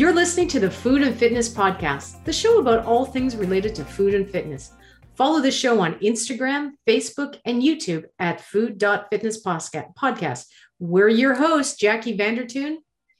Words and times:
You're 0.00 0.14
listening 0.14 0.48
to 0.48 0.60
the 0.60 0.70
Food 0.70 1.02
and 1.02 1.14
Fitness 1.14 1.46
Podcast, 1.50 2.24
the 2.24 2.32
show 2.32 2.58
about 2.58 2.86
all 2.86 3.04
things 3.04 3.36
related 3.36 3.74
to 3.74 3.84
food 3.84 4.14
and 4.14 4.26
fitness. 4.26 4.72
Follow 5.14 5.42
the 5.42 5.50
show 5.50 5.78
on 5.78 5.96
Instagram, 5.96 6.70
Facebook, 6.88 7.38
and 7.44 7.62
YouTube 7.62 8.04
at 8.18 8.40
Food.Fitness 8.40 9.44
Podcast. 9.44 10.46
We're 10.78 11.10
your 11.10 11.34
hosts, 11.34 11.76
Jackie 11.76 12.16
Vandertoon, 12.16 12.76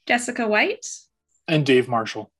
Jessica 0.07 0.47
White, 0.47 0.87
and 1.47 1.67
Dave 1.67 1.87
Marshall. 1.87 2.30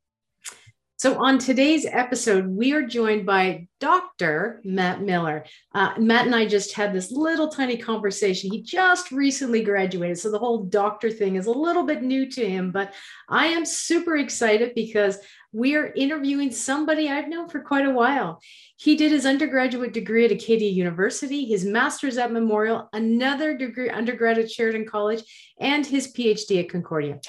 So, 1.01 1.19
on 1.19 1.39
today's 1.39 1.87
episode, 1.87 2.45
we 2.45 2.73
are 2.73 2.83
joined 2.83 3.25
by 3.25 3.67
Dr. 3.79 4.61
Matt 4.63 5.01
Miller. 5.01 5.45
Uh, 5.73 5.93
Matt 5.97 6.27
and 6.27 6.35
I 6.35 6.45
just 6.45 6.75
had 6.75 6.93
this 6.93 7.11
little 7.11 7.47
tiny 7.47 7.75
conversation. 7.75 8.51
He 8.51 8.61
just 8.61 9.11
recently 9.11 9.63
graduated, 9.63 10.19
so 10.19 10.29
the 10.29 10.37
whole 10.37 10.65
doctor 10.65 11.09
thing 11.09 11.37
is 11.37 11.47
a 11.47 11.51
little 11.51 11.81
bit 11.81 12.03
new 12.03 12.29
to 12.29 12.47
him, 12.47 12.69
but 12.71 12.93
I 13.27 13.47
am 13.47 13.65
super 13.65 14.15
excited 14.15 14.75
because 14.75 15.17
we 15.51 15.75
are 15.75 15.91
interviewing 15.95 16.51
somebody 16.51 17.09
I've 17.09 17.27
known 17.27 17.49
for 17.49 17.61
quite 17.61 17.87
a 17.87 17.89
while. 17.89 18.39
He 18.77 18.95
did 18.95 19.11
his 19.11 19.25
undergraduate 19.25 19.93
degree 19.93 20.25
at 20.25 20.31
Acadia 20.31 20.69
University, 20.69 21.45
his 21.45 21.65
master's 21.65 22.19
at 22.19 22.31
Memorial, 22.31 22.89
another 22.93 23.57
degree 23.57 23.89
undergrad 23.89 24.37
at 24.37 24.51
Sheridan 24.51 24.85
College, 24.85 25.23
and 25.59 25.83
his 25.83 26.13
PhD 26.13 26.59
at 26.59 26.69
Concordia. 26.69 27.19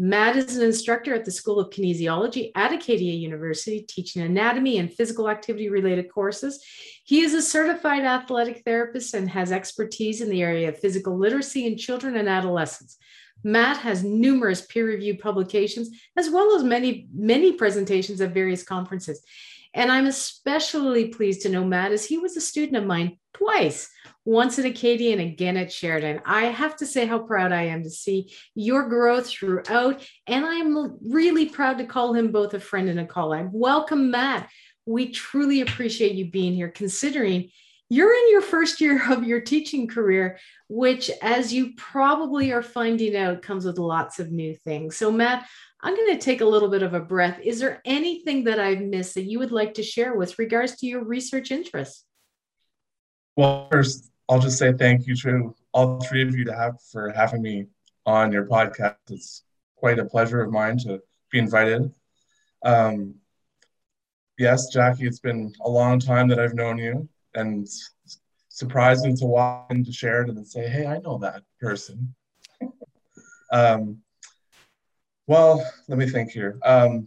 Matt 0.00 0.36
is 0.36 0.56
an 0.56 0.64
instructor 0.64 1.12
at 1.12 1.24
the 1.24 1.32
School 1.32 1.58
of 1.58 1.70
Kinesiology 1.70 2.52
at 2.54 2.72
Acadia 2.72 3.14
University, 3.14 3.80
teaching 3.80 4.22
anatomy 4.22 4.78
and 4.78 4.92
physical 4.92 5.28
activity 5.28 5.68
related 5.68 6.08
courses. 6.08 6.64
He 7.02 7.22
is 7.22 7.34
a 7.34 7.42
certified 7.42 8.04
athletic 8.04 8.62
therapist 8.64 9.14
and 9.14 9.28
has 9.28 9.50
expertise 9.50 10.20
in 10.20 10.30
the 10.30 10.40
area 10.40 10.68
of 10.68 10.78
physical 10.78 11.18
literacy 11.18 11.66
in 11.66 11.76
children 11.76 12.16
and 12.16 12.28
adolescents. 12.28 12.96
Matt 13.42 13.78
has 13.78 14.04
numerous 14.04 14.60
peer 14.60 14.86
reviewed 14.86 15.18
publications, 15.18 15.90
as 16.16 16.30
well 16.30 16.54
as 16.54 16.62
many, 16.62 17.08
many 17.12 17.52
presentations 17.52 18.20
at 18.20 18.32
various 18.32 18.62
conferences. 18.62 19.20
And 19.74 19.90
I'm 19.90 20.06
especially 20.06 21.08
pleased 21.08 21.42
to 21.42 21.48
know 21.48 21.64
Matt 21.64 21.90
as 21.90 22.04
he 22.04 22.18
was 22.18 22.36
a 22.36 22.40
student 22.40 22.76
of 22.76 22.86
mine 22.86 23.18
twice 23.38 23.88
once 24.24 24.58
at 24.58 24.64
Acadia 24.64 25.12
and 25.12 25.20
again 25.20 25.56
at 25.56 25.72
Sheridan. 25.72 26.20
I 26.26 26.46
have 26.46 26.76
to 26.76 26.86
say 26.86 27.06
how 27.06 27.20
proud 27.20 27.52
I 27.52 27.62
am 27.62 27.82
to 27.82 27.90
see 27.90 28.32
your 28.54 28.88
growth 28.88 29.28
throughout. 29.28 30.06
And 30.26 30.44
I'm 30.44 30.98
really 31.08 31.46
proud 31.46 31.78
to 31.78 31.86
call 31.86 32.14
him 32.14 32.32
both 32.32 32.54
a 32.54 32.60
friend 32.60 32.88
and 32.88 33.00
a 33.00 33.06
colleague. 33.06 33.48
Welcome, 33.52 34.10
Matt. 34.10 34.50
We 34.86 35.10
truly 35.10 35.60
appreciate 35.60 36.14
you 36.14 36.30
being 36.30 36.52
here, 36.52 36.68
considering 36.68 37.50
you're 37.88 38.12
in 38.12 38.30
your 38.30 38.42
first 38.42 38.80
year 38.80 39.00
of 39.12 39.24
your 39.24 39.40
teaching 39.40 39.88
career, 39.88 40.38
which, 40.68 41.10
as 41.22 41.52
you 41.52 41.72
probably 41.76 42.52
are 42.52 42.62
finding 42.62 43.16
out, 43.16 43.42
comes 43.42 43.64
with 43.64 43.78
lots 43.78 44.18
of 44.18 44.30
new 44.30 44.54
things. 44.54 44.96
So, 44.96 45.10
Matt, 45.10 45.46
I'm 45.80 45.94
going 45.94 46.12
to 46.12 46.18
take 46.18 46.40
a 46.40 46.46
little 46.46 46.68
bit 46.68 46.82
of 46.82 46.92
a 46.92 47.00
breath. 47.00 47.38
Is 47.42 47.60
there 47.60 47.80
anything 47.84 48.44
that 48.44 48.58
I've 48.58 48.80
missed 48.80 49.14
that 49.14 49.24
you 49.24 49.38
would 49.38 49.52
like 49.52 49.74
to 49.74 49.82
share 49.82 50.14
with 50.16 50.38
regards 50.38 50.76
to 50.76 50.86
your 50.86 51.04
research 51.04 51.50
interests? 51.50 52.04
Well, 53.38 53.68
first, 53.70 54.10
I'll 54.28 54.40
just 54.40 54.58
say 54.58 54.72
thank 54.72 55.06
you 55.06 55.14
to 55.14 55.54
all 55.72 56.00
three 56.00 56.26
of 56.26 56.34
you 56.34 56.44
to 56.46 56.52
have 56.52 56.82
for 56.90 57.10
having 57.10 57.40
me 57.40 57.68
on 58.04 58.32
your 58.32 58.46
podcast. 58.46 58.96
It's 59.10 59.44
quite 59.76 60.00
a 60.00 60.04
pleasure 60.04 60.40
of 60.40 60.50
mine 60.50 60.76
to 60.78 61.00
be 61.30 61.38
invited. 61.38 61.88
Um, 62.64 63.14
yes, 64.38 64.72
Jackie, 64.72 65.06
it's 65.06 65.20
been 65.20 65.52
a 65.60 65.70
long 65.70 66.00
time 66.00 66.26
that 66.30 66.40
I've 66.40 66.54
known 66.56 66.78
you, 66.78 67.08
and 67.36 67.68
surprising 68.48 69.16
to 69.18 69.26
walk 69.26 69.68
into 69.70 69.92
Sheridan 69.92 70.36
and 70.36 70.48
say, 70.48 70.68
"Hey, 70.68 70.86
I 70.86 70.98
know 70.98 71.18
that 71.18 71.44
person." 71.60 72.12
um, 73.52 74.02
well, 75.28 75.64
let 75.86 75.96
me 75.96 76.08
think 76.08 76.32
here. 76.32 76.58
Um, 76.64 77.06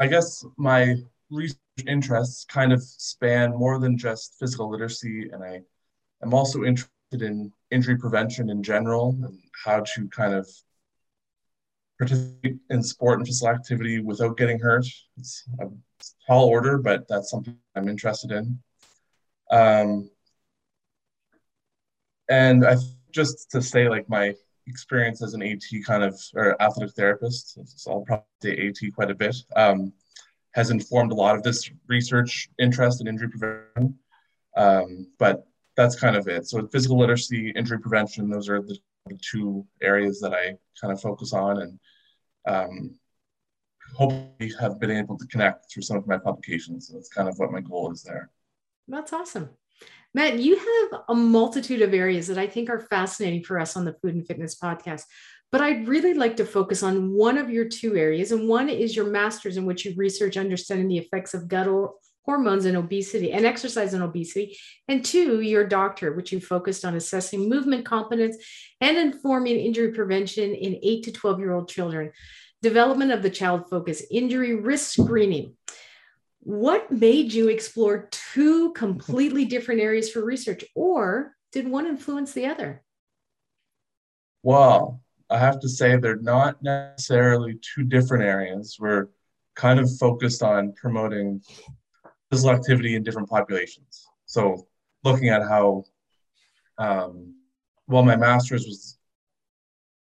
I 0.00 0.08
guess 0.08 0.44
my 0.56 0.96
research 1.30 1.61
interests 1.86 2.44
kind 2.44 2.72
of 2.72 2.82
span 2.82 3.50
more 3.56 3.78
than 3.78 3.96
just 3.96 4.38
physical 4.38 4.70
literacy, 4.70 5.28
and 5.32 5.42
I 5.42 5.60
am 6.22 6.34
also 6.34 6.64
interested 6.64 6.90
in 7.12 7.52
injury 7.70 7.96
prevention 7.96 8.50
in 8.50 8.62
general 8.62 9.16
and 9.22 9.38
how 9.64 9.80
to 9.80 10.08
kind 10.08 10.34
of 10.34 10.48
participate 11.98 12.56
in 12.70 12.82
sport 12.82 13.18
and 13.18 13.26
physical 13.26 13.48
activity 13.48 14.00
without 14.00 14.36
getting 14.36 14.58
hurt. 14.58 14.86
It's 15.16 15.44
a 15.60 15.66
tall 16.26 16.48
order, 16.48 16.78
but 16.78 17.06
that's 17.08 17.30
something 17.30 17.56
I'm 17.76 17.88
interested 17.88 18.32
in. 18.32 18.58
Um, 19.50 20.10
and 22.28 22.66
I 22.66 22.76
just 23.12 23.50
to 23.50 23.62
say, 23.62 23.88
like 23.88 24.08
my 24.08 24.34
experience 24.66 25.22
as 25.22 25.34
an 25.34 25.42
AT 25.42 25.62
kind 25.86 26.02
of 26.02 26.18
or 26.34 26.60
athletic 26.62 26.94
therapist, 26.94 27.58
so 27.78 27.92
I'll 27.92 28.00
probably 28.00 28.24
say 28.42 28.68
AT 28.68 28.94
quite 28.94 29.10
a 29.10 29.14
bit. 29.14 29.36
Um, 29.54 29.92
has 30.54 30.70
informed 30.70 31.12
a 31.12 31.14
lot 31.14 31.36
of 31.36 31.42
this 31.42 31.70
research 31.88 32.48
interest 32.58 33.00
in 33.00 33.08
injury 33.08 33.28
prevention. 33.28 33.98
Um, 34.56 35.06
but 35.18 35.46
that's 35.76 35.98
kind 35.98 36.16
of 36.16 36.28
it. 36.28 36.46
So 36.46 36.66
physical 36.68 36.98
literacy, 36.98 37.50
injury 37.50 37.80
prevention, 37.80 38.28
those 38.28 38.48
are 38.48 38.60
the, 38.60 38.78
two 39.20 39.66
areas 39.82 40.20
that 40.20 40.32
I 40.32 40.54
kind 40.80 40.92
of 40.92 41.00
focus 41.00 41.32
on 41.32 41.60
and 41.60 41.80
um, 42.46 42.94
hopefully 43.96 44.52
have 44.60 44.78
been 44.78 44.92
able 44.92 45.18
to 45.18 45.26
connect 45.26 45.70
through 45.70 45.82
some 45.82 45.96
of 45.96 46.06
my 46.06 46.18
publications. 46.18 46.86
So 46.86 46.94
that's 46.94 47.08
kind 47.08 47.28
of 47.28 47.36
what 47.38 47.50
my 47.50 47.60
goal 47.60 47.90
is 47.90 48.04
there. 48.04 48.30
That's 48.86 49.12
awesome. 49.12 49.50
Matt, 50.14 50.38
you 50.38 50.56
have 50.56 51.00
a 51.08 51.14
multitude 51.14 51.80
of 51.82 51.94
areas 51.94 52.26
that 52.26 52.38
I 52.38 52.46
think 52.46 52.68
are 52.68 52.78
fascinating 52.80 53.42
for 53.42 53.58
us 53.58 53.76
on 53.76 53.84
the 53.84 53.94
Food 53.94 54.14
and 54.14 54.26
Fitness 54.26 54.54
podcast. 54.54 55.04
But 55.52 55.60
I'd 55.60 55.86
really 55.86 56.14
like 56.14 56.38
to 56.38 56.46
focus 56.46 56.82
on 56.82 57.12
one 57.12 57.36
of 57.36 57.50
your 57.50 57.66
two 57.66 57.94
areas, 57.94 58.32
and 58.32 58.48
one 58.48 58.70
is 58.70 58.96
your 58.96 59.10
master's, 59.10 59.58
in 59.58 59.66
which 59.66 59.84
you 59.84 59.92
research 59.96 60.38
understanding 60.38 60.88
the 60.88 60.96
effects 60.96 61.34
of 61.34 61.46
gut 61.46 61.68
hormones 62.24 62.64
and 62.64 62.76
obesity 62.76 63.32
and 63.32 63.44
exercise 63.44 63.92
and 63.92 64.02
obesity. 64.02 64.56
And 64.88 65.04
two, 65.04 65.42
your 65.42 65.66
doctor, 65.66 66.14
which 66.14 66.32
you 66.32 66.40
focused 66.40 66.86
on 66.86 66.94
assessing 66.94 67.50
movement 67.50 67.84
competence 67.84 68.36
and 68.80 68.96
informing 68.96 69.58
injury 69.58 69.92
prevention 69.92 70.54
in 70.54 70.80
eight 70.82 71.04
to 71.04 71.12
12 71.12 71.40
year 71.40 71.52
old 71.52 71.68
children, 71.68 72.12
development 72.62 73.12
of 73.12 73.22
the 73.22 73.30
child 73.30 73.68
focus 73.68 74.02
injury 74.10 74.54
risk 74.54 75.02
screening. 75.02 75.54
What 76.40 76.90
made 76.90 77.32
you 77.32 77.48
explore 77.48 78.08
two 78.10 78.72
completely 78.72 79.44
different 79.44 79.82
areas 79.82 80.10
for 80.10 80.24
research, 80.24 80.64
or 80.74 81.36
did 81.52 81.68
one 81.68 81.86
influence 81.86 82.32
the 82.32 82.46
other? 82.46 82.82
Well, 84.42 85.01
I 85.32 85.38
have 85.38 85.60
to 85.60 85.68
say 85.68 85.96
they're 85.96 86.16
not 86.16 86.62
necessarily 86.62 87.58
two 87.74 87.84
different 87.84 88.22
areas. 88.22 88.76
We're 88.78 89.08
kind 89.56 89.80
of 89.80 89.88
focused 89.98 90.42
on 90.42 90.74
promoting 90.74 91.40
physical 92.30 92.54
activity 92.54 92.96
in 92.96 93.02
different 93.02 93.30
populations. 93.30 94.06
So 94.26 94.66
looking 95.04 95.30
at 95.30 95.42
how, 95.42 95.84
um, 96.76 97.34
well, 97.86 98.02
my 98.02 98.16
master's 98.16 98.66
was 98.66 98.98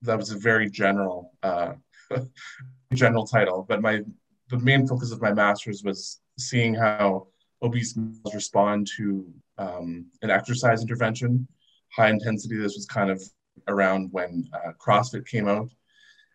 that 0.03 0.17
was 0.17 0.31
a 0.31 0.37
very 0.37 0.69
general 0.69 1.33
uh, 1.43 1.73
general 2.93 3.27
title, 3.27 3.66
but 3.67 3.81
my 3.81 4.03
the 4.49 4.59
main 4.59 4.87
focus 4.87 5.11
of 5.11 5.21
my 5.21 5.33
master's 5.33 5.83
was 5.83 6.21
seeing 6.39 6.73
how 6.73 7.27
obese 7.61 7.97
males 7.97 8.33
respond 8.33 8.87
to 8.95 9.25
um, 9.57 10.05
an 10.21 10.29
exercise 10.29 10.81
intervention, 10.81 11.45
high 11.93 12.09
intensity. 12.09 12.55
This 12.55 12.75
was 12.75 12.85
kind 12.85 13.09
of 13.09 13.21
around 13.68 14.09
when 14.12 14.50
uh, 14.53 14.72
CrossFit 14.79 15.28
came 15.28 15.47
out, 15.47 15.69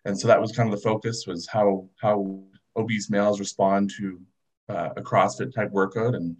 and 0.04 0.18
so 0.18 0.28
that 0.28 0.40
was 0.40 0.52
kind 0.52 0.72
of 0.72 0.74
the 0.76 0.82
focus 0.82 1.24
was 1.26 1.48
how 1.48 1.88
how 2.00 2.42
obese 2.76 3.10
males 3.10 3.40
respond 3.40 3.90
to 3.98 4.20
uh, 4.68 4.90
a 4.96 5.02
CrossFit 5.02 5.54
type 5.54 5.70
workout, 5.70 6.14
and 6.14 6.36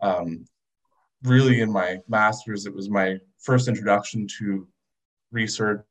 um, 0.00 0.44
really 1.24 1.60
in 1.60 1.70
my 1.70 1.98
master's 2.08 2.66
it 2.66 2.74
was 2.74 2.90
my 2.90 3.18
first 3.38 3.68
introduction 3.68 4.26
to 4.38 4.66
research 5.30 5.84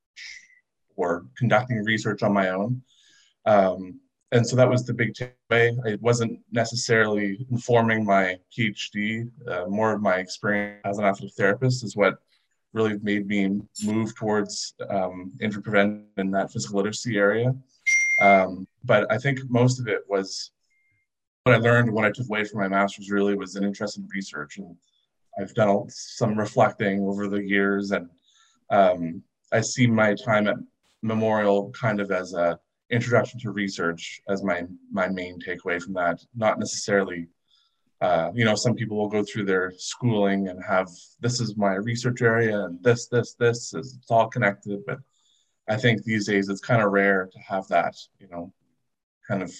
or 0.96 1.26
conducting 1.38 1.84
research 1.84 2.24
on 2.24 2.34
my 2.34 2.50
own. 2.50 2.82
Um, 3.46 4.00
and 4.32 4.48
so 4.48 4.56
that 4.56 4.70
was 4.70 4.86
the 4.86 4.94
big 4.94 5.14
takeaway. 5.14 5.76
It 5.86 6.02
wasn't 6.02 6.40
necessarily 6.52 7.46
informing 7.52 8.06
my 8.06 8.38
PhD. 8.58 9.30
Uh, 9.48 9.66
more 9.68 9.94
of 9.94 10.02
my 10.02 10.18
experience 10.18 10.80
as 10.86 11.00
an 11.00 11.06
athletic 11.06 11.36
therapist 11.36 11.84
is 11.84 11.98
what 11.98 12.20
really 12.74 12.98
made 13.00 13.28
me 13.28 13.60
move 13.84 14.16
towards 14.16 14.74
um, 14.90 15.32
injury 15.42 15.62
prevention 15.62 16.06
in 16.18 16.32
that 16.32 16.52
physical 16.52 16.78
literacy 16.78 17.18
area. 17.18 17.54
Um, 18.22 18.68
but 18.84 19.12
I 19.12 19.18
think 19.18 19.40
most 19.50 19.80
of 19.80 19.88
it 19.88 20.02
was 20.08 20.52
what 21.44 21.56
I 21.56 21.60
learned 21.60 21.92
when 21.92 22.06
I 22.06 22.12
took 22.12 22.28
away 22.28 22.44
from 22.46 22.60
my 22.60 22.68
master's 22.68 23.10
really 23.10 23.36
was 23.36 23.56
an 23.56 23.64
interest 23.64 23.98
in 23.98 24.08
research. 24.14 24.58
And 24.58 24.76
I've 25.40 25.54
done 25.54 25.86
some 25.90 26.38
reflecting 26.38 27.02
over 27.02 27.28
the 27.28 27.42
years 27.42 27.92
and 27.92 28.10
um, 28.70 29.24
I 29.52 29.62
see 29.62 29.88
my 29.88 30.16
time 30.16 30.48
at 30.48 30.56
Memorial 31.02 31.72
kind 31.72 32.00
of 32.00 32.12
as 32.12 32.34
a 32.34 32.60
introduction 32.90 33.40
to 33.40 33.52
research 33.52 34.22
as 34.30 34.44
my 34.44 34.64
my 34.92 35.08
main 35.08 35.40
takeaway 35.40 35.82
from 35.82 35.94
that, 35.94 36.20
not 36.36 36.60
necessarily 36.60 37.28
uh, 38.02 38.32
you 38.34 38.44
know, 38.44 38.56
some 38.56 38.74
people 38.74 38.98
will 38.98 39.08
go 39.08 39.24
through 39.24 39.46
their 39.46 39.74
schooling 39.78 40.48
and 40.48 40.64
have 40.64 40.90
this 41.20 41.40
is 41.40 41.56
my 41.56 41.76
research 41.76 42.22
area 42.22 42.66
and 42.66 42.82
this, 42.84 43.08
this, 43.08 43.36
this 43.36 43.74
is 43.74 43.98
it's 44.00 44.10
all 44.10 44.28
connected. 44.28 44.82
But 44.88 45.00
I 45.70 45.78
think 45.78 46.04
these 46.04 46.26
days 46.26 46.50
it's 46.50 46.62
kind 46.62 46.82
of 46.82 46.92
rare 46.92 47.30
to 47.32 47.40
have 47.40 47.68
that, 47.68 47.96
you 48.20 48.28
know, 48.28 48.52
kind 49.28 49.44
of 49.44 49.54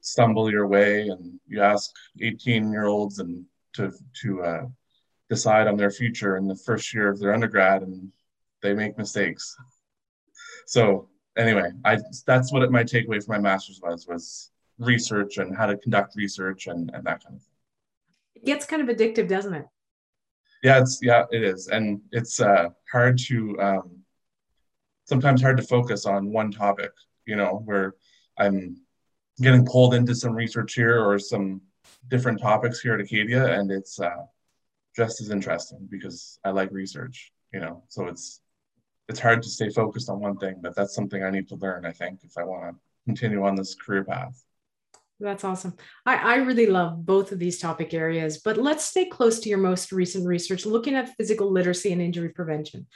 stumble 0.00 0.50
your 0.50 0.66
way 0.66 1.08
and 1.08 1.38
you 1.46 1.60
ask 1.60 1.90
18 2.20 2.72
year 2.72 2.86
olds 2.86 3.18
and 3.18 3.44
to 3.74 3.92
to 4.20 4.42
uh, 4.42 4.66
decide 5.28 5.66
on 5.66 5.76
their 5.76 5.90
future 5.90 6.36
in 6.36 6.46
the 6.46 6.56
first 6.56 6.92
year 6.92 7.08
of 7.08 7.18
their 7.18 7.32
undergrad 7.32 7.82
and 7.82 8.10
they 8.62 8.74
make 8.74 8.98
mistakes 8.98 9.56
so 10.66 11.08
anyway 11.38 11.70
i 11.84 11.96
that's 12.26 12.52
what 12.52 12.62
it, 12.62 12.70
my 12.70 12.82
takeaway 12.82 13.24
for 13.24 13.32
my 13.32 13.38
master's 13.38 13.80
was 13.82 14.06
was 14.06 14.50
research 14.78 15.38
and 15.38 15.56
how 15.56 15.66
to 15.66 15.76
conduct 15.76 16.16
research 16.16 16.66
and, 16.66 16.90
and 16.94 17.04
that 17.04 17.22
kind 17.24 17.36
of 17.36 17.42
thing 17.42 17.51
gets 18.44 18.66
kind 18.66 18.82
of 18.82 18.94
addictive 18.94 19.28
doesn't 19.28 19.54
it 19.54 19.66
yeah 20.62 20.78
it's 20.78 20.98
yeah 21.02 21.24
it 21.30 21.42
is 21.42 21.68
and 21.68 22.00
it's 22.12 22.40
uh, 22.40 22.68
hard 22.90 23.18
to 23.18 23.58
um, 23.60 23.90
sometimes 25.04 25.42
hard 25.42 25.56
to 25.56 25.62
focus 25.62 26.06
on 26.06 26.32
one 26.32 26.50
topic 26.50 26.90
you 27.26 27.36
know 27.36 27.62
where 27.64 27.94
i'm 28.38 28.76
getting 29.40 29.64
pulled 29.64 29.94
into 29.94 30.14
some 30.14 30.32
research 30.32 30.74
here 30.74 31.02
or 31.02 31.18
some 31.18 31.60
different 32.08 32.40
topics 32.40 32.80
here 32.80 32.94
at 32.94 33.00
Acadia, 33.00 33.58
and 33.58 33.70
it's 33.70 33.98
uh, 34.00 34.24
just 34.94 35.20
as 35.20 35.30
interesting 35.30 35.88
because 35.90 36.38
I 36.44 36.50
like 36.50 36.70
research. 36.70 37.32
You 37.52 37.60
know, 37.60 37.82
so 37.88 38.06
it's 38.06 38.40
it's 39.08 39.20
hard 39.20 39.42
to 39.42 39.48
stay 39.48 39.68
focused 39.68 40.08
on 40.08 40.20
one 40.20 40.38
thing, 40.38 40.56
but 40.62 40.74
that's 40.74 40.94
something 40.94 41.22
I 41.22 41.30
need 41.30 41.48
to 41.48 41.56
learn. 41.56 41.84
I 41.84 41.92
think 41.92 42.20
if 42.24 42.38
I 42.38 42.44
want 42.44 42.74
to 42.74 42.80
continue 43.04 43.44
on 43.44 43.56
this 43.56 43.74
career 43.74 44.04
path. 44.04 44.42
That's 45.22 45.44
awesome. 45.44 45.74
I, 46.04 46.16
I 46.16 46.34
really 46.36 46.66
love 46.66 47.06
both 47.06 47.30
of 47.30 47.38
these 47.38 47.60
topic 47.60 47.94
areas, 47.94 48.38
but 48.38 48.56
let's 48.56 48.84
stay 48.84 49.06
close 49.06 49.38
to 49.40 49.48
your 49.48 49.58
most 49.58 49.92
recent 49.92 50.26
research 50.26 50.66
looking 50.66 50.96
at 50.96 51.14
physical 51.16 51.50
literacy 51.50 51.92
and 51.92 52.02
injury 52.02 52.30
prevention. 52.30 52.86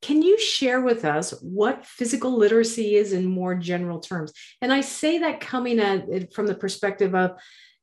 Can 0.00 0.22
you 0.22 0.38
share 0.38 0.80
with 0.80 1.04
us 1.04 1.32
what 1.42 1.84
physical 1.84 2.36
literacy 2.36 2.94
is 2.94 3.12
in 3.12 3.26
more 3.26 3.54
general 3.54 4.00
terms? 4.00 4.32
And 4.62 4.72
I 4.72 4.80
say 4.80 5.18
that 5.18 5.40
coming 5.40 5.78
at 5.78 6.08
it 6.08 6.34
from 6.34 6.46
the 6.46 6.54
perspective 6.54 7.14
of, 7.14 7.32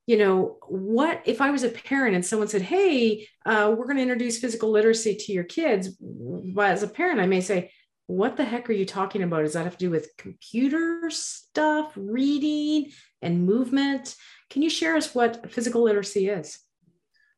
you 0.07 0.17
know, 0.17 0.57
what 0.67 1.21
if 1.25 1.39
I 1.39 1.51
was 1.51 1.63
a 1.63 1.69
parent 1.69 2.15
and 2.15 2.25
someone 2.25 2.47
said, 2.47 2.61
Hey, 2.61 3.27
uh, 3.45 3.73
we're 3.77 3.85
going 3.85 3.97
to 3.97 4.03
introduce 4.03 4.39
physical 4.39 4.71
literacy 4.71 5.15
to 5.15 5.31
your 5.31 5.43
kids? 5.43 5.89
But 5.99 6.71
as 6.71 6.83
a 6.83 6.87
parent, 6.87 7.19
I 7.19 7.27
may 7.27 7.41
say, 7.41 7.71
What 8.07 8.35
the 8.35 8.43
heck 8.43 8.69
are 8.69 8.73
you 8.73 8.85
talking 8.85 9.23
about? 9.23 9.43
Does 9.43 9.53
that 9.53 9.63
have 9.63 9.77
to 9.77 9.85
do 9.85 9.91
with 9.91 10.17
computer 10.17 11.09
stuff, 11.09 11.93
reading, 11.95 12.91
and 13.21 13.45
movement? 13.45 14.15
Can 14.49 14.61
you 14.61 14.69
share 14.69 14.95
us 14.95 15.15
what 15.15 15.51
physical 15.51 15.83
literacy 15.83 16.27
is? 16.27 16.59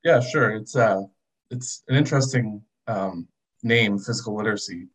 Yeah, 0.03 0.19
sure. 0.19 0.51
It's 0.51 0.75
uh, 0.75 1.03
it's 1.51 1.83
an 1.87 1.95
interesting 1.95 2.61
um, 2.87 3.27
name, 3.63 3.99
physical 3.99 4.35
literacy. 4.35 4.87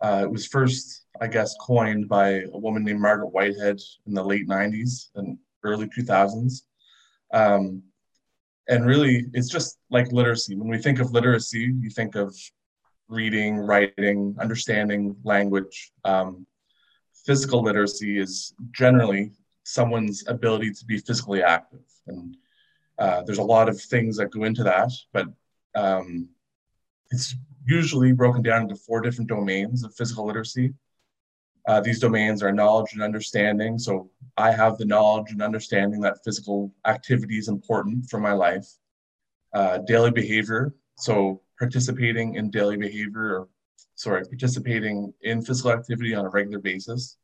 Uh, 0.00 0.22
it 0.24 0.30
was 0.30 0.46
first, 0.46 1.06
I 1.20 1.28
guess, 1.28 1.54
coined 1.60 2.08
by 2.08 2.42
a 2.52 2.58
woman 2.58 2.84
named 2.84 3.00
Margaret 3.00 3.28
Whitehead 3.28 3.80
in 4.06 4.14
the 4.14 4.22
late 4.22 4.48
90s 4.48 5.10
and 5.14 5.38
early 5.62 5.88
2000s. 5.88 6.62
Um, 7.32 7.82
and 8.68 8.84
really, 8.84 9.26
it's 9.32 9.48
just 9.48 9.78
like 9.90 10.12
literacy. 10.12 10.56
When 10.56 10.68
we 10.68 10.78
think 10.78 10.98
of 10.98 11.12
literacy, 11.12 11.72
you 11.80 11.90
think 11.90 12.16
of 12.16 12.34
reading, 13.08 13.56
writing, 13.58 14.36
understanding 14.40 15.16
language. 15.24 15.92
Um, 16.04 16.46
physical 17.26 17.62
literacy 17.62 18.18
is 18.18 18.54
generally 18.72 19.32
someone's 19.64 20.24
ability 20.28 20.72
to 20.72 20.84
be 20.84 20.98
physically 20.98 21.42
active. 21.42 21.84
And 22.06 22.36
uh, 22.98 23.22
there's 23.22 23.38
a 23.38 23.42
lot 23.42 23.68
of 23.68 23.80
things 23.80 24.16
that 24.16 24.30
go 24.30 24.44
into 24.44 24.62
that, 24.64 24.90
but 25.12 25.26
um, 25.74 26.28
it's 27.10 27.34
usually 27.66 28.12
broken 28.12 28.42
down 28.42 28.62
into 28.62 28.76
four 28.76 29.00
different 29.00 29.28
domains 29.28 29.84
of 29.84 29.94
physical 29.94 30.26
literacy. 30.26 30.74
Uh, 31.66 31.80
these 31.80 31.98
domains 31.98 32.42
are 32.42 32.52
knowledge 32.52 32.92
and 32.92 33.02
understanding. 33.02 33.78
So 33.78 34.10
I 34.36 34.52
have 34.52 34.76
the 34.76 34.84
knowledge 34.84 35.32
and 35.32 35.40
understanding 35.40 36.00
that 36.00 36.22
physical 36.22 36.72
activity 36.86 37.38
is 37.38 37.48
important 37.48 38.10
for 38.10 38.20
my 38.20 38.32
life. 38.32 38.66
Uh, 39.54 39.78
daily 39.78 40.10
behavior. 40.10 40.74
So 40.96 41.40
participating 41.58 42.34
in 42.34 42.50
daily 42.50 42.76
behavior, 42.76 43.40
or 43.40 43.48
sorry, 43.94 44.24
participating 44.24 45.12
in 45.22 45.42
physical 45.42 45.72
activity 45.72 46.14
on 46.14 46.24
a 46.24 46.30
regular 46.30 46.58
basis. 46.58 47.16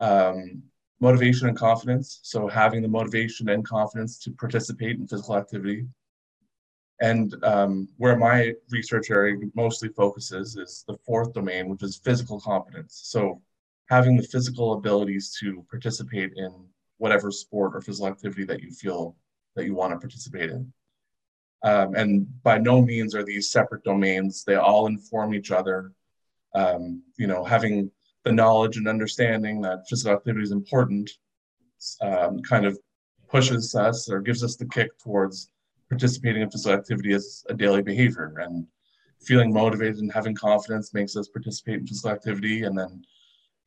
Um, 0.00 0.62
motivation 1.00 1.48
and 1.48 1.56
confidence. 1.56 2.20
So 2.22 2.48
having 2.48 2.82
the 2.82 2.88
motivation 2.88 3.48
and 3.48 3.66
confidence 3.66 4.18
to 4.20 4.30
participate 4.32 4.98
in 4.98 5.06
physical 5.06 5.36
activity. 5.36 5.86
And 7.00 7.34
um, 7.42 7.88
where 7.98 8.16
my 8.16 8.54
research 8.70 9.10
area 9.10 9.36
mostly 9.54 9.88
focuses 9.88 10.56
is 10.56 10.84
the 10.86 10.96
fourth 11.04 11.34
domain, 11.34 11.68
which 11.68 11.82
is 11.82 11.96
physical 11.96 12.40
competence. 12.40 13.00
So 13.04 13.42
having 13.90 14.16
the 14.16 14.22
physical 14.22 14.74
abilities 14.74 15.36
to 15.40 15.64
participate 15.68 16.32
in 16.36 16.52
whatever 16.98 17.30
sport 17.30 17.74
or 17.74 17.80
physical 17.80 18.08
activity 18.08 18.44
that 18.44 18.62
you 18.62 18.70
feel 18.70 19.16
that 19.56 19.66
you 19.66 19.74
want 19.74 19.92
to 19.92 19.98
participate 19.98 20.50
in. 20.50 20.72
Um, 21.64 21.94
and 21.94 22.42
by 22.42 22.58
no 22.58 22.82
means 22.82 23.14
are 23.14 23.24
these 23.24 23.50
separate 23.50 23.82
domains. 23.84 24.44
They 24.44 24.56
all 24.56 24.86
inform 24.86 25.34
each 25.34 25.50
other. 25.50 25.92
Um, 26.54 27.02
you 27.16 27.26
know, 27.26 27.42
having 27.42 27.90
the 28.24 28.32
knowledge 28.32 28.76
and 28.76 28.86
understanding 28.86 29.60
that 29.62 29.88
physical 29.88 30.14
activity 30.14 30.44
is 30.44 30.52
important 30.52 31.10
um, 32.02 32.40
kind 32.42 32.66
of 32.66 32.78
pushes 33.28 33.74
us 33.74 34.08
or 34.08 34.20
gives 34.20 34.44
us 34.44 34.56
the 34.56 34.66
kick 34.66 34.96
towards 34.98 35.50
participating 35.88 36.42
in 36.42 36.50
physical 36.50 36.78
activity 36.78 37.12
as 37.12 37.44
a 37.48 37.54
daily 37.54 37.82
behavior 37.82 38.34
and 38.38 38.66
feeling 39.22 39.52
motivated 39.52 39.98
and 39.98 40.12
having 40.12 40.34
confidence 40.34 40.94
makes 40.94 41.16
us 41.16 41.28
participate 41.28 41.80
in 41.80 41.86
physical 41.86 42.10
activity 42.10 42.62
and 42.62 42.78
then 42.78 43.02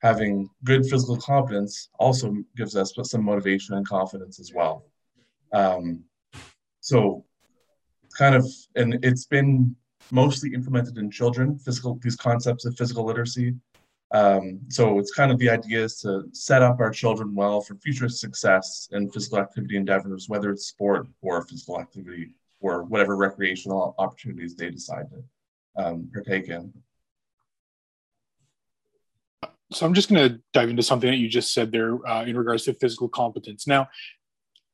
having 0.02 0.48
good 0.64 0.86
physical 0.86 1.18
competence 1.18 1.90
also 2.00 2.34
gives 2.56 2.76
us 2.76 2.94
some 3.04 3.24
motivation 3.24 3.76
and 3.76 3.88
confidence 3.88 4.40
as 4.40 4.52
well 4.54 4.86
um, 5.54 6.04
so 6.80 7.26
kind 8.18 8.36
of 8.36 8.46
and 8.76 9.00
it's 9.04 9.26
been 9.26 9.76
mostly 10.12 10.54
implemented 10.54 10.98
in 10.98 11.12
children 11.12 11.58
physical 11.60 12.00
these 12.02 12.16
concepts 12.16 12.66
of 12.66 12.76
physical 12.78 13.06
literacy 13.06 13.54
um, 14.12 14.62
so 14.70 15.00
it's 15.00 15.14
kind 15.14 15.32
of 15.32 15.38
the 15.38 15.50
idea 15.50 15.84
is 15.84 16.00
to 16.02 16.24
set 16.32 16.62
up 16.62 16.80
our 16.80 16.92
children 16.92 17.36
well 17.36 17.60
for 17.62 17.76
future 17.76 18.08
success 18.08 18.88
in 18.94 19.12
physical 19.12 19.40
activity 19.40 19.76
endeavors, 19.76 20.30
whether 20.30 20.50
it's 20.50 20.68
sport 20.68 21.08
or 21.22 21.46
physical 21.46 21.80
activity 21.80 22.32
or 22.62 22.84
whatever 22.84 23.18
recreational 23.18 23.96
opportunities 23.98 24.56
they 24.56 24.70
decide 24.70 25.08
to 25.10 25.84
um, 25.84 26.10
partake 26.14 26.48
in. 26.48 26.74
So 29.74 29.86
I'm 29.86 29.94
just 29.94 30.10
going 30.10 30.30
to 30.30 30.40
dive 30.54 30.70
into 30.70 30.84
something 30.84 31.10
that 31.10 31.18
you 31.18 31.28
just 31.28 31.54
said 31.54 31.74
there 31.74 32.00
uh, 32.08 32.24
in 32.24 32.38
regards 32.38 32.64
to 32.64 32.74
physical 32.74 33.10
competence. 33.10 33.68
Now, 33.68 33.90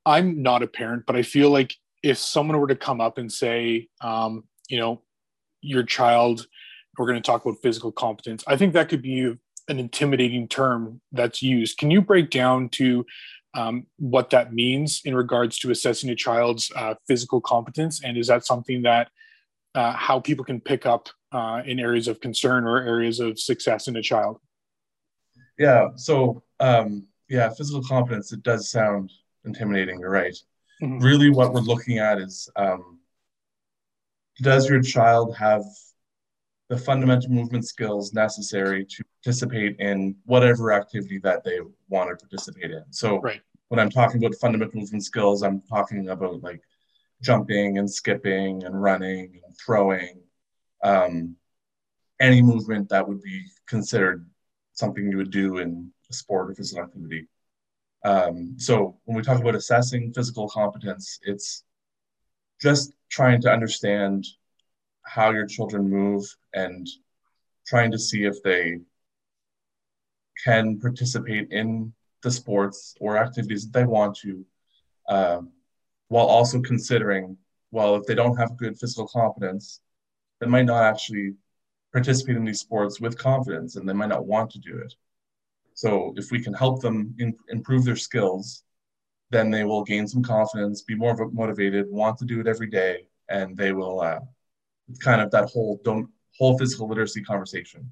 I'm 0.06 0.44
not 0.44 0.62
a 0.62 0.68
parent, 0.68 1.06
but 1.08 1.16
I 1.16 1.24
feel 1.24 1.50
like 1.50 1.76
if 2.04 2.18
someone 2.18 2.60
were 2.60 2.68
to 2.68 2.76
come 2.76 3.02
up 3.02 3.18
and 3.18 3.32
say, 3.32 3.88
um, 4.02 4.44
you 4.70 4.78
know, 4.78 5.02
your 5.62 5.84
child 5.84 6.46
we're 6.98 7.08
going 7.08 7.22
to 7.22 7.26
talk 7.26 7.46
about 7.46 7.62
physical 7.62 7.92
competence. 7.92 8.44
I 8.48 8.58
think 8.58 8.74
that 8.74 8.90
could 8.90 9.02
be 9.02 9.22
an 9.68 9.80
intimidating 9.80 10.48
term 10.48 11.02
that's 11.12 11.42
used. 11.42 11.78
Can 11.78 11.90
you 11.90 12.02
break 12.02 12.30
down 12.30 12.70
to 12.70 13.06
um, 13.56 13.86
what 13.98 14.30
that 14.32 14.54
means 14.54 15.02
in 15.06 15.16
regards 15.16 15.58
to 15.60 15.72
assessing 15.72 16.10
a 16.10 16.16
child's 16.16 16.72
uh, 16.76 16.96
physical 17.08 17.42
competence? 17.42 18.04
And 18.04 18.18
is 18.18 18.28
that 18.28 18.46
something 18.46 18.84
that 18.84 19.10
uh, 19.76 19.94
how 19.94 20.20
people 20.20 20.46
can 20.46 20.60
pick 20.60 20.86
up 20.86 21.10
uh, 21.32 21.62
in 21.66 21.80
areas 21.80 22.08
of 22.08 22.20
concern 22.20 22.66
or 22.66 22.78
areas 22.78 23.20
of 23.20 23.40
success 23.40 23.88
in 23.88 23.96
a 23.96 24.02
child? 24.02 24.40
Yeah. 25.58 25.90
So, 25.96 26.44
um, 26.60 27.08
yeah, 27.30 27.50
physical 27.50 27.84
competence, 27.84 28.34
it 28.34 28.44
does 28.44 28.70
sound 28.70 29.12
intimidating. 29.46 30.00
You're 30.00 30.10
right. 30.10 30.36
Mm-hmm. 30.82 31.00
Really, 31.00 31.30
what 31.30 31.54
we're 31.54 31.62
looking 31.62 32.00
at 32.00 32.20
is 32.20 32.50
um, 32.56 33.00
does 34.42 34.70
your 34.70 34.82
child 34.82 35.36
have 35.38 35.64
the 36.70 36.78
fundamental 36.78 37.30
movement 37.30 37.68
skills 37.68 38.14
necessary 38.14 38.84
to 38.86 39.04
participate 39.24 39.76
in 39.80 40.16
whatever 40.26 40.72
activity 40.72 41.20
that 41.20 41.44
they 41.44 41.60
want 41.88 42.10
to 42.10 42.16
participate 42.16 42.72
in. 42.72 42.84
So 42.90 43.20
right. 43.20 43.42
when 43.68 43.80
I'm 43.80 43.90
talking 43.90 44.24
about 44.24 44.36
fundamental 44.36 44.80
movement 44.80 45.04
skills, 45.04 45.44
I'm 45.44 45.62
talking 45.70 46.10
about 46.10 46.42
like 46.42 46.62
jumping 47.22 47.78
and 47.78 47.90
skipping 47.90 48.64
and 48.64 48.82
running 48.82 49.40
and 49.46 49.56
throwing, 49.64 50.22
um, 50.84 51.36
any 52.20 52.42
movement 52.42 52.90
that 52.90 53.08
would 53.08 53.22
be 53.22 53.44
considered 53.68 54.26
something 54.74 55.10
you 55.12 55.18
would 55.18 55.32
do 55.32 55.58
in 55.58 55.92
a 56.10 56.14
sport 56.14 56.50
or 56.50 56.56
physical 56.56 56.84
activity. 56.84 57.28
Um, 58.04 58.56
so 58.58 58.98
when 59.06 59.16
we 59.16 59.24
talk 59.24 59.40
about 59.40 59.56
assessing 59.56 60.12
physical 60.14 60.50
competence, 60.50 61.20
it's 61.24 61.64
just 62.62 62.94
trying 63.10 63.42
to 63.42 63.52
understand 63.52 64.26
how 65.04 65.32
your 65.32 65.46
children 65.46 65.90
move 65.90 66.24
and 66.54 66.88
trying 67.66 67.92
to 67.92 68.00
see 68.00 68.24
if 68.24 68.42
they 68.44 68.80
can 70.44 70.80
participate 70.80 71.52
in 71.52 71.94
the 72.24 72.32
sports 72.32 72.96
or 73.00 73.18
activities 73.18 73.66
that 73.66 73.80
they 73.80 73.86
want 73.86 74.16
to, 74.18 74.46
uh, 75.08 75.42
while 76.08 76.26
also 76.26 76.62
considering, 76.62 77.38
well, 77.72 77.96
if 77.96 78.06
they 78.06 78.16
don't 78.16 78.38
have 78.38 78.58
good 78.58 78.78
physical 78.78 79.08
competence, 79.08 79.82
they 80.40 80.48
might 80.48 80.66
not 80.66 80.84
actually 80.84 81.34
participate 81.92 82.36
in 82.36 82.46
these 82.46 82.60
sports 82.60 83.00
with 83.00 83.18
confidence 83.18 83.76
and 83.76 83.88
they 83.88 83.94
might 83.94 84.10
not 84.10 84.26
want 84.26 84.50
to 84.52 84.60
do 84.60 84.78
it. 84.78 84.94
So 85.74 86.14
if 86.18 86.32
we 86.32 86.42
can 86.42 86.54
help 86.54 86.82
them 86.82 87.16
in, 87.20 87.36
improve 87.50 87.86
their 87.86 87.96
skills, 87.96 88.64
then 89.32 89.50
they 89.50 89.64
will 89.64 89.84
gain 89.84 90.08
some 90.08 90.24
confidence, 90.24 90.84
be 90.84 90.96
more 90.96 91.30
motivated, 91.32 91.88
want 91.90 92.18
to 92.20 92.26
do 92.26 92.40
it 92.40 92.48
every 92.48 92.68
day, 92.68 93.08
and 93.30 93.58
they 93.58 93.72
will 93.74 94.02
uh, 94.02 94.20
kind 95.00 95.22
of 95.22 95.32
that 95.32 95.50
whole 95.50 95.82
don't 95.84 96.10
whole 96.38 96.58
physical 96.58 96.88
literacy 96.88 97.24
conversation. 97.24 97.92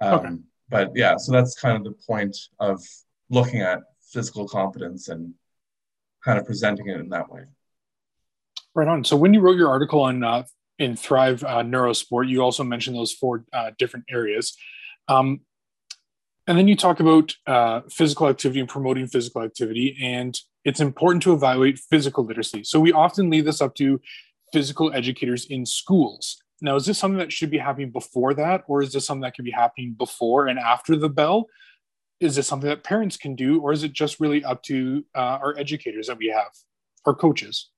Um, 0.00 0.14
okay. 0.14 0.34
But 0.68 0.92
yeah, 0.94 1.16
so 1.16 1.32
that's 1.32 1.54
kind 1.58 1.76
of 1.76 1.84
the 1.84 1.98
point 2.06 2.36
of 2.58 2.82
looking 3.28 3.60
at 3.60 3.80
physical 4.10 4.48
competence 4.48 5.08
and 5.08 5.34
kind 6.24 6.38
of 6.38 6.46
presenting 6.46 6.88
it 6.88 7.00
in 7.00 7.08
that 7.10 7.30
way. 7.30 7.42
Right 8.74 8.88
on. 8.88 9.04
So 9.04 9.16
when 9.16 9.34
you 9.34 9.40
wrote 9.40 9.56
your 9.56 9.68
article 9.68 10.00
on 10.00 10.24
uh, 10.24 10.44
in 10.78 10.96
Thrive 10.96 11.44
uh, 11.44 11.62
Neurosport, 11.62 12.28
you 12.28 12.40
also 12.42 12.64
mentioned 12.64 12.96
those 12.96 13.12
four 13.12 13.44
uh, 13.52 13.72
different 13.78 14.06
areas. 14.08 14.56
Um, 15.08 15.40
and 16.46 16.58
then 16.58 16.68
you 16.68 16.76
talk 16.76 17.00
about 17.00 17.34
uh, 17.46 17.82
physical 17.90 18.28
activity 18.28 18.60
and 18.60 18.68
promoting 18.68 19.06
physical 19.06 19.42
activity, 19.42 19.96
and 20.00 20.38
it's 20.64 20.80
important 20.80 21.22
to 21.22 21.32
evaluate 21.32 21.78
physical 21.78 22.24
literacy. 22.24 22.64
So 22.64 22.80
we 22.80 22.92
often 22.92 23.30
leave 23.30 23.44
this 23.44 23.60
up 23.60 23.74
to 23.76 24.00
physical 24.52 24.92
educators 24.92 25.46
in 25.46 25.64
schools. 25.66 26.42
Now, 26.60 26.76
is 26.76 26.86
this 26.86 26.98
something 26.98 27.18
that 27.18 27.32
should 27.32 27.50
be 27.50 27.58
happening 27.58 27.90
before 27.90 28.34
that, 28.34 28.64
or 28.68 28.82
is 28.82 28.92
this 28.92 29.06
something 29.06 29.22
that 29.22 29.34
can 29.34 29.44
be 29.44 29.50
happening 29.50 29.94
before 29.98 30.46
and 30.46 30.58
after 30.58 30.96
the 30.96 31.08
bell? 31.08 31.46
Is 32.20 32.36
this 32.36 32.46
something 32.46 32.68
that 32.68 32.84
parents 32.84 33.16
can 33.16 33.34
do, 33.34 33.60
or 33.60 33.72
is 33.72 33.82
it 33.82 33.92
just 33.92 34.20
really 34.20 34.44
up 34.44 34.62
to 34.64 35.04
uh, 35.14 35.38
our 35.42 35.58
educators 35.58 36.06
that 36.06 36.18
we 36.18 36.28
have, 36.28 36.52
our 37.04 37.14
coaches? 37.14 37.70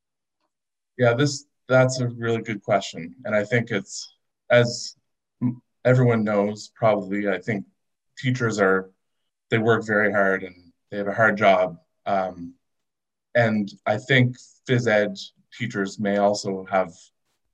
Yeah, 0.98 1.14
this 1.14 1.46
that's 1.66 2.00
a 2.00 2.08
really 2.08 2.42
good 2.42 2.62
question, 2.62 3.14
and 3.24 3.34
I 3.34 3.44
think 3.44 3.70
it's 3.70 4.12
as 4.50 4.94
everyone 5.84 6.24
knows 6.24 6.70
probably. 6.74 7.28
I 7.28 7.38
think 7.38 7.64
teachers 8.18 8.58
are 8.60 8.90
they 9.50 9.58
work 9.58 9.86
very 9.86 10.12
hard 10.12 10.42
and 10.42 10.54
they 10.90 10.96
have 10.98 11.08
a 11.08 11.14
hard 11.14 11.36
job, 11.36 11.78
um, 12.06 12.54
and 13.34 13.70
I 13.86 13.98
think 13.98 14.36
phys 14.68 14.86
ed 14.86 15.16
teachers 15.56 15.98
may 15.98 16.18
also 16.18 16.64
have 16.70 16.92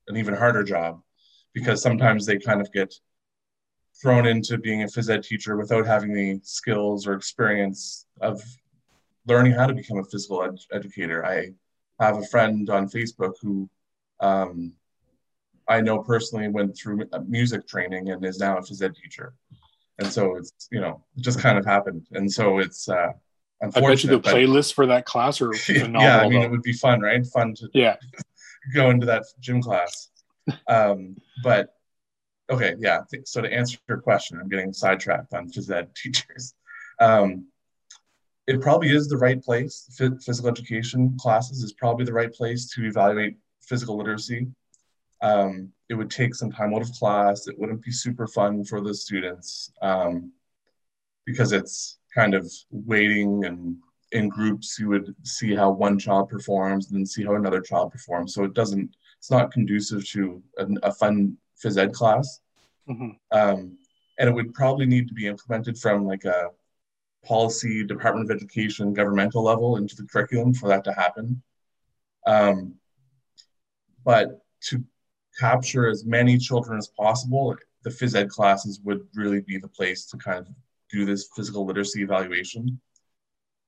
an 0.07 0.17
even 0.17 0.33
harder 0.33 0.63
job 0.63 1.01
because 1.53 1.81
sometimes 1.81 2.25
they 2.25 2.37
kind 2.37 2.61
of 2.61 2.71
get 2.71 2.93
thrown 4.01 4.25
into 4.25 4.57
being 4.57 4.83
a 4.83 4.85
phys 4.85 5.09
ed 5.09 5.23
teacher 5.23 5.57
without 5.57 5.85
having 5.85 6.13
the 6.13 6.39
skills 6.43 7.07
or 7.07 7.13
experience 7.13 8.05
of 8.21 8.41
learning 9.27 9.51
how 9.53 9.67
to 9.67 9.73
become 9.73 9.97
a 9.97 10.03
physical 10.03 10.43
ed- 10.43 10.57
educator. 10.71 11.25
I 11.25 11.51
have 11.99 12.17
a 12.17 12.25
friend 12.27 12.69
on 12.69 12.89
Facebook 12.89 13.33
who 13.41 13.69
um, 14.19 14.73
I 15.67 15.81
know 15.81 15.99
personally 15.99 16.47
went 16.47 16.75
through 16.77 17.05
music 17.27 17.67
training 17.67 18.09
and 18.09 18.25
is 18.25 18.39
now 18.39 18.57
a 18.57 18.61
phys 18.61 18.81
ed 18.81 18.95
teacher. 18.95 19.33
And 20.01 20.11
so 20.11 20.35
it's, 20.35 20.67
you 20.71 20.81
know, 20.81 21.03
it 21.15 21.21
just 21.23 21.39
kind 21.39 21.57
of 21.57 21.65
happened. 21.65 22.07
And 22.11 22.31
so 22.31 22.57
it's, 22.57 22.89
uh, 22.89 23.11
I 23.61 23.67
bet 23.67 24.03
you 24.03 24.09
the 24.09 24.19
but, 24.19 24.33
playlist 24.33 24.73
for 24.73 24.87
that 24.87 25.05
class 25.05 25.39
or 25.41 25.53
yeah, 25.69 26.19
I 26.19 26.27
mean, 26.27 26.39
though. 26.39 26.45
it 26.47 26.51
would 26.51 26.63
be 26.63 26.73
fun, 26.73 26.99
right? 27.01 27.25
Fun 27.27 27.53
to 27.55 27.69
yeah 27.73 27.95
go 28.73 28.89
into 28.89 29.05
that 29.05 29.23
gym 29.39 29.61
class. 29.61 30.09
Um, 30.67 31.15
but 31.43 31.75
okay, 32.49 32.73
yeah. 32.79 33.01
So 33.25 33.41
to 33.41 33.53
answer 33.53 33.77
your 33.87 33.99
question, 33.99 34.39
I'm 34.39 34.49
getting 34.49 34.73
sidetracked 34.73 35.33
on 35.33 35.49
phys 35.49 35.69
ed 35.69 35.93
teachers. 35.95 36.55
Um, 36.99 37.47
it 38.47 38.61
probably 38.61 38.89
is 38.89 39.07
the 39.07 39.17
right 39.17 39.41
place. 39.41 39.85
Physical 39.95 40.49
education 40.49 41.15
classes 41.19 41.61
is 41.61 41.73
probably 41.73 42.05
the 42.05 42.13
right 42.13 42.33
place 42.33 42.67
to 42.71 42.83
evaluate 42.85 43.37
physical 43.61 43.95
literacy. 43.97 44.47
Um, 45.21 45.71
it 45.91 45.95
would 45.95 46.09
take 46.09 46.33
some 46.33 46.49
time 46.49 46.73
out 46.73 46.81
of 46.81 46.93
class. 46.93 47.47
It 47.47 47.59
wouldn't 47.59 47.83
be 47.83 47.91
super 47.91 48.25
fun 48.25 48.63
for 48.63 48.79
the 48.79 48.93
students 48.93 49.73
um, 49.81 50.31
because 51.25 51.51
it's 51.51 51.97
kind 52.15 52.33
of 52.33 52.49
waiting 52.71 53.43
and 53.43 53.75
in 54.13 54.29
groups 54.29 54.79
you 54.79 54.87
would 54.87 55.13
see 55.23 55.53
how 55.53 55.69
one 55.69 55.99
child 55.99 56.29
performs 56.29 56.87
and 56.87 56.97
then 56.97 57.05
see 57.05 57.25
how 57.25 57.35
another 57.35 57.59
child 57.59 57.91
performs. 57.91 58.33
So 58.33 58.45
it 58.45 58.53
doesn't, 58.53 58.95
it's 59.19 59.29
not 59.29 59.51
conducive 59.51 60.07
to 60.11 60.41
a, 60.57 60.67
a 60.83 60.93
fun 60.93 61.35
phys 61.61 61.77
ed 61.77 61.91
class. 61.91 62.39
Mm-hmm. 62.87 63.09
Um, 63.37 63.77
and 64.17 64.29
it 64.29 64.33
would 64.33 64.53
probably 64.53 64.85
need 64.85 65.09
to 65.09 65.13
be 65.13 65.27
implemented 65.27 65.77
from 65.77 66.05
like 66.05 66.23
a 66.23 66.51
policy, 67.25 67.83
Department 67.83 68.31
of 68.31 68.37
Education, 68.37 68.93
governmental 68.93 69.43
level 69.43 69.75
into 69.75 69.97
the 69.97 70.07
curriculum 70.07 70.53
for 70.53 70.69
that 70.69 70.85
to 70.85 70.93
happen. 70.93 71.43
Um, 72.25 72.75
but 74.05 74.45
to 74.69 74.85
capture 75.39 75.89
as 75.89 76.05
many 76.05 76.37
children 76.37 76.77
as 76.77 76.87
possible, 76.87 77.55
the 77.83 77.89
phys 77.89 78.15
ed 78.15 78.29
classes 78.29 78.79
would 78.83 79.01
really 79.15 79.41
be 79.41 79.57
the 79.57 79.67
place 79.67 80.05
to 80.05 80.17
kind 80.17 80.39
of 80.39 80.47
do 80.91 81.05
this 81.05 81.29
physical 81.35 81.65
literacy 81.65 82.01
evaluation. 82.01 82.79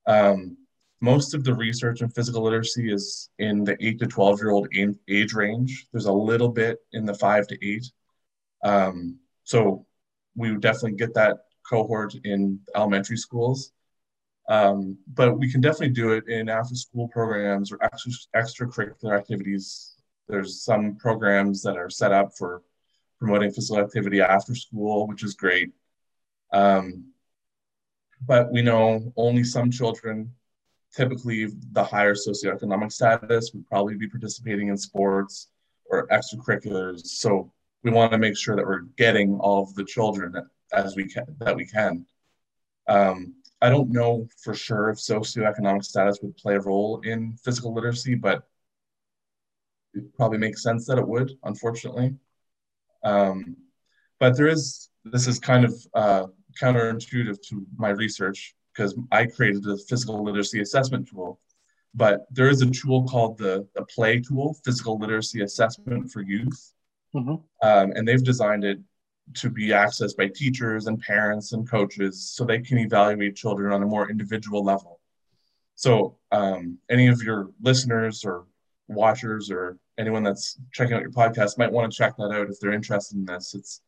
Um, 0.06 0.58
most 1.02 1.34
of 1.34 1.44
the 1.44 1.54
research 1.54 2.02
in 2.02 2.10
physical 2.10 2.44
literacy 2.44 2.92
is 2.92 3.30
in 3.40 3.64
the 3.64 3.76
8 3.86 4.00
to 4.00 4.08
12 4.08 4.40
year 4.40 4.52
old 4.52 4.68
age 5.10 5.34
range. 5.34 5.88
There's 5.92 6.06
a 6.06 6.14
little 6.14 6.50
bit 6.50 6.80
in 6.94 7.06
the 7.06 7.14
5 7.14 7.48
to 7.48 7.68
8. 7.68 7.92
Um, 8.64 9.20
so 9.44 9.86
we 10.36 10.52
would 10.52 10.62
definitely 10.62 10.98
get 10.98 11.14
that 11.16 11.40
cohort 11.70 12.16
in 12.24 12.60
elementary 12.76 13.18
schools. 13.18 13.72
Um, 14.50 14.98
but 15.14 15.38
we 15.38 15.52
can 15.52 15.62
definitely 15.62 15.90
do 15.90 16.12
it 16.12 16.28
in 16.28 16.50
after 16.50 16.76
school 16.76 17.08
programs 17.08 17.72
or 17.72 17.78
extra, 17.82 18.12
extracurricular 18.36 19.18
activities. 19.18 19.93
There's 20.34 20.64
some 20.64 20.96
programs 20.96 21.62
that 21.62 21.78
are 21.78 21.92
set 21.92 22.12
up 22.12 22.36
for 22.36 22.64
promoting 23.20 23.52
physical 23.52 23.84
activity 23.84 24.20
after 24.20 24.56
school, 24.56 25.06
which 25.06 25.24
is 25.24 25.36
great. 25.36 25.70
Um, 26.52 27.14
but 28.26 28.52
we 28.52 28.64
know 28.64 29.14
only 29.16 29.44
some 29.44 29.70
children, 29.70 30.34
typically 30.92 31.50
the 31.72 31.84
higher 31.84 32.16
socioeconomic 32.16 32.92
status, 32.92 33.52
would 33.54 33.68
probably 33.68 33.96
be 33.96 34.10
participating 34.10 34.70
in 34.70 34.78
sports 34.78 35.50
or 35.86 36.08
extracurriculars. 36.08 37.02
So 37.06 37.54
we 37.84 37.92
want 37.92 38.12
to 38.12 38.18
make 38.18 38.36
sure 38.36 38.56
that 38.56 38.66
we're 38.66 38.88
getting 38.98 39.38
all 39.40 39.62
of 39.62 39.76
the 39.76 39.86
children 39.86 40.34
as 40.74 40.96
we 40.96 41.08
can 41.08 41.28
that 41.42 41.56
we 41.56 41.68
can. 41.68 42.08
Um, 42.88 43.36
I 43.62 43.70
don't 43.70 43.92
know 43.92 44.28
for 44.44 44.56
sure 44.56 44.90
if 44.90 44.98
socioeconomic 44.98 45.84
status 45.84 46.18
would 46.24 46.36
play 46.38 46.56
a 46.56 46.60
role 46.60 47.02
in 47.02 47.38
physical 47.44 47.72
literacy, 47.72 48.16
but 48.16 48.48
it 49.94 50.16
probably 50.16 50.38
makes 50.38 50.64
sense 50.64 50.86
that 50.88 50.98
it 50.98 51.08
would, 51.08 51.32
unfortunately. 51.44 52.16
Um, 53.04 53.58
but 54.20 54.38
there 54.38 54.48
is 54.48 54.90
this 55.06 55.28
is 55.28 55.40
kind 55.40 55.66
of 55.66 55.74
uh, 55.94 56.26
counterintuitive 56.62 57.42
to 57.50 57.66
my 57.76 57.90
research 57.90 58.56
because 58.74 58.96
I 59.12 59.26
created 59.26 59.68
a 59.68 59.78
physical 59.78 60.24
literacy 60.24 60.62
assessment 60.62 61.08
tool. 61.10 61.40
But 61.94 62.26
there 62.32 62.50
is 62.50 62.62
a 62.62 62.72
tool 62.72 63.04
called 63.04 63.38
the, 63.38 63.68
the 63.76 63.84
Play 63.86 64.20
tool, 64.20 64.58
Physical 64.66 64.98
Literacy 64.98 65.42
Assessment 65.44 66.12
for 66.12 66.22
Youth. 66.22 66.74
Mm-hmm. 67.14 67.36
Um, 67.68 67.92
and 67.96 68.08
they've 68.08 68.24
designed 68.24 68.64
it 68.64 68.80
to 69.36 69.50
be 69.50 69.70
accessed 69.70 70.18
by 70.18 70.28
teachers 70.28 70.88
and 70.88 71.00
parents 71.00 71.54
and 71.54 71.70
coaches 71.70 72.30
so 72.30 72.44
they 72.44 72.60
can 72.60 72.80
evaluate 72.80 73.36
children 73.36 73.72
on 73.72 73.84
a 73.84 73.86
more 73.86 74.10
individual 74.10 74.64
level. 74.64 75.00
So, 75.76 76.18
um, 76.32 76.78
any 76.90 77.08
of 77.08 77.22
your 77.22 77.50
listeners 77.62 78.26
or 78.26 78.46
watchers 78.88 79.52
or 79.52 79.78
anyone 79.98 80.24
that's 80.24 80.60
checking 80.72 80.96
out 80.96 81.02
your 81.02 81.12
podcast 81.12 81.58
might 81.58 81.72
want 81.72 81.92
to 81.92 81.98
check 81.98 82.16
that 82.18 82.32
out 82.32 82.50
if 82.50 82.60
they're 82.60 82.74
interested 82.74 83.18
in 83.18 83.26
this. 83.26 83.54
It's 83.54 83.82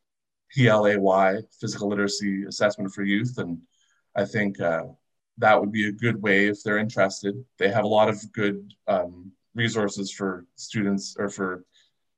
PLAY, 0.54 1.42
Physical 1.60 1.88
Literacy 1.88 2.44
Assessment 2.44 2.92
for 2.92 3.02
Youth. 3.02 3.38
And 3.38 3.58
I 4.14 4.24
think 4.24 4.60
uh, 4.60 4.84
that 5.38 5.60
would 5.60 5.72
be 5.72 5.88
a 5.88 5.92
good 5.92 6.20
way 6.22 6.46
if 6.46 6.62
they're 6.62 6.78
interested. 6.78 7.44
They 7.58 7.68
have 7.68 7.84
a 7.84 7.88
lot 7.88 8.08
of 8.08 8.32
good 8.32 8.72
um, 8.86 9.32
resources 9.54 10.10
for 10.10 10.46
students 10.54 11.16
or 11.18 11.28
for 11.28 11.64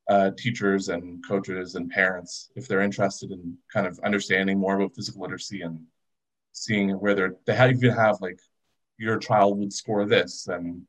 uh, 0.09 0.31
teachers 0.37 0.89
and 0.89 1.27
coaches 1.27 1.75
and 1.75 1.91
parents 1.91 2.51
if 2.57 2.67
they're 2.67 2.81
interested 2.81 3.31
in 3.31 3.57
kind 3.73 3.87
of 3.87 3.99
understanding 4.01 4.59
more 4.59 4.77
about 4.77 4.95
physical 4.95 5.21
literacy 5.21 5.61
and 5.63 5.81
seeing 6.53 6.91
where 6.91 7.15
they're, 7.15 7.37
they 7.47 7.55
have, 7.55 7.71
even 7.71 7.91
have 7.91 8.21
like 8.21 8.39
your 8.97 9.19
child 9.19 9.59
would 9.59 9.73
score 9.73 10.07
this 10.07 10.49
and 10.49 10.83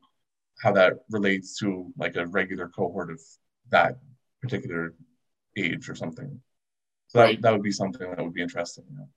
how 0.60 0.72
that 0.72 0.94
relates 1.10 1.56
to 1.58 1.92
like 1.96 2.16
a 2.16 2.26
regular 2.26 2.68
cohort 2.68 3.10
of 3.10 3.20
that 3.70 3.96
particular 4.42 4.94
age 5.56 5.88
or 5.88 5.94
something. 5.94 6.40
So 7.08 7.20
right. 7.20 7.36
that, 7.36 7.42
that 7.42 7.52
would 7.52 7.62
be 7.62 7.72
something 7.72 8.08
that 8.08 8.22
would 8.22 8.34
be 8.34 8.42
interesting. 8.42 8.84
You 8.90 8.98
know? 8.98 9.08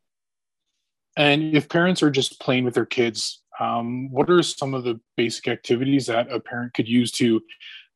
And 1.16 1.56
if 1.56 1.70
parents 1.70 2.02
are 2.02 2.10
just 2.10 2.40
playing 2.40 2.64
with 2.64 2.74
their 2.74 2.86
kids, 2.86 3.42
um, 3.60 4.10
what 4.12 4.30
are 4.30 4.42
some 4.42 4.74
of 4.74 4.84
the 4.84 5.00
basic 5.16 5.48
activities 5.48 6.08
that 6.08 6.32
a 6.32 6.40
parent 6.40 6.74
could 6.74 6.88
use 6.88 7.12
to 7.14 7.42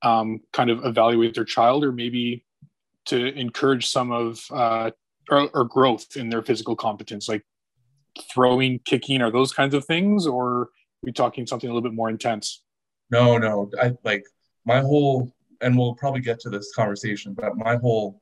um, 0.03 0.41
kind 0.53 0.69
of 0.69 0.85
evaluate 0.85 1.33
their 1.33 1.45
child 1.45 1.83
or 1.83 1.91
maybe 1.91 2.45
to 3.05 3.33
encourage 3.33 3.87
some 3.87 4.11
of 4.11 4.39
uh, 4.51 4.91
or, 5.29 5.49
or, 5.53 5.63
growth 5.63 6.15
in 6.15 6.29
their 6.29 6.43
physical 6.43 6.75
competence, 6.75 7.27
like 7.27 7.43
throwing, 8.31 8.79
kicking, 8.85 9.21
or 9.21 9.31
those 9.31 9.51
kinds 9.51 9.73
of 9.73 9.85
things? 9.85 10.27
Or 10.27 10.47
are 10.47 10.69
we 11.01 11.11
talking 11.11 11.47
something 11.47 11.69
a 11.69 11.73
little 11.73 11.89
bit 11.89 11.95
more 11.95 12.09
intense? 12.09 12.61
No, 13.09 13.37
no. 13.37 13.69
I 13.81 13.93
like 14.03 14.25
my 14.65 14.79
whole, 14.79 15.31
and 15.61 15.77
we'll 15.77 15.95
probably 15.95 16.21
get 16.21 16.39
to 16.41 16.49
this 16.49 16.73
conversation, 16.73 17.33
but 17.33 17.57
my 17.57 17.77
whole 17.77 18.21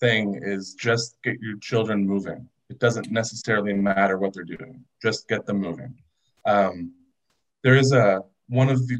thing 0.00 0.40
is 0.42 0.74
just 0.74 1.16
get 1.22 1.40
your 1.40 1.58
children 1.58 2.06
moving. 2.06 2.48
it 2.68 2.78
doesn't 2.78 3.10
necessarily 3.10 3.74
matter 3.74 4.18
what 4.18 4.32
they're 4.32 4.44
doing. 4.44 4.84
Just 5.00 5.28
get 5.28 5.46
them 5.46 5.60
moving. 5.60 5.94
Um, 6.46 6.92
there 7.62 7.76
is 7.76 7.92
a 7.92 8.22
one 8.48 8.68
of 8.68 8.88
the 8.88 8.98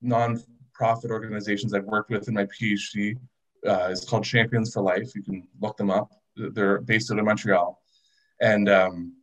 non-profit 0.00 1.10
organizations 1.10 1.74
I've 1.74 1.84
worked 1.84 2.10
with 2.10 2.28
in 2.28 2.34
my 2.34 2.46
PhD. 2.46 3.16
Uh, 3.66 3.88
it's 3.90 4.04
called 4.04 4.24
Champions 4.24 4.72
for 4.72 4.82
Life. 4.82 5.14
You 5.16 5.22
can 5.22 5.48
look 5.60 5.76
them 5.76 5.90
up. 5.90 6.10
They're 6.36 6.80
based 6.82 7.10
out 7.10 7.18
of 7.18 7.24
Montreal, 7.24 7.80
and 8.40 8.68
um, 8.68 9.14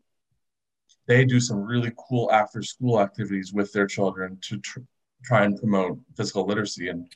they 1.08 1.26
do 1.26 1.40
some 1.40 1.62
really 1.64 1.92
cool 1.98 2.32
after-school 2.32 3.00
activities 3.00 3.54
with 3.54 3.72
their 3.72 3.88
children 3.88 4.38
to 4.42 4.58
tr- 4.60 4.80
try 5.24 5.44
and 5.44 5.60
promote 5.60 6.00
physical 6.18 6.46
literacy. 6.46 6.90
And 6.90 7.08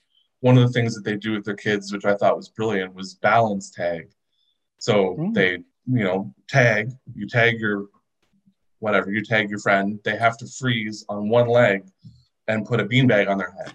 one 0.42 0.58
of 0.58 0.68
the 0.68 0.74
things 0.74 0.96
that 0.96 1.04
they 1.04 1.16
do 1.16 1.34
with 1.34 1.46
their 1.46 1.56
kids, 1.56 1.92
which 1.92 2.06
I 2.06 2.16
thought 2.16 2.38
was 2.38 2.50
brilliant, 2.50 2.94
was 2.94 3.16
balance 3.16 3.72
tag. 3.72 4.10
So 4.78 5.16
mm. 5.20 5.34
they, 5.34 5.64
you 5.88 6.04
know, 6.04 6.34
tag. 6.48 6.92
You 7.14 7.28
tag 7.28 7.60
your 7.60 7.88
whatever. 8.80 9.12
You 9.12 9.24
tag 9.24 9.50
your 9.50 9.60
friend. 9.60 10.00
They 10.04 10.16
have 10.16 10.38
to 10.38 10.48
freeze 10.48 11.06
on 11.10 11.30
one 11.30 11.48
leg 11.48 11.84
and 12.48 12.66
put 12.66 12.80
a 12.80 12.86
beanbag 12.86 13.30
on 13.30 13.38
their 13.38 13.52
head. 13.52 13.74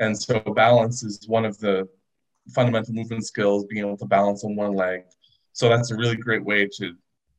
And 0.00 0.18
so 0.18 0.40
balance 0.40 1.02
is 1.02 1.28
one 1.28 1.44
of 1.44 1.58
the 1.58 1.88
fundamental 2.52 2.94
movement 2.94 3.24
skills, 3.24 3.64
being 3.64 3.84
able 3.84 3.96
to 3.98 4.06
balance 4.06 4.44
on 4.44 4.56
one 4.56 4.74
leg. 4.74 5.04
So 5.52 5.68
that's 5.68 5.92
a 5.92 5.96
really 5.96 6.16
great 6.16 6.44
way 6.44 6.68
to 6.78 6.96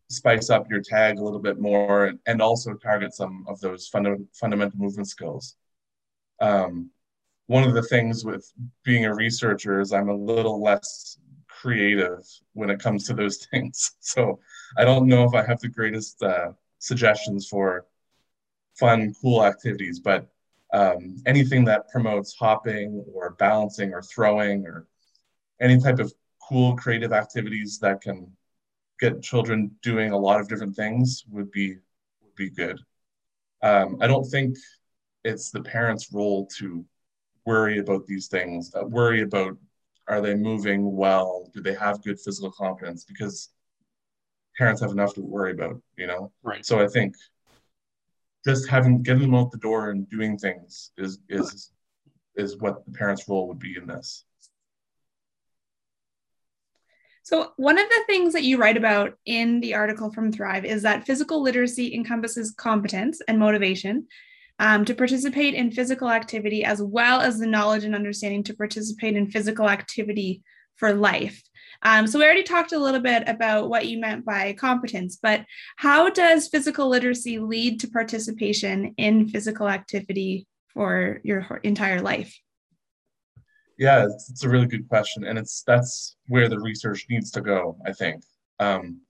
spice 0.09 0.49
up 0.49 0.69
your 0.69 0.81
tag 0.81 1.17
a 1.17 1.23
little 1.23 1.39
bit 1.39 1.59
more 1.59 2.13
and 2.25 2.41
also 2.41 2.73
target 2.73 3.13
some 3.13 3.45
of 3.47 3.59
those 3.59 3.87
funda- 3.87 4.23
fundamental 4.33 4.79
movement 4.79 5.07
skills. 5.07 5.55
Um, 6.39 6.91
one 7.47 7.63
of 7.63 7.73
the 7.73 7.83
things 7.83 8.25
with 8.25 8.51
being 8.83 9.05
a 9.05 9.13
researcher 9.13 9.79
is 9.79 9.93
I'm 9.93 10.09
a 10.09 10.15
little 10.15 10.61
less 10.61 11.17
creative 11.47 12.25
when 12.53 12.69
it 12.69 12.79
comes 12.79 13.05
to 13.07 13.13
those 13.13 13.45
things. 13.51 13.91
So 13.99 14.39
I 14.77 14.85
don't 14.85 15.07
know 15.07 15.23
if 15.23 15.33
I 15.33 15.45
have 15.45 15.59
the 15.59 15.69
greatest 15.69 16.21
uh, 16.21 16.51
suggestions 16.79 17.47
for 17.47 17.85
fun, 18.75 19.13
cool 19.21 19.45
activities, 19.45 19.99
but 19.99 20.27
um, 20.73 21.17
anything 21.25 21.63
that 21.65 21.89
promotes 21.89 22.35
hopping 22.35 23.03
or 23.13 23.31
balancing 23.39 23.93
or 23.93 24.01
throwing 24.01 24.65
or 24.65 24.87
any 25.61 25.79
type 25.79 25.99
of 25.99 26.13
cool 26.47 26.75
creative 26.75 27.13
activities 27.13 27.79
that 27.79 28.01
can 28.01 28.29
get 28.99 29.21
children 29.21 29.71
doing 29.81 30.11
a 30.11 30.17
lot 30.17 30.39
of 30.39 30.47
different 30.47 30.75
things 30.75 31.25
would 31.29 31.51
be 31.51 31.75
would 32.21 32.35
be 32.35 32.49
good. 32.49 32.79
Um, 33.61 33.97
I 34.01 34.07
don't 34.07 34.25
think 34.25 34.57
it's 35.23 35.51
the 35.51 35.61
parents' 35.61 36.13
role 36.13 36.47
to 36.57 36.85
worry 37.45 37.79
about 37.79 38.05
these 38.05 38.27
things, 38.27 38.73
uh, 38.75 38.85
worry 38.85 39.21
about 39.21 39.57
are 40.07 40.21
they 40.21 40.35
moving 40.35 40.95
well, 40.95 41.49
do 41.53 41.61
they 41.61 41.73
have 41.73 42.03
good 42.03 42.19
physical 42.19 42.51
competence, 42.51 43.05
because 43.05 43.49
parents 44.57 44.81
have 44.81 44.91
enough 44.91 45.13
to 45.15 45.21
worry 45.21 45.51
about, 45.51 45.81
you 45.97 46.07
know. 46.07 46.31
Right. 46.43 46.65
So 46.65 46.79
I 46.79 46.87
think 46.87 47.15
just 48.45 48.69
having 48.69 49.01
getting 49.01 49.23
them 49.23 49.35
out 49.35 49.51
the 49.51 49.57
door 49.57 49.89
and 49.89 50.09
doing 50.09 50.37
things 50.37 50.91
is 50.97 51.19
is 51.29 51.71
is 52.35 52.57
what 52.57 52.85
the 52.85 52.91
parents' 52.91 53.27
role 53.27 53.47
would 53.47 53.59
be 53.59 53.75
in 53.77 53.87
this. 53.87 54.25
So, 57.25 57.53
one 57.57 57.79
of 57.79 57.89
the 57.89 58.03
things 58.05 58.33
that 58.33 58.43
you 58.43 58.59
write 58.59 58.77
about 58.77 59.17
in 59.25 59.59
the 59.59 59.73
article 59.73 60.11
from 60.11 60.31
Thrive 60.31 60.63
is 60.63 60.83
that 60.83 61.07
physical 61.07 61.41
literacy 61.41 61.95
encompasses 61.95 62.51
competence 62.51 63.19
and 63.27 63.39
motivation 63.39 64.05
um, 64.59 64.85
to 64.85 64.93
participate 64.93 65.55
in 65.55 65.71
physical 65.71 66.11
activity, 66.11 66.63
as 66.63 66.83
well 66.83 67.21
as 67.21 67.39
the 67.39 67.47
knowledge 67.47 67.83
and 67.83 67.95
understanding 67.95 68.43
to 68.43 68.53
participate 68.53 69.15
in 69.15 69.31
physical 69.31 69.67
activity 69.67 70.43
for 70.75 70.93
life. 70.93 71.41
Um, 71.81 72.05
so 72.05 72.19
we 72.19 72.25
already 72.25 72.43
talked 72.43 72.73
a 72.73 72.79
little 72.79 73.01
bit 73.01 73.23
about 73.25 73.69
what 73.69 73.87
you 73.87 73.99
meant 73.99 74.23
by 74.23 74.53
competence, 74.53 75.17
but 75.19 75.45
how 75.77 76.11
does 76.11 76.47
physical 76.47 76.89
literacy 76.89 77.39
lead 77.39 77.79
to 77.79 77.87
participation 77.87 78.93
in 78.97 79.29
physical 79.29 79.67
activity 79.67 80.45
for 80.75 81.21
your 81.23 81.59
entire 81.63 82.03
life? 82.03 82.39
Yeah, 83.77 84.05
it's, 84.05 84.29
it's 84.29 84.43
a 84.43 84.49
really 84.49 84.67
good 84.67 84.87
question, 84.87 85.25
and 85.25 85.37
it's 85.37 85.63
that's 85.63 86.15
where 86.27 86.47
the 86.47 86.59
research 86.59 87.05
needs 87.09 87.29
to 87.31 87.41
go. 87.41 87.77
I 87.85 87.91
think 87.91 88.23
um, 88.59 89.01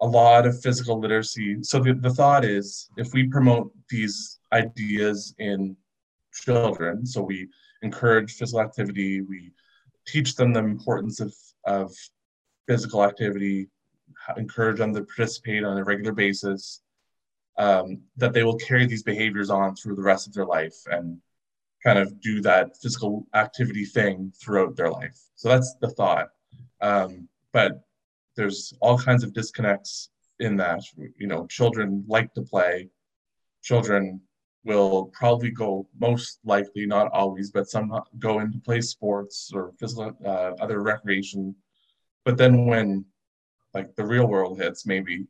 a 0.00 0.06
lot 0.06 0.46
of 0.46 0.60
physical 0.60 0.98
literacy. 0.98 1.58
So 1.62 1.80
the, 1.80 1.94
the 1.94 2.12
thought 2.12 2.44
is, 2.44 2.90
if 2.96 3.12
we 3.12 3.28
promote 3.28 3.72
these 3.88 4.38
ideas 4.52 5.34
in 5.38 5.76
children, 6.32 7.06
so 7.06 7.22
we 7.22 7.48
encourage 7.82 8.34
physical 8.34 8.60
activity, 8.60 9.22
we 9.22 9.52
teach 10.06 10.36
them 10.36 10.52
the 10.52 10.60
importance 10.60 11.20
of, 11.20 11.34
of 11.64 11.92
physical 12.66 13.04
activity, 13.04 13.68
encourage 14.36 14.78
them 14.78 14.94
to 14.94 15.04
participate 15.04 15.64
on 15.64 15.78
a 15.78 15.84
regular 15.84 16.12
basis, 16.12 16.82
um, 17.58 18.00
that 18.16 18.32
they 18.32 18.42
will 18.42 18.56
carry 18.56 18.86
these 18.86 19.02
behaviors 19.02 19.50
on 19.50 19.74
through 19.74 19.96
the 19.96 20.02
rest 20.02 20.26
of 20.26 20.32
their 20.32 20.46
life 20.46 20.76
and 20.90 21.18
kind 21.82 21.98
of 21.98 22.20
do 22.20 22.40
that 22.42 22.76
physical 22.80 23.26
activity 23.34 23.84
thing 23.84 24.32
throughout 24.40 24.76
their 24.76 24.90
life. 24.90 25.18
So 25.34 25.48
that's 25.48 25.74
the 25.80 25.88
thought. 25.88 26.28
Um, 26.80 27.28
but 27.52 27.82
there's 28.36 28.74
all 28.80 28.98
kinds 28.98 29.24
of 29.24 29.32
disconnects 29.32 30.10
in 30.38 30.56
that. 30.56 30.80
You 31.16 31.26
know, 31.26 31.46
children 31.46 32.04
like 32.06 32.32
to 32.34 32.42
play. 32.42 32.88
Children 33.62 34.20
will 34.64 35.06
probably 35.12 35.50
go 35.50 35.88
most 35.98 36.38
likely, 36.44 36.86
not 36.86 37.10
always, 37.12 37.50
but 37.50 37.68
some 37.68 37.98
go 38.18 38.40
into 38.40 38.58
play 38.58 38.80
sports 38.80 39.50
or 39.54 39.72
physical 39.78 40.12
uh, 40.24 40.52
other 40.60 40.82
recreation. 40.82 41.54
But 42.24 42.36
then 42.36 42.66
when 42.66 43.04
like 43.74 43.94
the 43.96 44.04
real 44.04 44.26
world 44.26 44.60
hits, 44.60 44.84
maybe 44.84 45.26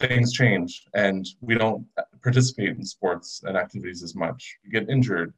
things 0.00 0.32
change 0.32 0.84
and 0.94 1.26
we 1.40 1.54
don't 1.54 1.86
participate 2.22 2.70
in 2.70 2.84
sports 2.84 3.42
and 3.44 3.56
activities 3.56 4.02
as 4.02 4.14
much. 4.14 4.56
We 4.64 4.70
get 4.70 4.88
injured. 4.88 5.32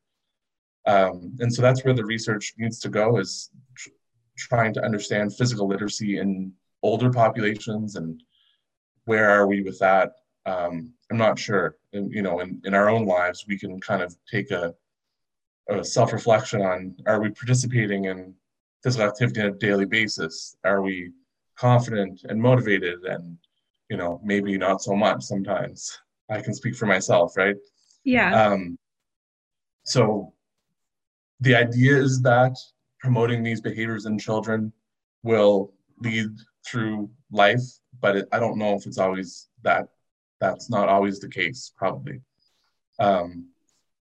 Um, 0.87 1.37
and 1.40 1.53
so 1.53 1.62
that's 1.62 1.85
where 1.85 1.94
the 1.94 2.05
research 2.05 2.55
needs 2.59 2.79
to 2.81 2.88
go 2.88 3.18
is 3.18 3.51
tr- 3.75 3.90
trying 4.37 4.72
to 4.75 4.85
understand 4.85 5.37
physical 5.37 5.66
literacy 5.66 6.18
in 6.18 6.53
older 6.83 7.11
populations 7.11 7.96
and 7.96 8.22
where 9.07 9.29
are 9.29 9.46
we 9.46 9.62
with 9.62 9.79
that 9.81 10.12
um, 10.46 10.92
I'm 11.11 11.18
not 11.18 11.38
sure. 11.38 11.77
And, 11.92 12.11
you 12.11 12.22
know, 12.22 12.40
in, 12.40 12.62
in 12.64 12.72
our 12.72 12.88
own 12.88 13.05
lives, 13.05 13.44
we 13.46 13.59
can 13.59 13.81
kind 13.81 14.01
of 14.01 14.16
take 14.31 14.51
a, 14.53 14.75
a 15.68 15.85
self 15.85 16.12
reflection 16.12 16.62
on 16.62 16.96
are 17.07 17.20
we 17.20 17.31
participating 17.31 18.05
in 18.07 18.33
physical 18.83 19.09
activity 19.09 19.40
on 19.40 19.49
a 19.49 19.53
daily 19.53 19.85
basis? 19.85 20.57
Are 20.64 20.83
we 20.83 21.11
confident 21.57 22.22
and 22.29 22.40
motivated? 22.40 23.05
And, 23.05 23.37
you 23.90 23.96
know, 23.96 24.20
maybe 24.22 24.57
not 24.57 24.83
so 24.83 24.94
much 24.94 25.25
sometimes. 25.25 25.99
I 26.31 26.40
can 26.40 26.55
speak 26.55 26.77
for 26.77 26.87
myself, 26.87 27.37
right? 27.37 27.57
Yeah. 28.05 28.40
Um, 28.40 28.79
so 29.85 30.33
the 31.40 31.55
idea 31.55 31.96
is 31.96 32.22
that 32.22 32.57
promoting 32.99 33.42
these 33.42 33.61
behaviors 33.61 34.07
in 34.07 34.18
children 34.18 34.72
will 35.22 35.72
lead 36.01 36.29
through 36.66 37.11
life, 37.31 37.62
but 38.01 38.16
it, 38.16 38.29
I 38.33 38.38
don't 38.38 38.59
know 38.59 38.75
if 38.75 38.87
it's 38.87 38.99
always 38.99 39.49
that 39.62 39.88
that's 40.40 40.68
not 40.70 40.88
always 40.88 41.20
the 41.20 41.29
case, 41.29 41.72
probably. 41.77 42.20
Um, 42.99 43.49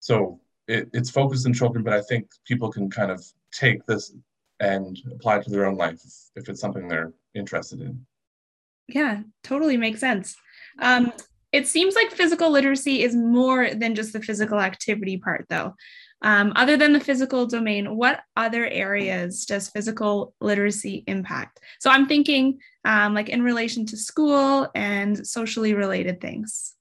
so 0.01 0.41
it, 0.69 0.89
it's 0.93 1.11
focused 1.11 1.47
in 1.47 1.53
children, 1.53 1.85
but 1.85 1.93
I 1.93 2.03
think 2.03 2.29
people 2.47 2.71
can 2.71 2.91
kind 2.91 3.11
of 3.11 3.25
take 3.53 3.85
this 3.87 4.15
and 4.61 4.99
apply 5.11 5.39
it 5.39 5.45
to 5.45 5.51
their 5.51 5.67
own 5.67 5.77
life 5.77 6.01
if, 6.05 6.43
if 6.43 6.49
it's 6.49 6.61
something 6.61 6.89
they're 6.89 7.13
interested 7.35 7.81
in. 7.81 8.07
Yeah, 8.89 9.23
totally 9.43 9.77
makes 9.77 10.01
sense. 10.01 10.37
Um, 10.79 11.13
it 11.53 11.67
seems 11.67 11.95
like 11.95 12.11
physical 12.11 12.51
literacy 12.51 13.03
is 13.03 13.15
more 13.15 13.75
than 13.75 13.95
just 13.95 14.13
the 14.13 14.23
physical 14.23 14.61
activity 14.61 15.19
part, 15.19 15.47
though. 15.49 15.75
Um, 16.23 16.53
other 16.55 16.77
than 16.77 16.93
the 16.93 17.01
physical 17.01 17.47
domain, 17.47 17.97
what 17.97 18.21
other 18.37 18.67
areas 18.67 19.45
does 19.45 19.69
physical 19.69 20.35
literacy 20.41 21.05
impact? 21.07 21.61
So 21.81 21.91
I'm 21.91 22.07
thinking 22.07 22.61
um, 22.85 23.15
like 23.15 23.29
in 23.29 23.43
relation 23.43 23.87
to 23.87 23.97
school 23.97 24.69
and 24.75 25.27
socially 25.27 25.75
related 25.75 26.21
things. 26.21 26.75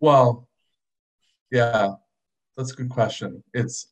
Well, 0.00 0.48
yeah, 1.50 1.92
that's 2.56 2.72
a 2.72 2.76
good 2.76 2.90
question. 2.90 3.42
It's 3.54 3.88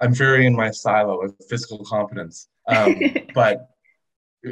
I'm 0.00 0.12
very 0.12 0.46
in 0.46 0.54
my 0.54 0.70
silo 0.70 1.22
of 1.22 1.34
physical 1.48 1.84
competence, 1.84 2.48
um, 2.68 2.96
but 3.34 3.68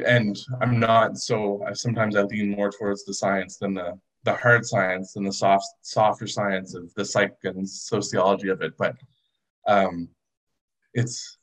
and 0.06 0.38
I'm 0.60 0.78
not 0.78 1.18
so. 1.18 1.62
I, 1.66 1.72
Sometimes 1.72 2.16
I 2.16 2.22
lean 2.22 2.50
more 2.50 2.70
towards 2.70 3.04
the 3.04 3.14
science 3.14 3.58
than 3.58 3.74
the 3.74 3.98
the 4.24 4.34
hard 4.34 4.64
science 4.64 5.16
and 5.16 5.26
the 5.26 5.32
soft 5.32 5.66
softer 5.82 6.26
science 6.26 6.74
of 6.74 6.92
the 6.94 7.04
psych 7.04 7.36
and 7.44 7.68
sociology 7.68 8.48
of 8.48 8.62
it 8.62 8.72
but 8.78 8.94
um, 9.66 10.08
it's 10.94 11.38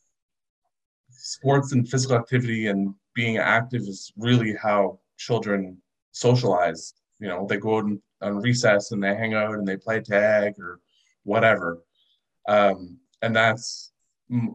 sports 1.09 1.73
and 1.73 1.87
physical 1.87 2.15
activity 2.15 2.67
and 2.67 2.93
being 3.13 3.37
active 3.37 3.81
is 3.81 4.11
really 4.17 4.55
how 4.55 4.99
children 5.17 5.77
socialize. 6.11 6.93
You 7.19 7.27
know 7.27 7.45
they 7.47 7.57
go 7.57 7.77
out 7.77 7.85
on 8.21 8.37
recess 8.37 8.91
and 8.91 9.03
they 9.03 9.15
hang 9.15 9.33
out 9.33 9.55
and 9.55 9.67
they 9.67 9.77
play 9.77 10.01
tag 10.01 10.53
or 10.59 10.79
whatever. 11.23 11.79
Um, 12.47 12.97
and 13.21 13.35
that's 13.35 13.91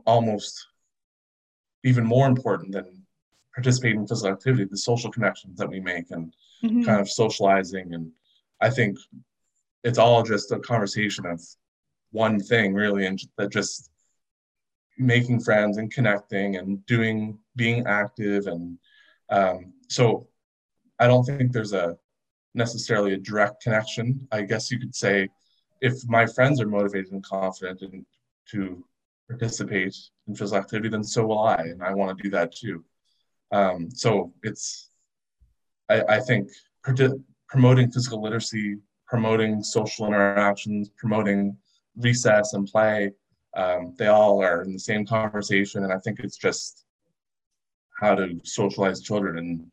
almost 0.07 0.67
even 1.85 2.05
more 2.05 2.27
important 2.27 2.73
than 2.73 2.94
participate 3.55 3.95
in 3.95 4.07
physical 4.07 4.33
activity, 4.33 4.64
the 4.64 4.77
social 4.77 5.11
connections 5.11 5.59
that 5.59 5.69
we 5.69 5.81
make 5.81 6.11
and 6.11 6.35
mm-hmm. 6.62 6.83
kind 6.83 7.01
of 7.01 7.09
socializing. 7.09 7.95
And 7.95 8.11
I 8.61 8.71
think 8.71 8.99
it's 9.85 9.99
all 9.99 10.23
just 10.23 10.53
a 10.53 10.59
conversation 10.59 11.27
of 11.27 11.40
one 12.11 12.40
thing 12.40 12.75
really, 12.75 13.07
and 13.07 13.21
that 13.38 13.53
just 13.53 13.90
making 14.99 15.40
friends 15.40 15.79
and 15.79 15.93
connecting 15.93 16.57
and 16.57 16.85
doing, 16.87 17.38
being 17.57 17.87
active. 17.87 18.47
And 18.47 18.79
um, 19.31 19.73
so 19.88 20.29
I 20.99 21.07
don't 21.07 21.25
think 21.25 21.53
there's 21.53 21.73
a 21.73 21.97
necessarily 22.55 23.14
a 23.14 23.19
direct 23.19 23.62
connection. 23.62 24.27
I 24.31 24.43
guess 24.43 24.71
you 24.71 24.79
could 24.79 24.95
say 24.95 25.29
if 25.81 26.07
my 26.09 26.27
friends 26.27 26.61
are 26.61 26.69
motivated 26.69 27.12
and 27.12 27.25
confident 27.25 27.83
and 27.83 28.07
to 28.51 28.85
participate 29.29 29.97
in 30.29 30.35
physical 30.35 30.62
activity, 30.62 30.88
then 30.88 31.05
so 31.05 31.27
will 31.27 31.43
I, 31.43 31.57
and 31.57 31.83
I 31.83 31.93
want 31.95 32.17
to 32.17 32.23
do 32.23 32.31
that 32.31 32.55
too. 32.55 32.85
Um, 33.53 33.91
so 33.91 34.33
it's, 34.43 34.91
I, 35.89 36.03
I 36.09 36.21
think, 36.21 36.51
promoting 37.49 37.91
physical 37.91 38.23
literacy, 38.23 38.77
promoting 39.07 39.63
social 39.63 40.07
interactions, 40.07 40.89
promoting 40.97 41.57
recess 41.97 42.55
and 42.55 42.67
play, 42.67 43.13
um, 43.57 43.95
they 43.99 44.09
all 44.09 44.43
are 44.43 44.63
in 44.63 44.73
the 44.73 44.79
same 44.79 45.07
conversation, 45.07 45.85
and 45.85 45.93
I 45.93 45.99
think 45.99 46.19
it's 46.21 46.37
just 46.37 46.85
how 48.01 48.15
to 48.15 48.41
socialize 48.43 49.01
children 49.01 49.39
and 49.39 49.73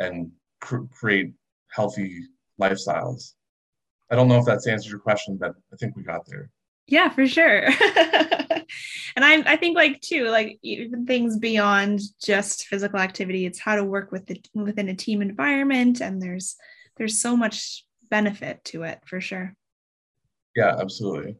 and 0.00 0.30
cr- 0.60 0.84
create 0.92 1.32
healthy 1.68 2.20
lifestyles. 2.60 3.32
I 4.10 4.16
don't 4.16 4.28
know 4.28 4.38
if 4.38 4.44
that's 4.44 4.66
answered 4.66 4.90
your 4.90 4.98
question, 4.98 5.38
but 5.38 5.54
I 5.72 5.76
think 5.76 5.96
we 5.96 6.02
got 6.02 6.26
there. 6.26 6.50
Yeah, 6.86 7.08
for 7.08 7.26
sure. 7.26 7.68
and 9.16 9.24
I, 9.24 9.52
I 9.52 9.56
think 9.56 9.76
like 9.76 10.00
too, 10.00 10.28
like 10.28 10.58
even 10.62 11.06
things 11.06 11.38
beyond 11.38 12.00
just 12.22 12.66
physical 12.66 12.98
activity, 12.98 13.46
it's 13.46 13.58
how 13.58 13.76
to 13.76 13.84
work 13.84 14.12
with 14.12 14.26
the 14.26 14.40
within 14.54 14.88
a 14.88 14.94
team 14.94 15.22
environment, 15.22 16.00
and 16.00 16.20
there's 16.20 16.56
there's 16.96 17.20
so 17.20 17.36
much 17.36 17.84
benefit 18.10 18.64
to 18.64 18.82
it 18.82 19.00
for 19.06 19.20
sure. 19.20 19.54
Yeah, 20.54 20.76
absolutely. 20.78 21.36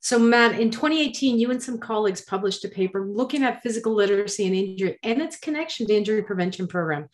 So, 0.00 0.18
Matt, 0.18 0.58
in 0.58 0.70
2018, 0.70 1.38
you 1.38 1.50
and 1.50 1.62
some 1.62 1.78
colleagues 1.78 2.22
published 2.22 2.64
a 2.64 2.68
paper 2.68 3.04
looking 3.04 3.42
at 3.42 3.62
physical 3.62 3.94
literacy 3.94 4.46
and 4.46 4.54
injury 4.54 4.98
and 5.02 5.20
its 5.20 5.38
connection 5.38 5.86
to 5.86 5.94
injury 5.94 6.22
prevention 6.22 6.66
program. 6.66 7.08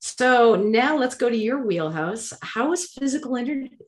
So 0.00 0.54
now 0.54 0.96
let's 0.96 1.14
go 1.14 1.28
to 1.28 1.36
your 1.36 1.64
wheelhouse. 1.64 2.32
How 2.42 2.72
is 2.72 2.92
physical 2.92 3.32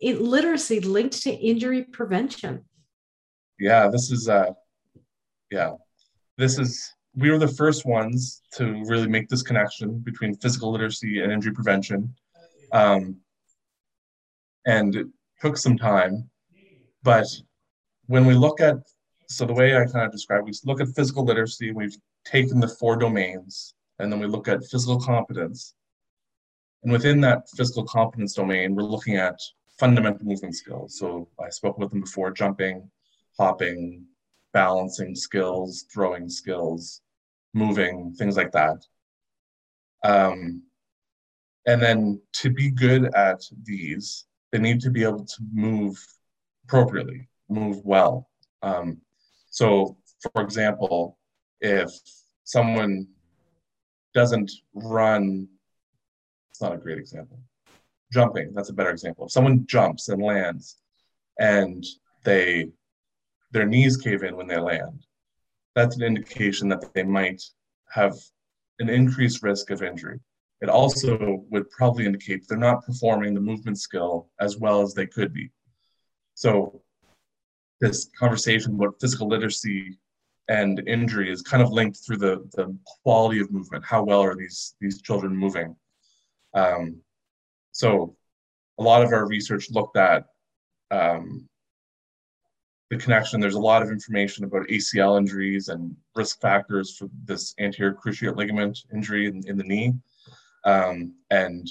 literacy 0.03 0.81
linked 0.81 1.23
to 1.23 1.31
injury 1.31 1.85
prevention? 1.85 2.65
Yeah, 3.61 3.89
this 3.89 4.11
is 4.11 4.29
uh 4.29 4.53
yeah. 5.51 5.73
This 6.37 6.59
is 6.59 6.93
we 7.17 7.31
were 7.31 7.39
the 7.39 7.49
first 7.49 7.85
ones 7.85 8.43
to 8.55 8.83
really 8.87 9.09
make 9.09 9.29
this 9.29 9.43
connection 9.43 9.99
between 9.99 10.37
physical 10.37 10.71
literacy 10.71 11.21
and 11.21 11.33
injury 11.33 11.53
prevention. 11.53 12.15
Um, 12.73 13.17
and 14.67 14.95
it 14.95 15.07
took 15.41 15.57
some 15.57 15.77
time, 15.77 16.29
but 17.03 17.27
when 18.07 18.27
we 18.27 18.35
look 18.35 18.61
at 18.61 18.77
so 19.29 19.45
the 19.45 19.53
way 19.53 19.77
I 19.77 19.85
kind 19.85 20.07
of 20.07 20.13
describe, 20.13 20.45
we 20.45 20.53
look 20.65 20.81
at 20.81 20.89
physical 20.97 21.25
literacy, 21.25 21.71
we've 21.71 21.97
taken 22.25 22.61
the 22.61 22.69
four 22.69 22.97
domains, 22.97 23.75
and 23.99 24.11
then 24.11 24.21
we 24.21 24.27
look 24.27 24.49
at 24.49 24.65
physical 24.65 24.99
competence. 24.99 25.75
And 26.83 26.93
within 26.93 27.21
that 27.23 27.49
physical 27.55 27.85
competence 27.85 28.35
domain, 28.35 28.75
we're 28.75 28.85
looking 28.85 29.17
at 29.17 29.39
fundamental 29.79 30.25
movement 30.25 30.57
skills. 30.57 30.99
So 30.99 31.29
I 31.39 31.51
spoke 31.51 31.79
with 31.79 31.91
them 31.91 32.01
before 32.01 32.31
jumping, 32.31 32.91
hopping, 33.39 34.07
balancing 34.53 35.15
skills, 35.15 35.87
throwing 35.93 36.29
skills, 36.29 37.01
moving, 37.55 38.15
things 38.15 38.37
like 38.37 38.53
that. 38.53 38.85
Um, 40.05 40.63
and 41.67 41.83
then 41.83 42.21
to 42.35 42.51
be 42.51 42.71
good 42.71 43.15
at 43.15 43.41
these, 43.65 44.27
they 44.53 44.59
need 44.59 44.81
to 44.81 44.91
be 44.91 45.03
able 45.03 45.25
to 45.25 45.43
move 45.53 45.99
appropriately, 46.65 47.29
move 47.49 47.85
well. 47.85 48.29
Um, 48.63 48.99
so, 49.51 49.97
for 50.33 50.43
example, 50.43 51.19
if 51.61 51.91
someone 52.45 53.09
doesn't 54.15 54.51
run 54.73 55.49
it's 56.59 56.63
not 56.65 56.75
a 56.75 56.79
great 56.79 56.99
example. 56.99 57.39
Jumping, 58.13 58.53
that's 58.53 58.71
a 58.71 58.73
better 58.73 58.91
example. 58.91 59.27
If 59.27 59.31
someone 59.31 59.65
jumps 59.69 60.09
and 60.09 60.21
lands 60.21 60.79
and 61.39 61.87
they 62.25 62.73
their 63.51 63.67
knees 63.67 63.97
cave 63.97 64.23
in 64.23 64.37
when 64.37 64.47
they 64.47 64.59
land, 64.59 65.05
that's 65.75 65.97
an 65.97 66.03
indication 66.03 66.69
that 66.69 66.93
they 66.95 67.03
might 67.03 67.43
have 67.91 68.15
an 68.79 68.89
increased 68.89 69.43
risk 69.43 69.71
of 69.71 69.83
injury. 69.83 70.21
It 70.61 70.69
also 70.69 71.45
would 71.51 71.71
probably 71.71 72.05
indicate 72.05 72.47
they're 72.49 72.59
not 72.59 72.85
performing 72.85 73.35
the 73.35 73.41
movement 73.41 73.79
skill 73.79 74.29
as 74.41 74.57
well 74.59 74.83
as 74.83 74.93
they 74.93 75.07
could 75.07 75.33
be. 75.33 75.51
So, 76.35 76.83
this 77.81 78.11
conversation 78.19 78.75
about 78.75 79.01
physical 79.01 79.29
literacy 79.29 79.99
and 80.49 80.83
injury 80.89 81.31
is 81.31 81.43
kind 81.43 81.63
of 81.63 81.71
linked 81.71 81.99
through 82.05 82.17
the, 82.17 82.49
the 82.55 82.77
quality 83.03 83.41
of 83.41 83.53
movement. 83.53 83.85
How 83.85 84.03
well 84.03 84.23
are 84.23 84.35
these, 84.35 84.75
these 84.81 85.01
children 85.03 85.37
moving? 85.37 85.77
Um, 86.55 87.01
so 87.73 88.17
a 88.79 88.83
lot 88.83 89.03
of 89.03 89.13
our 89.13 89.29
research 89.29 89.71
looked 89.71 89.97
at 89.97 90.25
um, 90.91 91.47
the 92.91 92.97
connection. 92.97 93.41
There's 93.41 93.55
a 93.55 93.61
lot 93.61 93.83
of 93.83 93.91
information 93.91 94.45
about 94.45 94.67
ACL 94.69 95.19
injuries 95.19 95.69
and 95.69 95.95
risk 96.15 96.41
factors 96.41 96.97
for 96.97 97.09
this 97.25 97.55
anterior 97.59 97.95
cruciate 97.95 98.37
ligament 98.37 98.85
injury 98.93 99.27
in, 99.27 99.43
in 99.47 99.57
the 99.57 99.65
knee 99.65 99.95
um, 100.65 101.15
and 101.31 101.69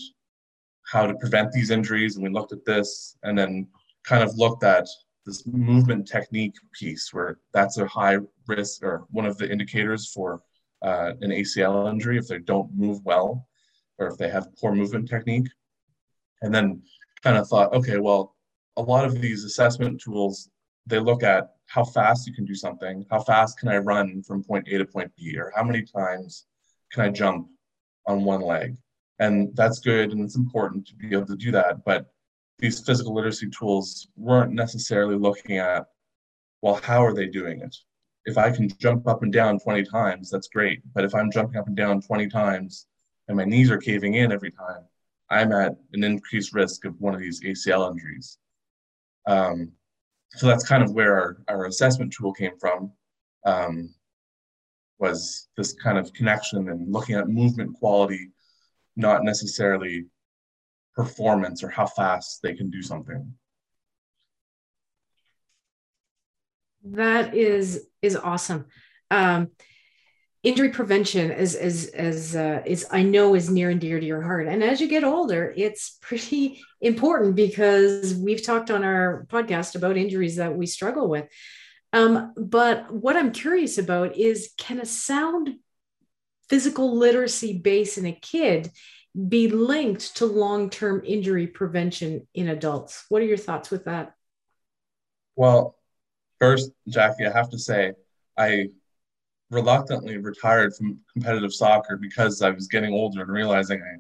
how 0.83 1.05
to 1.05 1.15
prevent 1.15 1.51
these 1.51 1.71
injuries. 1.71 2.15
And 2.15 2.23
we 2.23 2.29
looked 2.29 2.53
at 2.53 2.65
this 2.65 3.17
and 3.23 3.37
then 3.37 3.67
kind 4.03 4.23
of 4.23 4.37
looked 4.37 4.63
at 4.63 4.87
this 5.25 5.45
movement 5.45 6.07
technique 6.07 6.55
piece 6.71 7.13
where 7.13 7.39
that's 7.53 7.77
a 7.77 7.87
high 7.87 8.17
risk 8.47 8.83
or 8.83 9.05
one 9.11 9.25
of 9.25 9.37
the 9.37 9.51
indicators 9.51 10.09
for 10.11 10.41
uh, 10.81 11.11
an 11.21 11.31
ACL 11.31 11.89
injury 11.91 12.17
if 12.17 12.27
they 12.27 12.39
don't 12.39 12.73
move 12.73 13.03
well 13.03 13.47
or 13.97 14.07
if 14.07 14.17
they 14.17 14.29
have 14.29 14.55
poor 14.55 14.73
movement 14.73 15.09
technique. 15.09 15.47
And 16.41 16.53
then 16.53 16.81
kind 17.23 17.37
of 17.37 17.47
thought, 17.47 17.73
okay, 17.73 17.97
well, 17.97 18.35
a 18.77 18.81
lot 18.81 19.05
of 19.05 19.19
these 19.19 19.43
assessment 19.43 19.99
tools, 19.99 20.49
they 20.87 20.99
look 20.99 21.23
at 21.23 21.51
how 21.67 21.83
fast 21.83 22.27
you 22.27 22.33
can 22.33 22.45
do 22.45 22.55
something, 22.55 23.05
how 23.11 23.19
fast 23.19 23.59
can 23.59 23.69
I 23.69 23.77
run 23.77 24.23
from 24.23 24.43
point 24.43 24.67
A 24.69 24.77
to 24.77 24.85
point 24.85 25.11
B, 25.15 25.37
or 25.37 25.51
how 25.55 25.63
many 25.63 25.83
times 25.83 26.45
can 26.91 27.03
I 27.03 27.09
jump 27.09 27.49
on 28.07 28.23
one 28.23 28.41
leg. 28.41 28.77
And 29.19 29.55
that's 29.55 29.79
good 29.79 30.11
and 30.11 30.21
it's 30.21 30.35
important 30.35 30.87
to 30.87 30.95
be 30.95 31.11
able 31.11 31.25
to 31.27 31.35
do 31.35 31.51
that. 31.51 31.83
But 31.85 32.05
these 32.59 32.79
physical 32.79 33.13
literacy 33.13 33.49
tools 33.49 34.07
weren't 34.15 34.53
necessarily 34.53 35.15
looking 35.15 35.57
at, 35.57 35.85
well, 36.61 36.75
how 36.75 37.03
are 37.03 37.13
they 37.13 37.27
doing 37.27 37.61
it? 37.61 37.75
If 38.25 38.37
I 38.37 38.51
can 38.51 38.69
jump 38.79 39.07
up 39.07 39.23
and 39.23 39.31
down 39.31 39.59
20 39.59 39.83
times, 39.83 40.29
that's 40.29 40.47
great. 40.47 40.81
But 40.93 41.03
if 41.03 41.13
I'm 41.13 41.31
jumping 41.31 41.59
up 41.59 41.67
and 41.67 41.75
down 41.75 42.01
20 42.01 42.27
times 42.29 42.87
and 43.27 43.37
my 43.37 43.45
knees 43.45 43.71
are 43.71 43.77
caving 43.77 44.15
in 44.15 44.31
every 44.31 44.51
time, 44.51 44.83
I'm 45.29 45.51
at 45.51 45.75
an 45.93 46.03
increased 46.03 46.53
risk 46.53 46.85
of 46.85 46.99
one 46.99 47.13
of 47.13 47.19
these 47.19 47.41
ACL 47.41 47.91
injuries. 47.91 48.37
Um, 49.25 49.73
so 50.31 50.47
that's 50.47 50.67
kind 50.67 50.83
of 50.83 50.93
where 50.93 51.13
our, 51.19 51.37
our 51.47 51.65
assessment 51.65 52.13
tool 52.13 52.33
came 52.33 52.57
from, 52.59 52.91
um, 53.45 53.93
was 54.99 55.47
this 55.55 55.73
kind 55.73 55.97
of 55.97 56.13
connection 56.13 56.69
and 56.69 56.91
looking 56.91 57.15
at 57.15 57.27
movement 57.27 57.75
quality, 57.75 58.31
not 58.95 59.23
necessarily 59.23 60.05
performance 60.95 61.63
or 61.63 61.69
how 61.69 61.85
fast 61.85 62.41
they 62.41 62.53
can 62.53 62.69
do 62.69 62.81
something. 62.81 63.33
That 66.83 67.35
is 67.35 67.87
is 68.01 68.15
awesome. 68.15 68.65
Um, 69.11 69.49
injury 70.43 70.69
prevention 70.69 71.31
is 71.31 71.55
as 71.55 71.87
as 71.87 72.35
uh, 72.35 72.61
is 72.65 72.85
I 72.91 73.03
know 73.03 73.35
is 73.35 73.49
near 73.49 73.69
and 73.69 73.81
dear 73.81 73.99
to 73.99 74.05
your 74.05 74.21
heart. 74.21 74.47
And 74.47 74.63
as 74.63 74.79
you 74.79 74.87
get 74.87 75.03
older, 75.03 75.53
it's 75.55 75.97
pretty 76.01 76.61
important 76.81 77.35
because 77.35 78.15
we've 78.15 78.43
talked 78.43 78.71
on 78.71 78.83
our 78.83 79.25
podcast 79.29 79.75
about 79.75 79.97
injuries 79.97 80.37
that 80.37 80.55
we 80.55 80.65
struggle 80.65 81.07
with. 81.07 81.27
Um, 81.93 82.33
but 82.35 82.93
what 82.93 83.15
I'm 83.15 83.31
curious 83.31 83.77
about 83.77 84.17
is 84.17 84.51
can 84.57 84.79
a 84.79 84.85
sound 84.85 85.55
physical 86.49 86.97
literacy 86.97 87.57
base 87.57 87.97
in 87.97 88.05
a 88.05 88.13
kid 88.13 88.71
be 89.27 89.49
linked 89.49 90.17
to 90.17 90.25
long-term 90.25 91.01
injury 91.05 91.47
prevention 91.47 92.27
in 92.33 92.49
adults? 92.49 93.05
What 93.09 93.21
are 93.21 93.25
your 93.25 93.37
thoughts 93.37 93.71
with 93.71 93.85
that? 93.85 94.13
Well, 95.35 95.75
first, 96.39 96.71
Jackie, 96.87 97.25
I 97.25 97.31
have 97.31 97.49
to 97.49 97.59
say 97.59 97.93
I 98.37 98.69
reluctantly 99.49 100.17
retired 100.17 100.75
from 100.75 100.99
competitive 101.13 101.53
soccer 101.53 101.97
because 101.97 102.41
I 102.41 102.49
was 102.49 102.67
getting 102.67 102.93
older 102.93 103.21
and 103.21 103.31
realizing 103.31 103.81
I 103.81 103.97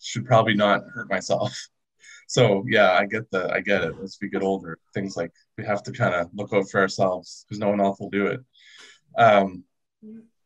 should 0.00 0.26
probably 0.26 0.54
not 0.54 0.84
hurt 0.92 1.10
myself. 1.10 1.58
So 2.26 2.64
yeah, 2.66 2.92
I 2.92 3.04
get 3.04 3.30
the 3.30 3.52
I 3.52 3.60
get 3.60 3.84
it. 3.84 3.94
As 4.02 4.16
we 4.20 4.30
get 4.30 4.42
older, 4.42 4.78
things 4.94 5.14
like 5.14 5.30
we 5.58 5.64
have 5.66 5.82
to 5.82 5.92
kind 5.92 6.14
of 6.14 6.30
look 6.32 6.54
out 6.54 6.70
for 6.70 6.80
ourselves 6.80 7.44
because 7.46 7.58
no 7.58 7.68
one 7.68 7.82
else 7.82 8.00
will 8.00 8.08
do 8.08 8.28
it. 8.28 8.40
Um, 9.18 9.64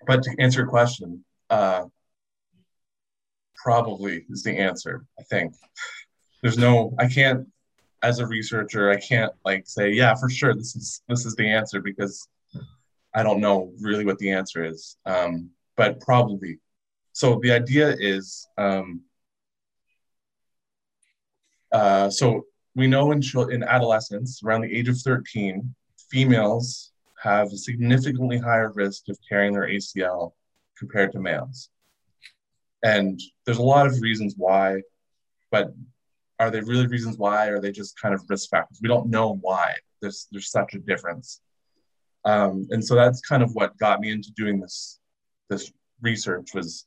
but 0.05 0.25
to 0.25 0.35
answer 0.41 0.63
your 0.63 0.69
question, 0.69 1.25
uh, 1.51 1.85
probably 3.55 4.25
is 4.29 4.43
the 4.43 4.57
answer. 4.57 5.05
I 5.19 5.23
think 5.25 5.55
there's 6.43 6.59
no. 6.59 6.95
I 6.99 7.09
can't, 7.09 7.47
as 8.03 8.19
a 8.19 8.27
researcher, 8.27 8.91
I 8.91 8.99
can't 8.99 9.33
like 9.45 9.67
say, 9.67 9.93
yeah, 9.93 10.15
for 10.15 10.29
sure, 10.29 10.55
this 10.55 10.75
is 10.77 11.03
this 11.09 11.27
is 11.27 11.35
the 11.37 11.49
answer 11.49 11.81
because 11.81 12.29
I 13.15 13.23
don't 13.23 13.41
know 13.41 13.73
really 13.81 14.05
what 14.05 14.19
the 14.19 14.31
answer 14.31 14.65
is. 14.65 14.97
Um, 15.07 15.51
but 15.77 16.01
probably. 16.01 16.59
So 17.13 17.41
the 17.43 17.53
idea 17.53 17.95
is, 17.99 18.47
um, 18.59 19.03
uh, 21.73 22.11
so 22.11 22.47
we 22.75 22.87
know 22.87 23.13
in 23.13 23.23
in 23.51 23.63
adolescence, 23.65 24.41
around 24.45 24.63
the 24.63 24.75
age 24.75 24.89
of 24.89 24.99
13, 24.99 25.75
females 26.11 26.93
have 27.23 27.49
a 27.49 27.57
significantly 27.57 28.39
higher 28.39 28.71
risk 28.73 29.09
of 29.09 29.19
tearing 29.29 29.53
their 29.53 29.69
ACL 29.69 30.33
compared 30.79 31.13
to 31.13 31.21
males. 31.21 31.71
And 32.85 33.21
there's 33.45 33.59
a 33.59 33.63
lot 33.63 33.87
of 33.87 34.01
reasons 34.01 34.35
why, 34.37 34.83
but 35.51 35.75
are 36.39 36.51
they 36.51 36.61
really 36.61 36.87
reasons 36.87 37.19
why? 37.19 37.49
Or 37.49 37.57
are 37.57 37.61
they 37.61 37.73
just 37.73 38.01
kind 38.01 38.15
of 38.15 38.23
risk 38.29 38.49
factors? 38.51 38.79
We 38.81 38.89
don't 38.89 39.11
know 39.11 39.39
why 39.41 39.75
there's 40.01 40.29
there's 40.31 40.51
such 40.51 40.75
a 40.75 40.79
difference. 40.79 41.41
Um, 42.29 42.67
and 42.71 42.85
so 42.85 42.95
that's 42.95 43.23
kind 43.23 43.43
of 43.43 43.55
what 43.55 43.79
got 43.79 44.01
me 44.01 44.11
into 44.11 44.31
doing 44.37 44.61
this 44.61 45.01
this 45.49 45.73
research 46.03 46.51
was, 46.55 46.87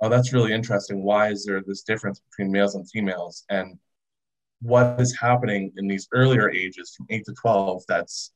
oh, 0.00 0.08
that's 0.08 0.32
really 0.32 0.52
interesting. 0.52 1.02
Why 1.02 1.30
is 1.30 1.44
there 1.44 1.60
this 1.66 1.82
difference 1.82 2.20
between 2.20 2.52
males 2.52 2.76
and 2.76 2.88
females? 2.88 3.44
And 3.50 3.80
what 4.62 5.00
is 5.00 5.18
happening 5.18 5.72
in 5.76 5.88
these 5.88 6.06
earlier 6.12 6.50
ages 6.50 6.94
from 6.96 7.06
8 7.10 7.24
to 7.24 7.34
12 7.34 7.82
that's 7.88 8.32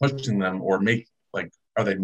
pushing 0.00 0.38
them 0.38 0.62
or 0.62 0.80
make 0.80 1.08
like 1.32 1.52
are 1.76 1.84
they 1.84 1.96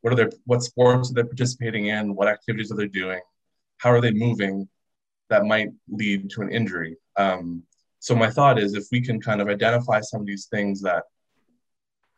what 0.00 0.12
are 0.12 0.16
their 0.16 0.30
what 0.46 0.62
sports 0.62 1.10
are 1.10 1.14
they 1.14 1.22
participating 1.22 1.86
in 1.86 2.14
what 2.14 2.28
activities 2.28 2.72
are 2.72 2.76
they 2.76 2.88
doing 2.88 3.20
how 3.78 3.90
are 3.90 4.00
they 4.00 4.10
moving 4.10 4.68
that 5.30 5.44
might 5.44 5.68
lead 5.88 6.28
to 6.30 6.42
an 6.42 6.50
injury 6.50 6.96
um, 7.16 7.62
so 8.00 8.16
my 8.16 8.28
thought 8.28 8.58
is 8.58 8.74
if 8.74 8.86
we 8.90 9.00
can 9.00 9.20
kind 9.20 9.40
of 9.40 9.48
identify 9.48 10.00
some 10.00 10.20
of 10.20 10.26
these 10.26 10.46
things 10.46 10.82
that 10.82 11.04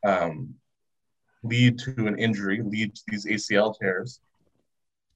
um, 0.05 0.55
lead 1.43 1.79
to 1.79 2.07
an 2.07 2.19
injury 2.19 2.61
lead 2.63 2.95
to 2.95 3.03
these 3.09 3.27
acl 3.27 3.75
tears 3.79 4.21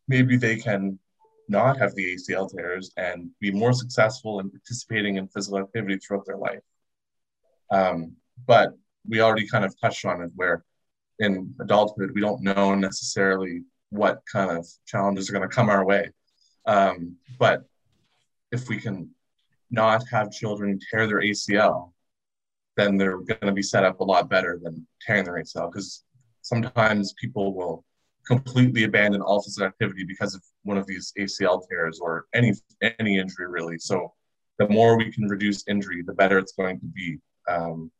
maybe 0.08 0.36
they 0.36 0.56
can 0.56 0.98
not 1.48 1.78
have 1.78 1.94
the 1.94 2.14
acl 2.14 2.50
tears 2.50 2.92
and 2.96 3.30
be 3.40 3.50
more 3.50 3.72
successful 3.72 4.40
in 4.40 4.50
participating 4.50 5.16
in 5.16 5.28
physical 5.28 5.58
activity 5.58 5.98
throughout 5.98 6.26
their 6.26 6.36
life. 6.36 6.60
Um, 7.70 8.16
but 8.46 8.74
we 9.08 9.20
already 9.20 9.48
kind 9.48 9.64
of 9.64 9.78
touched 9.80 10.04
on 10.04 10.22
it 10.22 10.30
where 10.34 10.64
in 11.18 11.54
adulthood 11.60 12.12
we 12.14 12.20
don't 12.20 12.42
know 12.42 12.74
necessarily 12.74 13.62
what 13.90 14.22
kind 14.30 14.50
of 14.50 14.66
challenges 14.86 15.28
are 15.28 15.32
going 15.32 15.48
to 15.48 15.54
come 15.54 15.68
our 15.68 15.84
way. 15.84 16.10
Um, 16.66 17.16
but 17.38 17.62
if 18.50 18.68
we 18.68 18.78
can 18.78 19.10
not 19.70 20.02
have 20.10 20.30
children 20.30 20.78
tear 20.90 21.06
their 21.06 21.20
acl 21.20 21.91
then 22.76 22.96
they're 22.96 23.18
going 23.18 23.46
to 23.46 23.52
be 23.52 23.62
set 23.62 23.84
up 23.84 24.00
a 24.00 24.04
lot 24.04 24.28
better 24.28 24.58
than 24.62 24.86
tearing 25.00 25.24
the 25.24 25.30
their 25.30 25.42
acl 25.42 25.70
because 25.70 26.04
sometimes 26.42 27.14
people 27.20 27.54
will 27.54 27.84
completely 28.26 28.84
abandon 28.84 29.20
all 29.20 29.42
physical 29.42 29.66
activity 29.66 30.04
because 30.04 30.34
of 30.34 30.42
one 30.62 30.78
of 30.78 30.86
these 30.86 31.12
acl 31.18 31.62
tears 31.68 31.98
or 32.00 32.26
any 32.34 32.52
any 32.98 33.18
injury 33.18 33.48
really 33.48 33.78
so 33.78 34.12
the 34.58 34.68
more 34.68 34.96
we 34.96 35.10
can 35.10 35.28
reduce 35.28 35.66
injury 35.68 36.02
the 36.02 36.12
better 36.14 36.38
it's 36.38 36.52
going 36.52 36.78
to 36.78 36.86
be 36.86 37.18
um, 37.48 37.90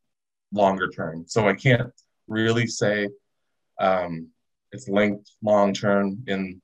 longer 0.53 0.87
term. 0.87 1.25
So 1.27 1.47
I 1.47 1.55
can't 1.55 1.91
really 2.27 2.67
say 2.67 3.09
um, 3.79 4.29
it's 4.71 4.87
linked 4.87 5.31
long 5.41 5.73
term 5.73 6.23
in 6.27 6.61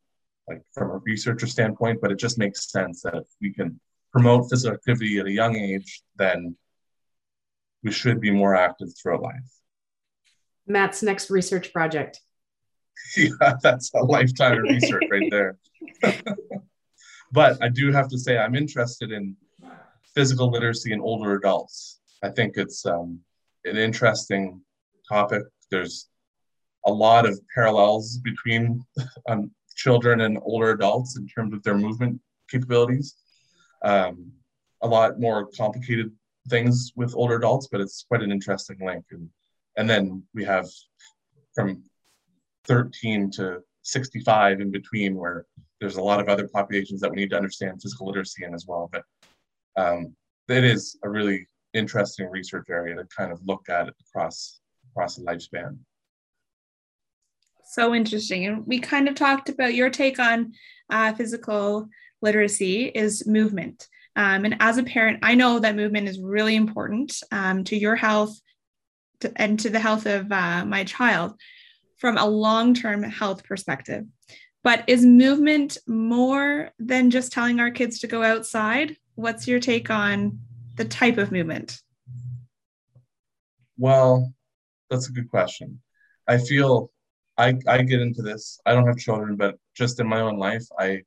like 0.47 0.61
from 0.73 0.91
a 0.91 0.97
researcher 0.97 1.47
standpoint, 1.47 1.99
but 2.01 2.11
it 2.11 2.17
just 2.17 2.37
makes 2.37 2.71
sense 2.71 3.01
that 3.03 3.15
if 3.15 3.27
we 3.41 3.53
can 3.53 3.79
promote 4.11 4.49
physical 4.49 4.75
activity 4.75 5.19
at 5.19 5.27
a 5.27 5.31
young 5.31 5.55
age, 5.55 6.01
then 6.15 6.55
we 7.83 7.91
should 7.91 8.19
be 8.19 8.31
more 8.31 8.55
active 8.55 8.89
throughout 8.97 9.21
life. 9.21 9.49
Matt's 10.67 11.01
next 11.01 11.29
research 11.29 11.73
project. 11.73 12.19
yeah, 13.17 13.55
that's 13.61 13.91
a 13.93 14.03
lifetime 14.03 14.57
of 14.57 14.63
research 14.63 15.03
right 15.09 15.29
there. 15.31 15.57
but 17.31 17.61
I 17.61 17.69
do 17.69 17.91
have 17.91 18.09
to 18.09 18.17
say, 18.17 18.37
I'm 18.37 18.55
interested 18.55 19.11
in 19.11 19.35
physical 20.13 20.49
literacy 20.51 20.91
in 20.91 21.01
older 21.01 21.35
adults. 21.35 21.99
I 22.23 22.29
think 22.29 22.57
it's 22.57 22.85
um, 22.85 23.19
an 23.65 23.77
interesting 23.77 24.61
topic. 25.07 25.43
There's 25.71 26.09
a 26.85 26.91
lot 26.91 27.27
of 27.27 27.39
parallels 27.53 28.17
between 28.17 28.83
um, 29.29 29.51
children 29.75 30.21
and 30.21 30.37
older 30.41 30.71
adults 30.71 31.17
in 31.17 31.27
terms 31.27 31.53
of 31.53 31.63
their 31.63 31.77
movement 31.77 32.19
capabilities. 32.49 33.15
Um, 33.83 34.33
a 34.81 34.87
lot 34.87 35.19
more 35.19 35.47
complicated 35.57 36.11
things 36.47 36.91
with 36.95 37.15
older 37.15 37.35
adults, 37.35 37.67
but 37.71 37.81
it's 37.81 38.05
quite 38.07 38.23
an 38.23 38.31
interesting 38.31 38.77
link. 38.81 39.05
And, 39.11 39.29
and 39.77 39.89
then 39.89 40.23
we 40.33 40.43
have 40.45 40.67
from 41.53 41.83
13 42.67 43.31
to 43.31 43.59
65 43.83 44.61
in 44.61 44.71
between, 44.71 45.15
where 45.15 45.45
there's 45.79 45.97
a 45.97 46.01
lot 46.01 46.19
of 46.19 46.29
other 46.29 46.47
populations 46.47 47.01
that 47.01 47.09
we 47.09 47.17
need 47.17 47.29
to 47.31 47.37
understand 47.37 47.81
physical 47.81 48.07
literacy 48.07 48.45
in 48.45 48.53
as 48.53 48.65
well. 48.67 48.89
But 48.91 49.03
um, 49.75 50.15
it 50.47 50.63
is 50.63 50.97
a 51.03 51.09
really 51.09 51.47
interesting 51.73 52.29
research 52.29 52.67
area 52.69 52.95
to 52.95 53.05
kind 53.15 53.31
of 53.31 53.39
look 53.45 53.69
at 53.69 53.89
across 53.89 54.59
across 54.91 55.15
the 55.15 55.23
lifespan. 55.23 55.77
So 57.65 57.93
interesting, 57.93 58.47
and 58.47 58.65
we 58.65 58.79
kind 58.79 59.07
of 59.07 59.15
talked 59.15 59.49
about 59.49 59.75
your 59.75 59.91
take 59.91 60.19
on 60.19 60.53
uh, 60.89 61.13
physical 61.13 61.87
literacy 62.21 62.85
is 62.87 63.27
movement. 63.27 63.87
Um, 64.19 64.43
and 64.43 64.57
as 64.59 64.77
a 64.77 64.83
parent, 64.83 65.19
I 65.23 65.33
know 65.33 65.59
that 65.59 65.77
movement 65.77 66.09
is 66.09 66.19
really 66.19 66.57
important 66.57 67.23
um, 67.31 67.63
to 67.63 67.77
your 67.77 67.95
health 67.95 68.37
to, 69.21 69.31
and 69.37 69.57
to 69.61 69.69
the 69.69 69.79
health 69.79 70.05
of 70.05 70.29
uh, 70.29 70.65
my 70.65 70.83
child 70.83 71.39
from 71.99 72.17
a 72.17 72.27
long 72.27 72.73
term 72.73 73.01
health 73.01 73.45
perspective. 73.45 74.03
But 74.61 74.83
is 74.87 75.05
movement 75.05 75.77
more 75.87 76.71
than 76.79 77.11
just 77.11 77.31
telling 77.31 77.61
our 77.61 77.71
kids 77.71 77.99
to 77.99 78.07
go 78.07 78.21
outside? 78.21 78.97
What's 79.15 79.47
your 79.47 79.61
take 79.61 79.89
on 79.89 80.39
the 80.75 80.83
type 80.83 81.17
of 81.17 81.31
movement? 81.31 81.79
Well, 83.77 84.33
that's 84.89 85.07
a 85.07 85.13
good 85.13 85.29
question. 85.29 85.81
I 86.27 86.39
feel 86.39 86.91
I, 87.37 87.57
I 87.65 87.83
get 87.83 88.01
into 88.01 88.21
this. 88.21 88.59
I 88.65 88.73
don't 88.73 88.85
have 88.85 88.97
children, 88.97 89.37
but 89.37 89.55
just 89.75 90.01
in 90.01 90.07
my 90.07 90.19
own 90.19 90.35
life, 90.35 90.65
I 90.77 91.03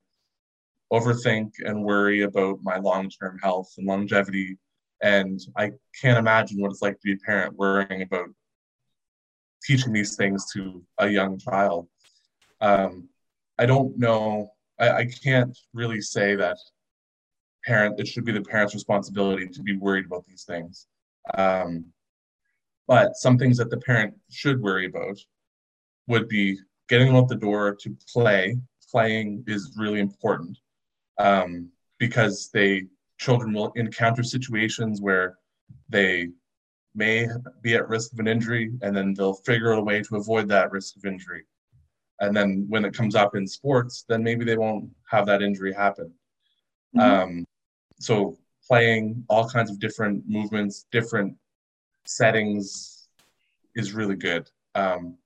overthink 0.92 1.52
and 1.64 1.84
worry 1.84 2.22
about 2.22 2.58
my 2.62 2.78
long 2.78 3.10
term 3.10 3.38
health 3.42 3.72
and 3.78 3.86
longevity. 3.86 4.58
And 5.02 5.40
I 5.56 5.72
can't 6.00 6.18
imagine 6.18 6.60
what 6.60 6.70
it's 6.70 6.82
like 6.82 6.94
to 6.94 7.04
be 7.04 7.14
a 7.14 7.26
parent 7.26 7.56
worrying 7.56 8.02
about 8.02 8.28
teaching 9.64 9.92
these 9.92 10.16
things 10.16 10.44
to 10.52 10.82
a 10.98 11.08
young 11.08 11.38
child. 11.38 11.88
Um, 12.60 13.08
I 13.58 13.66
don't 13.66 13.96
know. 13.98 14.52
I, 14.78 14.90
I 14.90 15.06
can't 15.06 15.56
really 15.72 16.00
say 16.00 16.36
that 16.36 16.58
parent 17.64 17.98
it 18.00 18.08
should 18.08 18.24
be 18.24 18.32
the 18.32 18.42
parent's 18.42 18.74
responsibility 18.74 19.46
to 19.48 19.62
be 19.62 19.76
worried 19.76 20.06
about 20.06 20.26
these 20.26 20.44
things 20.44 20.86
um, 21.34 21.84
but 22.88 23.14
some 23.16 23.38
things 23.38 23.56
that 23.58 23.70
the 23.70 23.78
parent 23.78 24.14
should 24.30 24.60
worry 24.60 24.86
about 24.86 25.16
would 26.08 26.28
be 26.28 26.58
getting 26.88 27.06
them 27.06 27.16
out 27.16 27.28
the 27.28 27.36
door 27.36 27.74
to 27.76 27.96
play 28.12 28.56
playing 28.90 29.44
is 29.46 29.74
really 29.76 30.00
important 30.00 30.58
um, 31.18 31.70
because 31.98 32.50
they 32.52 32.84
children 33.18 33.52
will 33.52 33.72
encounter 33.76 34.22
situations 34.22 35.00
where 35.00 35.36
they 35.88 36.28
may 36.94 37.26
be 37.62 37.74
at 37.74 37.88
risk 37.88 38.12
of 38.12 38.18
an 38.18 38.28
injury 38.28 38.70
and 38.82 38.94
then 38.94 39.14
they'll 39.14 39.34
figure 39.34 39.72
out 39.72 39.78
a 39.78 39.82
way 39.82 40.02
to 40.02 40.16
avoid 40.16 40.48
that 40.48 40.70
risk 40.70 40.96
of 40.96 41.04
injury 41.04 41.44
and 42.20 42.36
then 42.36 42.66
when 42.68 42.84
it 42.84 42.94
comes 42.94 43.14
up 43.14 43.34
in 43.34 43.46
sports 43.46 44.04
then 44.08 44.22
maybe 44.22 44.44
they 44.44 44.58
won't 44.58 44.90
have 45.10 45.24
that 45.24 45.40
injury 45.40 45.72
happen 45.72 46.12
mm-hmm. 46.94 47.00
um, 47.00 47.46
so 47.98 48.36
playing 48.66 49.24
all 49.28 49.48
kinds 49.48 49.70
of 49.70 49.78
different 49.78 50.24
movements, 50.26 50.86
different 50.90 51.36
settings 52.04 53.08
is 53.74 53.92
really 53.92 54.16
good. 54.16 54.48
Um, 54.74 55.18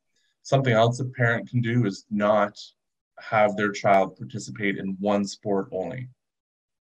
something 0.42 0.72
else 0.72 1.00
a 1.00 1.04
parent 1.04 1.48
can 1.48 1.60
do 1.60 1.86
is 1.86 2.06
not 2.10 2.58
have 3.18 3.56
their 3.56 3.72
child 3.72 4.16
participate 4.16 4.78
in 4.78 4.96
one 5.00 5.24
sport 5.24 5.68
only. 5.72 6.08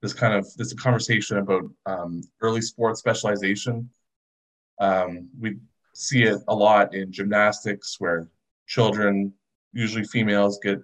This 0.02 0.14
kind 0.14 0.34
of 0.34 0.46
this 0.58 0.74
conversation 0.74 1.38
about 1.38 1.64
um, 1.86 2.22
early 2.42 2.62
sport 2.62 2.98
specialization. 2.98 3.90
Um, 4.80 5.30
we 5.40 5.58
see 5.94 6.24
it 6.24 6.40
a 6.48 6.56
lot 6.56 6.94
in 6.94 7.12
gymnastics 7.12 7.96
where 8.00 8.28
children, 8.68 9.34
usually 9.74 10.04
females, 10.04 10.60
get 10.62 10.80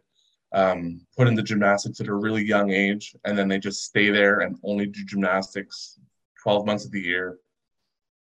um, 0.53 1.01
put 1.17 1.27
into 1.27 1.43
gymnastics 1.43 1.99
at 2.01 2.07
a 2.07 2.13
really 2.13 2.43
young 2.43 2.71
age, 2.71 3.15
and 3.25 3.37
then 3.37 3.47
they 3.47 3.59
just 3.59 3.85
stay 3.85 4.09
there 4.09 4.39
and 4.39 4.57
only 4.63 4.85
do 4.85 5.05
gymnastics 5.05 5.99
12 6.43 6.65
months 6.65 6.85
of 6.85 6.91
the 6.91 7.01
year. 7.01 7.37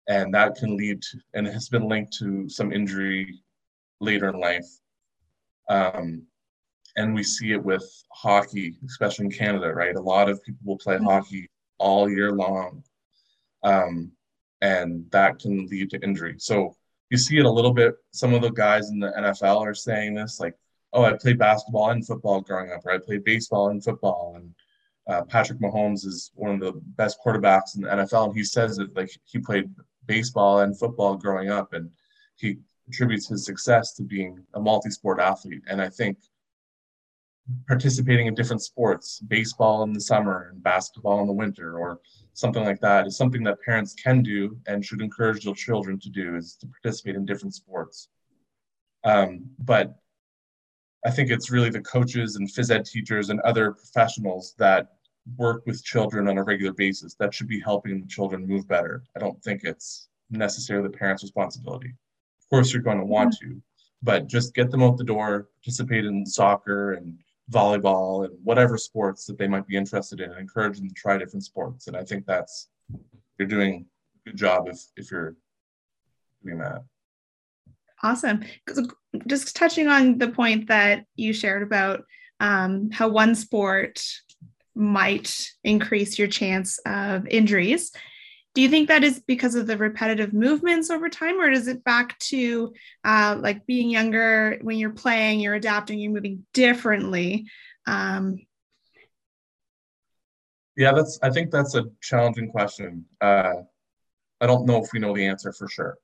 And 0.08 0.34
that 0.34 0.56
can 0.56 0.76
lead 0.76 1.02
to, 1.02 1.18
and 1.34 1.46
has 1.46 1.68
been 1.68 1.88
linked 1.88 2.12
to 2.18 2.48
some 2.48 2.72
injury 2.72 3.40
later 4.00 4.28
in 4.28 4.40
life. 4.40 4.66
Um, 5.68 6.26
and 6.96 7.14
we 7.14 7.22
see 7.22 7.52
it 7.52 7.62
with 7.62 7.84
hockey, 8.12 8.76
especially 8.86 9.26
in 9.26 9.32
Canada, 9.32 9.72
right? 9.72 9.96
A 9.96 10.00
lot 10.00 10.28
of 10.28 10.42
people 10.42 10.60
will 10.64 10.78
play 10.78 10.96
Mhm. 10.96 11.04
hockey 11.04 11.48
all 11.78 12.10
year 12.10 12.32
long, 12.32 12.84
um, 13.62 14.12
and 14.60 15.10
that 15.10 15.38
can 15.38 15.66
lead 15.66 15.90
to 15.90 16.02
injury. 16.02 16.36
So 16.38 16.76
you 17.10 17.18
see 17.18 17.38
it 17.38 17.44
a 17.44 17.50
little 17.50 17.72
bit. 17.72 17.96
Some 18.12 18.34
of 18.34 18.42
the 18.42 18.50
guys 18.50 18.90
in 18.90 19.00
the 19.00 19.12
NFL 19.16 19.58
are 19.58 19.74
saying 19.74 20.14
this, 20.14 20.38
like, 20.40 20.56
"Oh, 20.92 21.04
I 21.04 21.14
played 21.14 21.38
basketball 21.38 21.90
and 21.90 22.06
football 22.06 22.40
growing 22.40 22.70
up, 22.70 22.84
or 22.84 22.92
I 22.92 22.98
played 22.98 23.24
baseball 23.24 23.70
and 23.70 23.82
football." 23.82 24.34
And 24.36 24.54
uh, 25.06 25.24
Patrick 25.24 25.58
Mahomes 25.58 26.04
is 26.06 26.30
one 26.34 26.52
of 26.52 26.60
the 26.60 26.72
best 26.72 27.18
quarterbacks 27.24 27.74
in 27.74 27.82
the 27.82 27.92
NFL, 27.92 28.26
and 28.26 28.36
he 28.36 28.44
says 28.44 28.76
that 28.76 28.94
like 28.94 29.10
he 29.24 29.38
played 29.38 29.68
baseball 30.06 30.60
and 30.60 30.78
football 30.78 31.16
growing 31.16 31.50
up, 31.50 31.72
and 31.72 31.90
he 32.36 32.58
attributes 32.88 33.28
his 33.28 33.44
success 33.44 33.94
to 33.94 34.02
being 34.02 34.44
a 34.54 34.60
multi-sport 34.60 35.20
athlete. 35.20 35.62
And 35.68 35.80
I 35.80 35.88
think 35.88 36.18
participating 37.66 38.26
in 38.26 38.34
different 38.34 38.62
sports, 38.62 39.20
baseball 39.20 39.82
in 39.82 39.92
the 39.92 40.00
summer 40.00 40.50
and 40.50 40.62
basketball 40.62 41.20
in 41.20 41.26
the 41.26 41.32
winter, 41.32 41.78
or 41.78 42.00
something 42.34 42.64
like 42.64 42.80
that, 42.80 43.06
is 43.06 43.16
something 43.16 43.42
that 43.44 43.60
parents 43.62 43.94
can 43.94 44.22
do 44.22 44.56
and 44.66 44.84
should 44.84 45.00
encourage 45.00 45.44
their 45.44 45.54
children 45.54 45.98
to 46.00 46.10
do 46.10 46.36
is 46.36 46.56
to 46.56 46.66
participate 46.66 47.16
in 47.16 47.24
different 47.24 47.54
sports. 47.54 48.08
Um, 49.04 49.50
but 49.58 49.96
I 51.04 51.10
think 51.10 51.30
it's 51.30 51.50
really 51.50 51.70
the 51.70 51.80
coaches 51.80 52.36
and 52.36 52.48
phys 52.48 52.70
ed 52.70 52.84
teachers 52.84 53.30
and 53.30 53.40
other 53.40 53.72
professionals 53.72 54.54
that 54.58 54.88
work 55.36 55.62
with 55.66 55.84
children 55.84 56.28
on 56.28 56.38
a 56.38 56.42
regular 56.42 56.72
basis 56.72 57.14
that 57.14 57.32
should 57.32 57.48
be 57.48 57.60
helping 57.60 58.00
the 58.00 58.06
children 58.06 58.46
move 58.46 58.68
better. 58.68 59.02
I 59.16 59.20
don't 59.20 59.42
think 59.42 59.62
it's 59.64 60.08
necessarily 60.30 60.88
the 60.88 60.96
parents' 60.96 61.22
responsibility. 61.22 61.88
Of 61.88 62.48
course, 62.50 62.72
you're 62.72 62.82
going 62.82 62.98
to 62.98 63.04
want 63.04 63.34
to, 63.40 63.60
but 64.02 64.26
just 64.26 64.54
get 64.54 64.70
them 64.70 64.82
out 64.82 64.96
the 64.96 65.04
door, 65.04 65.48
participate 65.62 66.04
in 66.04 66.26
soccer 66.26 66.92
and 66.92 67.18
volleyball 67.50 68.24
and 68.24 68.34
whatever 68.44 68.78
sports 68.78 69.26
that 69.26 69.38
they 69.38 69.48
might 69.48 69.66
be 69.66 69.76
interested 69.76 70.20
in, 70.20 70.30
and 70.30 70.38
encourage 70.38 70.78
them 70.78 70.88
to 70.88 70.94
try 70.94 71.18
different 71.18 71.44
sports. 71.44 71.86
And 71.86 71.96
I 71.96 72.04
think 72.04 72.26
that's 72.26 72.68
you're 73.38 73.48
doing 73.48 73.86
a 74.26 74.30
good 74.30 74.38
job 74.38 74.68
if 74.68 74.80
if 74.96 75.10
you're 75.10 75.36
doing 76.44 76.58
that. 76.58 76.82
Awesome. 78.02 78.44
Just 79.26 79.56
touching 79.56 79.88
on 79.88 80.18
the 80.18 80.28
point 80.28 80.68
that 80.68 81.04
you 81.16 81.32
shared 81.32 81.62
about 81.62 82.04
um, 82.38 82.90
how 82.90 83.08
one 83.08 83.34
sport 83.34 84.02
might 84.74 85.50
increase 85.64 86.18
your 86.18 86.28
chance 86.28 86.78
of 86.86 87.26
injuries. 87.26 87.92
Do 88.54 88.62
you 88.62 88.68
think 88.68 88.88
that 88.88 89.04
is 89.04 89.20
because 89.20 89.54
of 89.54 89.66
the 89.66 89.76
repetitive 89.76 90.32
movements 90.32 90.90
over 90.90 91.08
time, 91.08 91.40
or 91.40 91.50
is 91.50 91.68
it 91.68 91.84
back 91.84 92.18
to 92.18 92.72
uh, 93.04 93.38
like 93.40 93.64
being 93.66 93.90
younger 93.90 94.58
when 94.62 94.76
you're 94.76 94.90
playing, 94.90 95.40
you're 95.40 95.54
adapting, 95.54 96.00
you're 96.00 96.12
moving 96.12 96.44
differently? 96.52 97.46
Um, 97.86 98.40
Yeah, 100.76 100.92
that's. 100.92 101.18
I 101.22 101.30
think 101.30 101.50
that's 101.50 101.74
a 101.74 101.84
challenging 102.00 102.48
question. 102.48 103.04
Uh, 103.20 103.52
I 104.40 104.46
don't 104.46 104.66
know 104.66 104.82
if 104.82 104.92
we 104.92 104.98
know 104.98 105.14
the 105.14 105.26
answer 105.26 105.52
for 105.52 105.68
sure, 105.68 105.98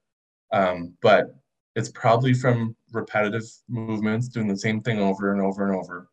um, 0.52 0.94
but 1.00 1.35
it's 1.76 1.88
probably 1.90 2.35
from 2.35 2.76
repetitive 2.92 3.44
movements, 3.68 4.28
doing 4.28 4.48
the 4.48 4.56
same 4.56 4.82
thing 4.82 4.98
over 4.98 5.32
and 5.32 5.40
over 5.40 5.66
and 5.66 5.76
over. 5.76 6.09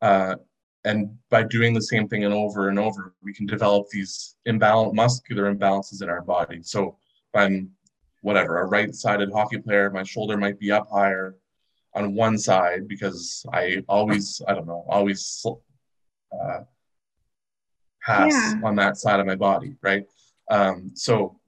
Uh, 0.00 0.36
and 0.84 1.16
by 1.28 1.42
doing 1.42 1.74
the 1.74 1.82
same 1.82 2.08
thing 2.08 2.24
and 2.24 2.32
over 2.32 2.68
and 2.68 2.78
over, 2.78 3.14
we 3.22 3.34
can 3.34 3.46
develop 3.46 3.88
these 3.90 4.36
imbalance, 4.46 4.94
muscular 4.94 5.54
imbalances 5.54 6.02
in 6.02 6.08
our 6.08 6.22
body. 6.22 6.62
So 6.62 6.96
if 7.32 7.40
I'm 7.40 7.70
whatever, 8.22 8.60
a 8.60 8.66
right-sided 8.66 9.30
hockey 9.32 9.58
player, 9.58 9.90
my 9.90 10.02
shoulder 10.02 10.36
might 10.36 10.58
be 10.58 10.70
up 10.70 10.88
higher 10.90 11.36
on 11.94 12.14
one 12.14 12.38
side 12.38 12.86
because 12.88 13.44
I 13.52 13.82
always, 13.88 14.40
I 14.46 14.54
don't 14.54 14.66
know, 14.66 14.84
always 14.88 15.44
uh, 16.32 16.60
pass 18.02 18.28
Yeah. 18.28 18.60
on 18.62 18.76
that 18.76 18.96
side 18.96 19.20
of 19.20 19.26
my 19.26 19.36
body, 19.36 19.76
right? 19.82 20.04
Um, 20.50 20.92
so 20.94 21.40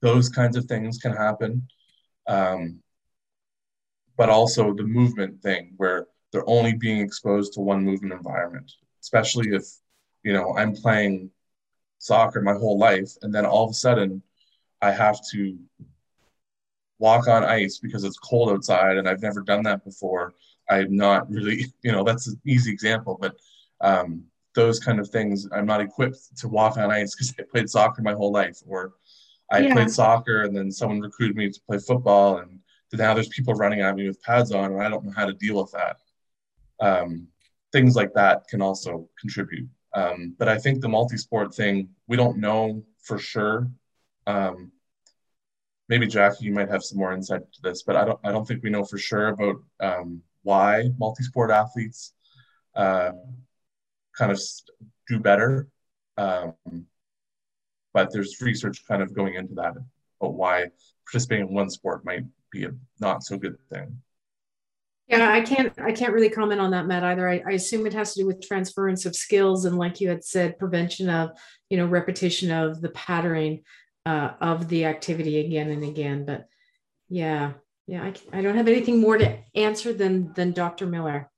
those 0.00 0.28
kinds 0.28 0.56
of 0.56 0.64
things 0.66 0.98
can 0.98 1.12
happen. 1.12 1.66
Um, 2.26 2.82
but 4.16 4.28
also 4.28 4.74
the 4.74 4.82
movement 4.82 5.40
thing 5.42 5.74
where 5.76 6.06
they're 6.32 6.48
only 6.48 6.74
being 6.74 7.00
exposed 7.00 7.54
to 7.54 7.60
one 7.60 7.84
movement 7.84 8.12
environment, 8.14 8.70
especially 9.02 9.54
if, 9.54 9.64
you 10.22 10.32
know, 10.32 10.56
I'm 10.56 10.74
playing 10.74 11.30
soccer 11.98 12.42
my 12.42 12.54
whole 12.54 12.78
life 12.78 13.10
and 13.22 13.34
then 13.34 13.46
all 13.46 13.64
of 13.64 13.70
a 13.70 13.74
sudden 13.74 14.22
I 14.82 14.92
have 14.92 15.18
to 15.32 15.58
walk 16.98 17.28
on 17.28 17.44
ice 17.44 17.78
because 17.78 18.04
it's 18.04 18.18
cold 18.18 18.50
outside 18.50 18.96
and 18.96 19.08
I've 19.08 19.22
never 19.22 19.40
done 19.40 19.62
that 19.64 19.84
before. 19.84 20.34
I'm 20.70 20.96
not 20.96 21.30
really, 21.30 21.66
you 21.82 21.92
know, 21.92 22.04
that's 22.04 22.26
an 22.28 22.40
easy 22.46 22.72
example, 22.72 23.16
but 23.20 23.36
um, 23.80 24.24
those 24.54 24.80
kind 24.80 24.98
of 24.98 25.08
things, 25.08 25.46
I'm 25.52 25.66
not 25.66 25.80
equipped 25.80 26.36
to 26.38 26.48
walk 26.48 26.76
on 26.76 26.90
ice 26.90 27.14
because 27.14 27.34
I 27.38 27.44
played 27.50 27.70
soccer 27.70 28.02
my 28.02 28.12
whole 28.12 28.32
life, 28.32 28.58
or 28.66 28.94
I 29.50 29.62
Yeah. 29.62 29.72
played 29.72 29.90
soccer 29.90 30.42
and 30.42 30.56
then 30.56 30.72
someone 30.72 31.00
recruited 31.00 31.36
me 31.36 31.50
to 31.50 31.60
play 31.66 31.78
football, 31.78 32.38
and 32.38 32.58
now 32.92 33.14
there's 33.14 33.28
people 33.28 33.54
running 33.54 33.80
at 33.80 33.94
me 33.94 34.08
with 34.08 34.20
pads 34.22 34.50
on, 34.52 34.72
and 34.72 34.82
I 34.82 34.88
don't 34.88 35.04
know 35.04 35.12
how 35.14 35.26
to 35.26 35.34
deal 35.34 35.60
with 35.62 35.72
that. 35.72 35.98
Um, 36.80 37.28
things 37.72 37.96
like 37.96 38.14
that 38.14 38.46
can 38.48 38.62
also 38.62 39.08
contribute. 39.20 39.68
Um, 39.94 40.34
but 40.38 40.48
I 40.48 40.58
think 40.58 40.80
the 40.80 40.88
multi-sport 40.88 41.54
thing, 41.54 41.88
we 42.06 42.16
don't 42.16 42.38
know 42.38 42.84
for 43.02 43.18
sure. 43.18 43.68
Um, 44.26 44.70
maybe 45.88 46.06
Jackie, 46.06 46.44
you 46.44 46.52
might 46.52 46.70
have 46.70 46.84
some 46.84 46.98
more 46.98 47.12
insight 47.12 47.50
to 47.52 47.62
this, 47.62 47.82
but 47.82 47.96
I 47.96 48.04
don't. 48.04 48.20
I 48.24 48.32
don't 48.32 48.46
think 48.46 48.62
we 48.62 48.70
know 48.70 48.84
for 48.84 48.98
sure 48.98 49.28
about 49.28 49.56
um, 49.80 50.22
why 50.42 50.90
multi-sport 50.98 51.50
athletes 51.50 52.12
uh, 52.74 53.12
kind 54.16 54.30
of 54.30 54.40
do 55.08 55.18
better. 55.18 55.68
Um, 56.16 56.54
but 57.94 58.12
there's 58.12 58.40
research 58.40 58.86
kind 58.86 59.02
of 59.02 59.14
going 59.14 59.34
into 59.34 59.54
that 59.54 59.74
about 60.20 60.34
why 60.34 60.66
participating 61.06 61.48
in 61.48 61.54
one 61.54 61.70
sport 61.70 62.04
might 62.04 62.24
be 62.50 62.64
a 62.64 62.70
not 63.00 63.22
so 63.22 63.36
good 63.36 63.56
thing. 63.70 64.00
Yeah, 65.08 65.32
I 65.32 65.40
can't 65.40 65.72
I 65.78 65.92
can't 65.92 66.12
really 66.12 66.28
comment 66.28 66.60
on 66.60 66.70
that, 66.72 66.86
Matt, 66.86 67.02
either. 67.02 67.26
I, 67.28 67.42
I 67.46 67.52
assume 67.52 67.86
it 67.86 67.94
has 67.94 68.12
to 68.12 68.20
do 68.20 68.26
with 68.26 68.46
transference 68.46 69.06
of 69.06 69.16
skills 69.16 69.64
and 69.64 69.78
like 69.78 70.00
you 70.00 70.08
had 70.10 70.22
said, 70.22 70.58
prevention 70.58 71.08
of, 71.08 71.30
you 71.70 71.78
know, 71.78 71.86
repetition 71.86 72.50
of 72.50 72.82
the 72.82 72.90
patterning 72.90 73.62
uh, 74.04 74.32
of 74.40 74.68
the 74.68 74.84
activity 74.84 75.40
again 75.40 75.70
and 75.70 75.82
again. 75.82 76.26
But 76.26 76.46
yeah, 77.08 77.52
yeah, 77.86 78.02
I, 78.02 78.38
I 78.38 78.42
don't 78.42 78.56
have 78.56 78.68
anything 78.68 79.00
more 79.00 79.16
to 79.16 79.38
answer 79.54 79.94
than 79.94 80.32
than 80.34 80.52
Dr. 80.52 80.86
Miller. 80.86 81.30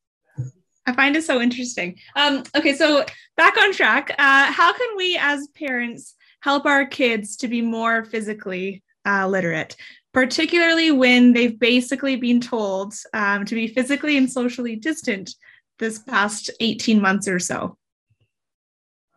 I 0.86 0.92
find 0.92 1.14
it 1.14 1.22
so 1.22 1.40
interesting. 1.40 1.96
Um, 2.16 2.42
okay, 2.56 2.74
so 2.74 3.04
back 3.36 3.56
on 3.56 3.72
track. 3.72 4.10
Uh, 4.18 4.50
how 4.50 4.72
can 4.72 4.96
we 4.96 5.16
as 5.20 5.46
parents 5.48 6.16
help 6.40 6.66
our 6.66 6.86
kids 6.86 7.36
to 7.36 7.48
be 7.48 7.62
more 7.62 8.04
physically 8.04 8.82
uh, 9.06 9.28
literate, 9.28 9.76
particularly 10.12 10.90
when 10.90 11.32
they've 11.32 11.58
basically 11.58 12.16
been 12.16 12.40
told 12.40 12.94
um, 13.14 13.44
to 13.44 13.54
be 13.54 13.66
physically 13.66 14.16
and 14.16 14.30
socially 14.30 14.76
distant 14.76 15.34
this 15.78 15.98
past 16.00 16.50
18 16.60 17.00
months 17.00 17.28
or 17.28 17.38
so? 17.38 17.76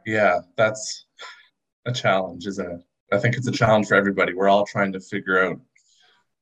Yeah, 0.06 0.40
that's 0.58 1.06
a 1.86 1.92
challenge, 1.92 2.46
isn't 2.48 2.72
it? 2.72 2.82
I 3.12 3.20
think 3.20 3.36
it's 3.36 3.48
a 3.48 3.52
challenge 3.52 3.88
for 3.88 3.96
everybody. 3.96 4.34
We're 4.34 4.50
all 4.50 4.66
trying 4.66 4.92
to 4.94 5.00
figure 5.00 5.44
out 5.44 5.60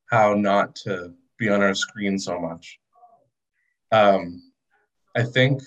how 0.10 0.34
not 0.34 0.76
to 0.84 1.14
be 1.38 1.50
on 1.50 1.62
our 1.62 1.74
screen 1.74 2.18
so 2.20 2.40
much. 2.40 2.80
Um, 3.92 4.42
I 5.16 5.24
think 5.24 5.62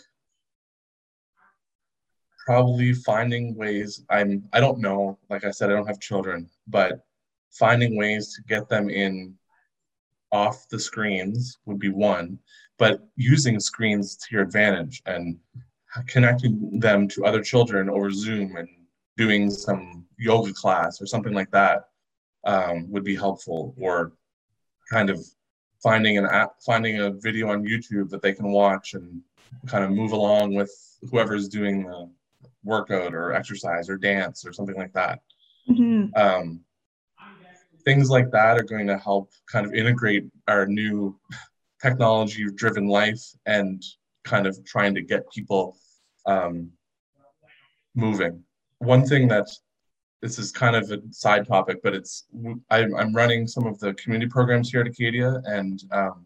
probably 2.47 2.92
finding 2.92 3.55
ways. 3.55 4.05
I'm. 4.09 4.45
I 4.53 4.61
don't 4.61 4.78
know. 4.78 5.18
Like 5.30 5.45
I 5.45 5.51
said, 5.51 5.70
I 5.70 5.74
don't 5.74 5.87
have 5.87 6.01
children, 6.01 6.49
but 6.66 7.01
finding 7.59 7.96
ways 7.96 8.34
to 8.34 8.42
get 8.42 8.68
them 8.68 8.90
in 8.90 9.34
off 10.32 10.68
the 10.68 10.78
screens 10.78 11.59
would 11.64 11.78
be 11.78 11.88
one. 11.88 12.38
But 12.78 13.07
using 13.16 13.61
screens 13.61 14.16
to 14.16 14.26
your 14.32 14.42
advantage 14.42 15.02
and 15.07 15.38
connecting 16.09 16.80
them 16.80 17.07
to 17.09 17.24
other 17.24 17.42
children 17.42 17.88
over 17.88 18.11
Zoom 18.11 18.57
and 18.57 18.68
doing 19.16 19.48
some 19.50 20.05
yoga 20.18 20.52
class 20.52 21.00
or 21.00 21.07
something 21.07 21.32
like 21.32 21.50
that 21.52 21.88
um, 22.44 22.90
would 22.90 23.05
be 23.05 23.14
helpful. 23.14 23.74
Or 23.78 24.12
kind 24.90 25.09
of 25.09 25.24
finding 25.82 26.18
an 26.18 26.26
app, 26.26 26.55
finding 26.66 27.00
a 27.00 27.11
video 27.11 27.50
on 27.50 27.64
YouTube 27.64 28.11
that 28.11 28.22
they 28.22 28.32
can 28.32 28.50
watch 28.50 28.94
and 28.94 29.20
kind 29.66 29.84
of 29.84 29.90
move 29.92 30.12
along 30.12 30.55
with 30.55 30.72
whoever's 31.11 31.48
doing 31.48 31.84
the 31.84 32.11
workout 32.64 33.14
or 33.14 33.32
exercise 33.32 33.88
or 33.88 33.96
dance 33.96 34.44
or 34.44 34.52
something 34.52 34.76
like 34.76 34.92
that. 34.94 35.20
Mhm. 35.68 36.16
Um, 36.16 36.64
things 37.85 38.11
like 38.11 38.30
that 38.30 38.59
are 38.59 38.64
going 38.64 38.87
to 38.87 38.99
help 38.99 39.30
kind 39.51 39.66
of 39.66 39.74
integrate 39.74 40.24
our 40.49 40.66
new 40.66 41.18
technology 41.82 42.47
driven 42.55 42.87
life 42.87 43.22
and 43.47 43.82
kind 44.24 44.47
of 44.47 44.64
trying 44.64 44.95
to 44.95 45.03
get 45.03 45.30
people 45.30 45.76
um, 46.26 46.70
moving. 47.95 48.43
One 48.78 49.05
thing 49.05 49.28
that 49.28 49.49
this 50.22 50.39
is 50.39 50.51
kind 50.51 50.74
of 50.74 50.91
a 50.91 51.01
side 51.11 51.47
topic, 51.47 51.80
but 51.82 51.95
it's 51.95 52.24
I'm, 52.70 52.95
I'm 52.95 53.14
running 53.14 53.47
some 53.47 53.66
of 53.66 53.78
the 53.78 53.93
community 53.95 54.30
programs 54.30 54.70
here 54.70 54.80
at 54.80 54.87
Acadia, 54.87 55.43
and 55.45 55.82
um, 55.91 56.24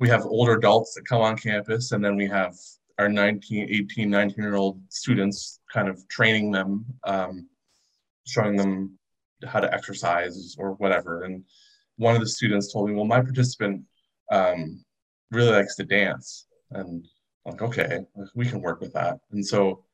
we 0.00 0.08
have 0.08 0.24
older 0.24 0.54
adults 0.54 0.94
that 0.94 1.06
come 1.06 1.20
on 1.20 1.36
campus 1.36 1.92
and 1.92 2.04
then 2.04 2.16
we 2.16 2.26
have 2.26 2.54
our 2.98 3.08
19 3.08 3.68
18 3.70 4.10
19 4.10 4.42
year 4.42 4.56
old 4.56 4.80
students 4.88 5.60
kind 5.72 5.88
of 5.88 6.06
training 6.08 6.50
them 6.50 6.84
um, 7.04 7.48
showing 8.26 8.56
them 8.56 8.98
how 9.46 9.60
to 9.60 9.72
exercise 9.72 10.56
or 10.58 10.72
whatever. 10.74 11.24
And 11.24 11.44
one 11.96 12.14
of 12.14 12.20
the 12.20 12.28
students 12.28 12.72
told 12.72 12.88
me 12.88 12.94
well 12.94 13.04
my 13.04 13.20
participant 13.20 13.82
um, 14.30 14.84
really 15.30 15.50
likes 15.50 15.76
to 15.76 15.84
dance. 15.84 16.46
And 16.70 17.06
I'm 17.46 17.52
like 17.52 17.62
okay 17.62 18.00
we 18.34 18.46
can 18.46 18.60
work 18.60 18.80
with 18.80 18.92
that. 18.94 19.18
And 19.32 19.44
so 19.46 19.84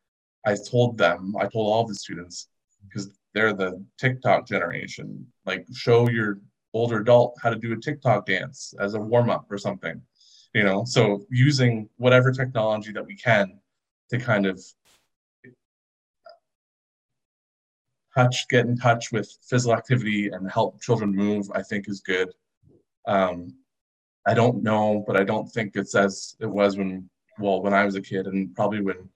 i 0.44 0.54
told 0.70 0.96
them 0.96 1.34
i 1.40 1.46
told 1.46 1.66
all 1.72 1.84
the 1.84 1.94
students 1.94 2.48
because 2.86 3.10
they're 3.34 3.52
the 3.52 3.84
tiktok 3.98 4.46
generation 4.46 5.26
like 5.44 5.66
show 5.72 6.08
your 6.08 6.38
older 6.76 6.98
adult 6.98 7.36
how 7.42 7.50
to 7.50 7.56
do 7.56 7.72
a 7.72 7.76
TikTok 7.76 8.26
dance 8.26 8.74
as 8.78 8.94
a 8.94 9.00
warm 9.00 9.30
up 9.30 9.46
or 9.50 9.58
something, 9.58 10.00
you 10.54 10.62
know. 10.62 10.84
So 10.84 11.24
using 11.30 11.88
whatever 11.96 12.30
technology 12.30 12.92
that 12.92 13.06
we 13.06 13.16
can 13.16 13.58
to 14.10 14.18
kind 14.18 14.46
of 14.46 14.62
touch, 18.16 18.48
get 18.48 18.66
in 18.66 18.76
touch 18.76 19.12
with 19.12 19.30
physical 19.48 19.74
activity 19.76 20.28
and 20.28 20.50
help 20.50 20.80
children 20.80 21.14
move, 21.14 21.50
I 21.54 21.62
think 21.62 21.88
is 21.88 22.00
good. 22.00 22.32
Um, 23.06 23.54
I 24.26 24.34
don't 24.34 24.62
know, 24.62 25.04
but 25.06 25.16
I 25.16 25.24
don't 25.24 25.46
think 25.46 25.76
it's 25.76 25.94
as 25.94 26.34
it 26.40 26.46
was 26.46 26.76
when, 26.76 27.08
well, 27.38 27.62
when 27.62 27.74
I 27.74 27.84
was 27.84 27.94
a 27.94 28.00
kid 28.00 28.26
and 28.26 28.54
probably 28.54 28.80
when 28.80 29.08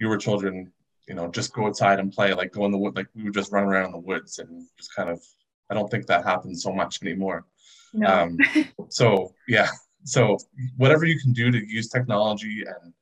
you 0.00 0.08
were 0.08 0.18
children, 0.18 0.72
you 1.08 1.14
know, 1.14 1.28
just 1.28 1.54
go 1.54 1.66
outside 1.66 1.98
and 2.00 2.12
play, 2.12 2.34
like 2.34 2.52
go 2.52 2.66
in 2.66 2.72
the 2.72 2.78
wood, 2.78 2.96
like 2.96 3.06
we 3.14 3.24
would 3.24 3.34
just 3.34 3.52
run 3.52 3.64
around 3.64 3.86
in 3.86 3.92
the 3.92 3.98
woods 3.98 4.38
and 4.38 4.66
just 4.76 4.94
kind 4.94 5.08
of 5.08 5.22
I 5.70 5.74
don't 5.74 5.88
think 5.88 6.06
that 6.06 6.24
happens 6.24 6.64
so 6.64 6.72
much 6.72 7.00
anymore. 7.02 7.46
No. 7.94 8.06
Um, 8.08 8.38
so 8.88 9.32
yeah, 9.48 9.68
so 10.04 10.36
whatever 10.76 11.04
you 11.04 11.18
can 11.18 11.32
do 11.32 11.50
to 11.50 11.58
use 11.58 11.88
technology 11.88 12.64
and 12.66 12.92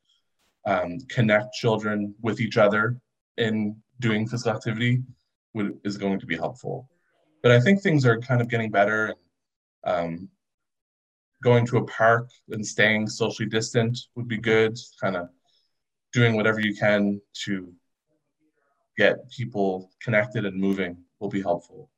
um, 0.66 0.98
connect 1.08 1.54
children 1.54 2.14
with 2.20 2.40
each 2.40 2.58
other 2.58 2.98
in 3.38 3.76
doing 4.00 4.28
physical 4.28 4.52
activity 4.52 5.02
would, 5.54 5.78
is 5.84 5.96
going 5.96 6.20
to 6.20 6.26
be 6.26 6.36
helpful. 6.36 6.88
But 7.42 7.52
I 7.52 7.60
think 7.60 7.80
things 7.80 8.04
are 8.04 8.18
kind 8.20 8.40
of 8.40 8.48
getting 8.48 8.70
better. 8.70 9.14
Um, 9.84 10.28
going 11.42 11.64
to 11.66 11.78
a 11.78 11.84
park 11.84 12.30
and 12.50 12.66
staying 12.66 13.06
socially 13.06 13.48
distant 13.48 13.98
would 14.16 14.28
be 14.28 14.38
good. 14.38 14.76
Kind 15.00 15.16
of 15.16 15.28
doing 16.12 16.36
whatever 16.36 16.60
you 16.60 16.74
can 16.74 17.20
to 17.44 17.72
get 18.96 19.30
people 19.30 19.90
connected 20.02 20.44
and 20.44 20.56
moving 20.56 20.96
will 21.20 21.28
be 21.28 21.42
helpful. 21.42 21.90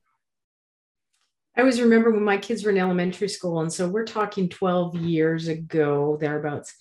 I 1.56 1.60
always 1.60 1.80
remember 1.80 2.10
when 2.10 2.22
my 2.22 2.36
kids 2.36 2.64
were 2.64 2.70
in 2.70 2.78
elementary 2.78 3.28
school. 3.28 3.60
And 3.60 3.72
so 3.72 3.88
we're 3.88 4.04
talking 4.04 4.48
12 4.48 4.96
years 4.96 5.48
ago, 5.48 6.16
thereabouts. 6.20 6.74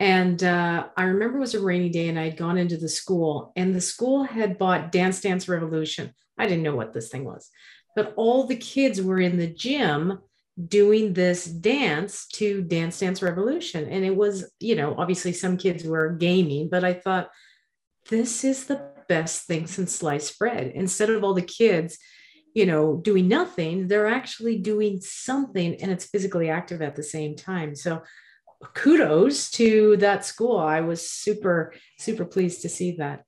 And 0.00 0.42
uh, 0.44 0.88
I 0.96 1.04
remember 1.04 1.38
it 1.38 1.40
was 1.40 1.54
a 1.54 1.60
rainy 1.60 1.88
day 1.88 2.08
and 2.08 2.18
I 2.18 2.24
had 2.24 2.36
gone 2.36 2.56
into 2.56 2.76
the 2.76 2.88
school 2.88 3.52
and 3.56 3.74
the 3.74 3.80
school 3.80 4.24
had 4.24 4.58
bought 4.58 4.92
Dance 4.92 5.20
Dance 5.20 5.48
Revolution. 5.48 6.14
I 6.38 6.44
didn't 6.44 6.62
know 6.62 6.76
what 6.76 6.92
this 6.92 7.08
thing 7.08 7.24
was, 7.24 7.50
but 7.96 8.14
all 8.16 8.46
the 8.46 8.56
kids 8.56 9.02
were 9.02 9.18
in 9.18 9.38
the 9.38 9.48
gym 9.48 10.20
doing 10.68 11.12
this 11.12 11.44
dance 11.44 12.26
to 12.28 12.62
Dance 12.62 13.00
Dance 13.00 13.22
Revolution. 13.22 13.88
And 13.88 14.04
it 14.04 14.14
was, 14.14 14.50
you 14.60 14.76
know, 14.76 14.94
obviously 14.96 15.32
some 15.32 15.56
kids 15.56 15.84
were 15.84 16.10
gaming, 16.10 16.68
but 16.68 16.84
I 16.84 16.94
thought, 16.94 17.30
this 18.08 18.44
is 18.44 18.66
the 18.66 18.90
best 19.08 19.46
thing 19.46 19.66
since 19.66 19.94
sliced 19.94 20.38
bread. 20.38 20.72
Instead 20.74 21.10
of 21.10 21.22
all 21.22 21.34
the 21.34 21.42
kids 21.42 21.98
you 22.54 22.66
know, 22.66 22.96
doing 22.96 23.28
nothing, 23.28 23.86
they're 23.86 24.08
actually 24.08 24.58
doing 24.58 25.00
something 25.00 25.76
and 25.80 25.92
it's 25.92 26.06
physically 26.06 26.50
active 26.50 26.82
at 26.82 26.96
the 26.96 27.02
same 27.04 27.36
time. 27.36 27.74
So 27.74 28.02
kudos 28.74 29.50
to 29.52 29.96
that 29.98 30.24
school. 30.24 30.58
I 30.58 30.80
was 30.80 31.08
super, 31.08 31.74
super 31.98 32.24
pleased 32.24 32.62
to 32.62 32.68
see 32.68 32.92
that. 32.92 33.24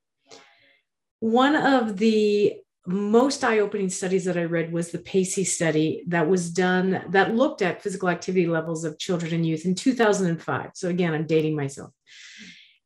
One 1.20 1.54
of 1.54 1.96
the 1.98 2.56
most 2.86 3.44
eye-opening 3.44 3.90
studies 3.90 4.24
that 4.24 4.38
I 4.38 4.44
read 4.44 4.72
was 4.72 4.90
the 4.90 4.98
PACY 4.98 5.46
study 5.46 6.02
that 6.08 6.28
was 6.28 6.50
done 6.50 7.04
that 7.10 7.34
looked 7.34 7.62
at 7.62 7.82
physical 7.82 8.08
activity 8.08 8.46
levels 8.46 8.84
of 8.84 8.98
children 8.98 9.34
and 9.34 9.46
youth 9.46 9.64
in 9.66 9.74
2005. 9.74 10.70
So 10.74 10.88
again, 10.88 11.12
I'm 11.12 11.26
dating 11.26 11.56
myself. 11.56 11.92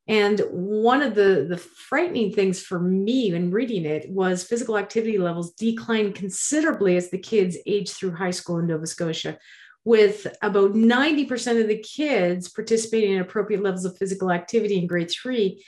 And 0.07 0.39
one 0.51 1.01
of 1.01 1.15
the, 1.15 1.47
the 1.49 1.57
frightening 1.57 2.31
things 2.31 2.61
for 2.61 2.79
me 2.79 3.33
in 3.33 3.49
reading 3.49 3.85
it 3.85 4.07
was 4.09 4.43
physical 4.43 4.77
activity 4.77 5.17
levels 5.17 5.53
declined 5.53 6.13
considerably 6.13 6.95
as 6.95 7.09
the 7.09 7.17
kids 7.17 7.57
aged 7.65 7.93
through 7.93 8.15
high 8.15 8.31
school 8.31 8.59
in 8.59 8.67
Nova 8.67 8.85
Scotia, 8.85 9.39
with 9.85 10.27
about 10.41 10.73
90% 10.73 11.61
of 11.61 11.67
the 11.67 11.77
kids 11.77 12.49
participating 12.49 13.13
in 13.13 13.21
appropriate 13.21 13.63
levels 13.63 13.85
of 13.85 13.97
physical 13.97 14.31
activity 14.31 14.77
in 14.77 14.87
grade 14.87 15.09
three 15.11 15.63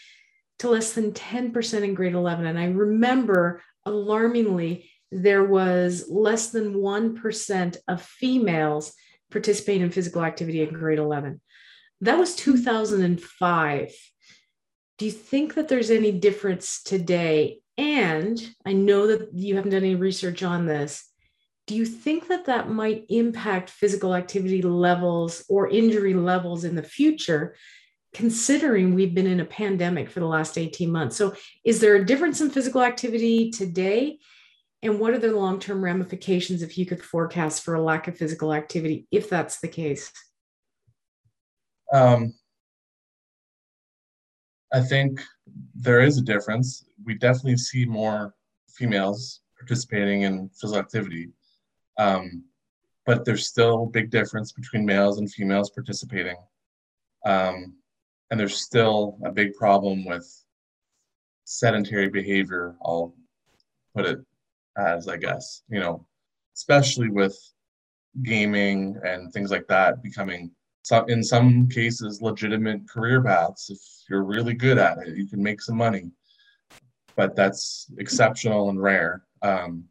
to 0.59 0.69
less 0.69 0.93
than 0.93 1.13
10% 1.13 1.83
in 1.83 1.93
grade 1.93 2.15
11. 2.15 2.45
And 2.45 2.59
I 2.59 2.65
remember 2.65 3.61
alarmingly, 3.85 4.89
there 5.11 5.43
was 5.43 6.09
less 6.09 6.49
than 6.49 6.73
1% 6.73 7.77
of 7.87 8.01
females 8.01 8.93
participating 9.31 9.83
in 9.83 9.91
physical 9.91 10.23
activity 10.23 10.61
in 10.63 10.73
grade 10.73 10.99
11. 10.99 11.39
That 12.01 12.17
was 12.17 12.35
2005 12.35 13.93
do 14.97 15.05
you 15.05 15.11
think 15.11 15.53
that 15.53 15.67
there's 15.67 15.91
any 15.91 16.11
difference 16.11 16.81
today? 16.81 17.59
And 17.77 18.39
I 18.65 18.73
know 18.73 19.07
that 19.07 19.29
you 19.33 19.55
haven't 19.55 19.71
done 19.71 19.83
any 19.83 19.95
research 19.95 20.41
on 20.41 20.65
this. 20.65 21.05
Do 21.67 21.75
you 21.75 21.85
think 21.85 22.29
that 22.29 22.45
that 22.45 22.69
might 22.69 23.05
impact 23.09 23.69
physical 23.69 24.15
activity 24.15 24.61
levels 24.61 25.43
or 25.49 25.69
injury 25.69 26.13
levels 26.13 26.63
in 26.63 26.75
the 26.75 26.83
future, 26.83 27.55
considering 28.13 28.95
we've 28.95 29.13
been 29.13 29.27
in 29.27 29.41
a 29.41 29.45
pandemic 29.45 30.09
for 30.09 30.21
the 30.21 30.27
last 30.27 30.57
18 30.57 30.89
months? 30.89 31.17
So, 31.17 31.35
is 31.65 31.81
there 31.81 31.95
a 31.95 32.05
difference 32.05 32.39
in 32.39 32.49
physical 32.49 32.81
activity 32.81 33.51
today? 33.51 34.17
And 34.81 34.99
what 34.99 35.13
are 35.13 35.19
the 35.19 35.33
long 35.33 35.59
term 35.59 35.83
ramifications 35.83 36.61
if 36.61 36.77
you 36.77 36.85
could 36.85 37.03
forecast 37.03 37.63
for 37.63 37.75
a 37.75 37.81
lack 37.81 38.07
of 38.07 38.17
physical 38.17 38.53
activity, 38.53 39.05
if 39.11 39.29
that's 39.29 39.59
the 39.59 39.67
case? 39.67 40.11
Um, 41.93 42.33
I 44.73 44.81
think 44.81 45.21
there 45.75 46.01
is 46.01 46.17
a 46.17 46.21
difference. 46.21 46.85
We 47.03 47.15
definitely 47.15 47.57
see 47.57 47.85
more 47.85 48.35
females 48.69 49.41
participating 49.57 50.21
in 50.21 50.49
physical 50.49 50.79
activity, 50.79 51.29
um, 51.97 52.43
but 53.05 53.25
there's 53.25 53.47
still 53.47 53.83
a 53.83 53.89
big 53.89 54.09
difference 54.09 54.51
between 54.51 54.85
males 54.85 55.19
and 55.19 55.31
females 55.31 55.69
participating. 55.69 56.37
Um, 57.25 57.75
and 58.29 58.39
there's 58.39 58.61
still 58.61 59.17
a 59.23 59.31
big 59.31 59.53
problem 59.55 60.05
with 60.05 60.27
sedentary 61.45 62.09
behavior, 62.09 62.75
I'll 62.83 63.15
put 63.95 64.05
it 64.05 64.19
as, 64.77 65.07
I 65.07 65.17
guess, 65.17 65.63
you 65.69 65.79
know, 65.79 66.05
especially 66.55 67.09
with 67.09 67.37
gaming 68.23 68.97
and 69.03 69.31
things 69.31 69.51
like 69.51 69.67
that 69.67 70.03
becoming 70.03 70.51
some 70.83 71.07
in 71.09 71.23
some 71.23 71.67
cases 71.69 72.21
legitimate 72.21 72.87
career 72.89 73.21
paths. 73.21 73.69
If 73.69 73.79
you're 74.09 74.23
really 74.23 74.53
good 74.53 74.77
at 74.77 74.97
it 74.99 75.15
you 75.15 75.27
can 75.27 75.41
make 75.41 75.61
some 75.61 75.77
money. 75.77 76.11
But 77.15 77.35
that's 77.35 77.91
exceptional 77.97 78.69
and 78.69 78.81
rare. 78.81 79.23
Um, 79.41 79.85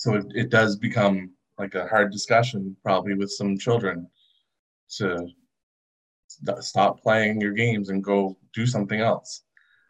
so 0.00 0.14
it, 0.14 0.24
it 0.34 0.48
does 0.50 0.76
become 0.76 1.30
like 1.58 1.74
a 1.74 1.86
hard 1.86 2.10
discussion 2.10 2.76
probably 2.82 3.14
with 3.14 3.30
some 3.30 3.58
children 3.58 4.08
to 4.96 5.26
stop 6.60 7.02
playing 7.02 7.40
your 7.40 7.52
games 7.52 7.90
and 7.90 8.02
go 8.02 8.36
do 8.54 8.66
something 8.66 9.00
else 9.00 9.42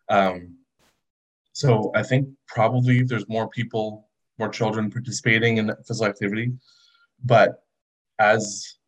um, 0.08 0.54
so 1.52 1.90
i 1.94 2.02
think 2.02 2.28
probably 2.46 3.02
there's 3.02 3.28
more 3.28 3.48
people 3.48 4.08
more 4.38 4.48
children 4.48 4.90
participating 4.90 5.58
in 5.58 5.72
physical 5.86 6.06
activity 6.06 6.52
but 7.24 7.62
as 8.18 8.78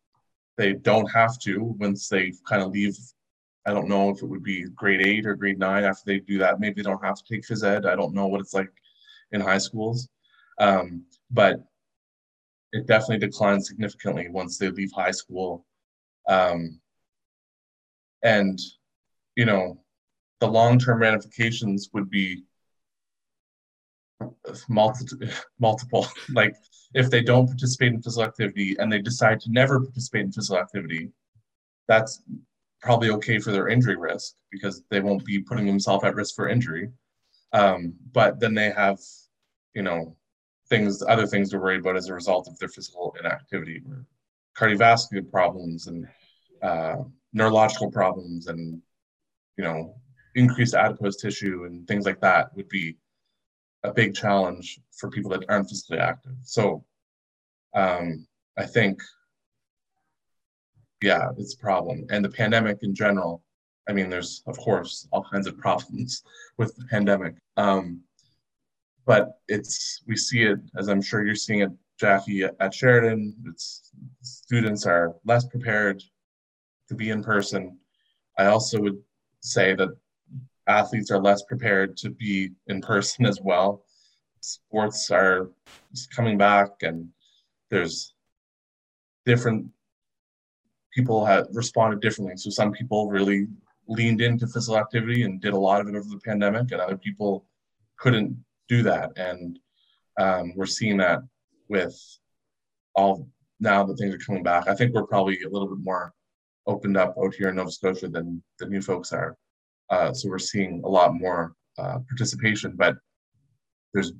they 0.57 0.73
don't 0.73 1.09
have 1.11 1.39
to 1.39 1.75
once 1.79 2.07
they 2.07 2.33
kind 2.47 2.61
of 2.61 2.71
leave. 2.71 2.95
I 3.65 3.71
don't 3.71 3.87
know 3.87 4.09
if 4.09 4.21
it 4.21 4.25
would 4.25 4.43
be 4.43 4.65
grade 4.75 5.05
eight 5.05 5.25
or 5.25 5.35
grade 5.35 5.57
nine 5.57 5.83
after 5.83 6.03
they 6.05 6.19
do 6.19 6.37
that. 6.39 6.59
Maybe 6.59 6.81
they 6.81 6.89
don't 6.89 7.03
have 7.03 7.15
to 7.15 7.23
take 7.23 7.43
phys 7.43 7.63
ed. 7.63 7.85
I 7.85 7.95
don't 7.95 8.13
know 8.13 8.27
what 8.27 8.41
it's 8.41 8.53
like 8.53 8.71
in 9.31 9.41
high 9.41 9.57
schools. 9.57 10.09
Um, 10.59 11.05
but 11.31 11.63
it 12.71 12.87
definitely 12.87 13.25
declines 13.25 13.67
significantly 13.67 14.27
once 14.29 14.57
they 14.57 14.69
leave 14.69 14.91
high 14.91 15.11
school. 15.11 15.65
Um, 16.27 16.79
and, 18.23 18.59
you 19.35 19.45
know, 19.45 19.79
the 20.39 20.47
long 20.47 20.79
term 20.79 20.99
ramifications 20.99 21.89
would 21.93 22.09
be 22.09 22.43
multiple, 24.69 25.27
multiple. 25.59 26.07
like 26.33 26.55
if 26.93 27.09
they 27.09 27.21
don't 27.21 27.47
participate 27.47 27.93
in 27.93 28.01
physical 28.01 28.23
activity 28.23 28.75
and 28.79 28.91
they 28.91 29.01
decide 29.01 29.39
to 29.41 29.51
never 29.51 29.79
participate 29.79 30.25
in 30.25 30.31
physical 30.31 30.59
activity, 30.59 31.09
that's 31.87 32.23
probably 32.81 33.09
okay 33.09 33.39
for 33.39 33.51
their 33.51 33.69
injury 33.69 33.95
risk 33.95 34.35
because 34.51 34.83
they 34.89 34.99
won't 34.99 35.23
be 35.25 35.39
putting 35.39 35.65
themselves 35.65 36.03
at 36.03 36.15
risk 36.15 36.35
for 36.35 36.49
injury. 36.49 36.89
Um, 37.53 37.93
but 38.11 38.39
then 38.39 38.53
they 38.53 38.71
have, 38.71 38.99
you 39.73 39.83
know, 39.83 40.15
things, 40.69 41.03
other 41.07 41.27
things 41.27 41.49
to 41.49 41.59
worry 41.59 41.77
about 41.77 41.97
as 41.97 42.09
a 42.09 42.13
result 42.13 42.47
of 42.47 42.57
their 42.59 42.69
physical 42.69 43.15
inactivity, 43.19 43.83
cardiovascular 44.57 45.29
problems, 45.29 45.87
and 45.87 46.07
uh, 46.61 46.97
neurological 47.33 47.91
problems 47.91 48.47
and 48.47 48.81
you 49.57 49.63
know 49.63 49.95
increased 50.35 50.73
adipose 50.73 51.17
tissue 51.17 51.65
and 51.65 51.87
things 51.87 52.05
like 52.05 52.19
that 52.21 52.55
would 52.55 52.69
be 52.69 52.97
a 53.83 53.93
big 53.93 54.15
challenge 54.15 54.79
for 54.91 55.09
people 55.09 55.29
that 55.29 55.43
aren't 55.49 55.69
physically 55.69 55.99
active. 55.99 56.33
So 56.43 56.83
um, 57.73 58.25
I 58.57 58.65
think, 58.65 59.01
yeah, 61.01 61.29
it's 61.37 61.55
a 61.55 61.57
problem. 61.57 62.05
And 62.09 62.23
the 62.23 62.29
pandemic 62.29 62.79
in 62.81 62.95
general, 62.95 63.43
I 63.89 63.93
mean, 63.93 64.09
there's 64.09 64.41
of 64.47 64.57
course 64.57 65.07
all 65.11 65.25
kinds 65.29 65.47
of 65.47 65.57
problems 65.65 66.23
with 66.57 66.75
the 66.75 66.85
pandemic. 66.85 67.35
Um, 67.57 68.01
but 69.05 69.39
it's 69.47 70.01
we 70.07 70.15
see 70.15 70.43
it 70.43 70.59
as 70.77 70.87
I'm 70.87 71.01
sure 71.01 71.25
you're 71.25 71.35
seeing 71.35 71.61
it, 71.61 71.71
Jackie, 71.99 72.43
at 72.43 72.73
Sheridan. 72.73 73.35
It's 73.47 73.91
students 74.21 74.85
are 74.85 75.15
less 75.25 75.45
prepared 75.45 76.03
to 76.87 76.95
be 76.95 77.09
in 77.09 77.23
person. 77.23 77.77
I 78.37 78.45
also 78.45 78.79
would 78.81 78.99
say 79.41 79.75
that 79.75 79.89
athletes 80.67 81.11
are 81.11 81.21
less 81.21 81.43
prepared 81.43 81.97
to 81.97 82.09
be 82.09 82.51
in 82.67 82.81
person 82.81 83.25
as 83.25 83.39
well. 83.41 83.85
Sports 84.39 85.11
are 85.11 85.49
coming 86.15 86.37
back, 86.37 86.69
and 86.81 87.09
there's 87.69 88.13
different 89.25 89.67
people 90.93 91.25
have 91.25 91.47
responded 91.53 92.01
differently. 92.01 92.37
So 92.37 92.49
some 92.49 92.71
people 92.71 93.09
really 93.09 93.47
leaned 93.87 94.21
into 94.21 94.47
physical 94.47 94.77
activity 94.77 95.23
and 95.23 95.41
did 95.41 95.53
a 95.53 95.59
lot 95.59 95.81
of 95.81 95.87
it 95.87 95.95
over 95.95 96.07
the 96.09 96.19
pandemic, 96.19 96.71
and 96.71 96.81
other 96.81 96.97
people 96.97 97.45
couldn't 97.97 98.35
do 98.69 98.83
that. 98.83 99.11
And 99.17 99.59
um, 100.19 100.53
we're 100.55 100.65
seeing 100.65 100.97
that 100.97 101.19
with 101.69 101.95
all 102.95 103.27
now 103.59 103.83
that 103.83 103.97
things 103.97 104.13
are 104.13 104.19
coming 104.19 104.43
back. 104.43 104.67
I 104.67 104.75
think 104.75 104.93
we're 104.93 105.07
probably 105.07 105.41
a 105.41 105.49
little 105.49 105.67
bit 105.67 105.83
more 105.83 106.13
opened 106.67 106.97
up 106.97 107.15
out 107.17 107.33
here 107.35 107.49
in 107.49 107.55
Nova 107.55 107.71
Scotia 107.71 108.07
than 108.07 108.41
the 108.59 108.65
new 108.65 108.81
folks 108.81 109.11
are. 109.11 109.37
Uh, 109.89 110.13
so 110.13 110.29
we're 110.29 110.39
seeing 110.39 110.81
a 110.83 110.87
lot 110.87 111.13
more 111.13 111.55
uh, 111.77 111.99
participation, 112.07 112.73
but 112.75 112.95
there's 113.93 114.13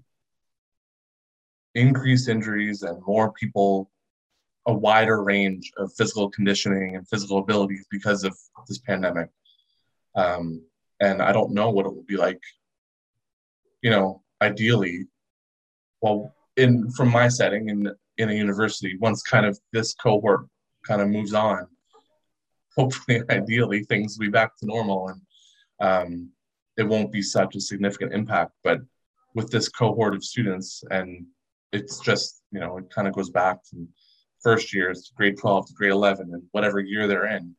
increased 1.75 2.29
injuries 2.29 2.83
and 2.83 3.01
more 3.05 3.31
people, 3.33 3.89
a 4.67 4.73
wider 4.73 5.23
range 5.23 5.71
of 5.77 5.91
physical 5.93 6.29
conditioning 6.29 6.95
and 6.95 7.07
physical 7.07 7.39
abilities 7.39 7.85
because 7.89 8.23
of 8.23 8.35
this 8.67 8.79
pandemic. 8.79 9.29
Um, 10.15 10.61
and 10.99 11.21
I 11.21 11.31
don't 11.31 11.53
know 11.53 11.69
what 11.69 11.85
it 11.85 11.93
will 11.93 12.05
be 12.07 12.17
like. 12.17 12.41
You 13.81 13.89
know, 13.89 14.23
ideally, 14.41 15.05
well, 16.01 16.33
in 16.57 16.91
from 16.91 17.09
my 17.09 17.27
setting 17.27 17.69
in 17.69 17.91
in 18.17 18.29
a 18.29 18.33
university, 18.33 18.97
once 18.99 19.23
kind 19.23 19.45
of 19.45 19.59
this 19.71 19.93
cohort 19.95 20.45
kind 20.85 21.01
of 21.01 21.07
moves 21.07 21.33
on, 21.33 21.67
hopefully, 22.77 23.21
ideally, 23.29 23.83
things 23.83 24.17
will 24.17 24.27
be 24.27 24.31
back 24.31 24.55
to 24.57 24.65
normal 24.65 25.09
and 25.09 25.21
um, 25.79 26.29
it 26.77 26.83
won't 26.83 27.11
be 27.11 27.21
such 27.21 27.55
a 27.55 27.61
significant 27.61 28.13
impact. 28.13 28.51
But 28.63 28.79
with 29.35 29.51
this 29.51 29.69
cohort 29.69 30.15
of 30.15 30.23
students, 30.23 30.83
and 30.89 31.25
it's 31.71 31.99
just, 31.99 32.41
you 32.51 32.59
know, 32.59 32.77
it 32.77 32.89
kind 32.89 33.07
of 33.07 33.13
goes 33.13 33.29
back 33.29 33.63
to 33.71 33.87
first 34.41 34.73
years, 34.73 35.11
grade 35.15 35.37
12 35.37 35.67
to 35.67 35.73
grade 35.73 35.91
11, 35.91 36.33
and 36.33 36.43
whatever 36.51 36.79
year 36.79 37.07
they're 37.07 37.27
in. 37.27 37.55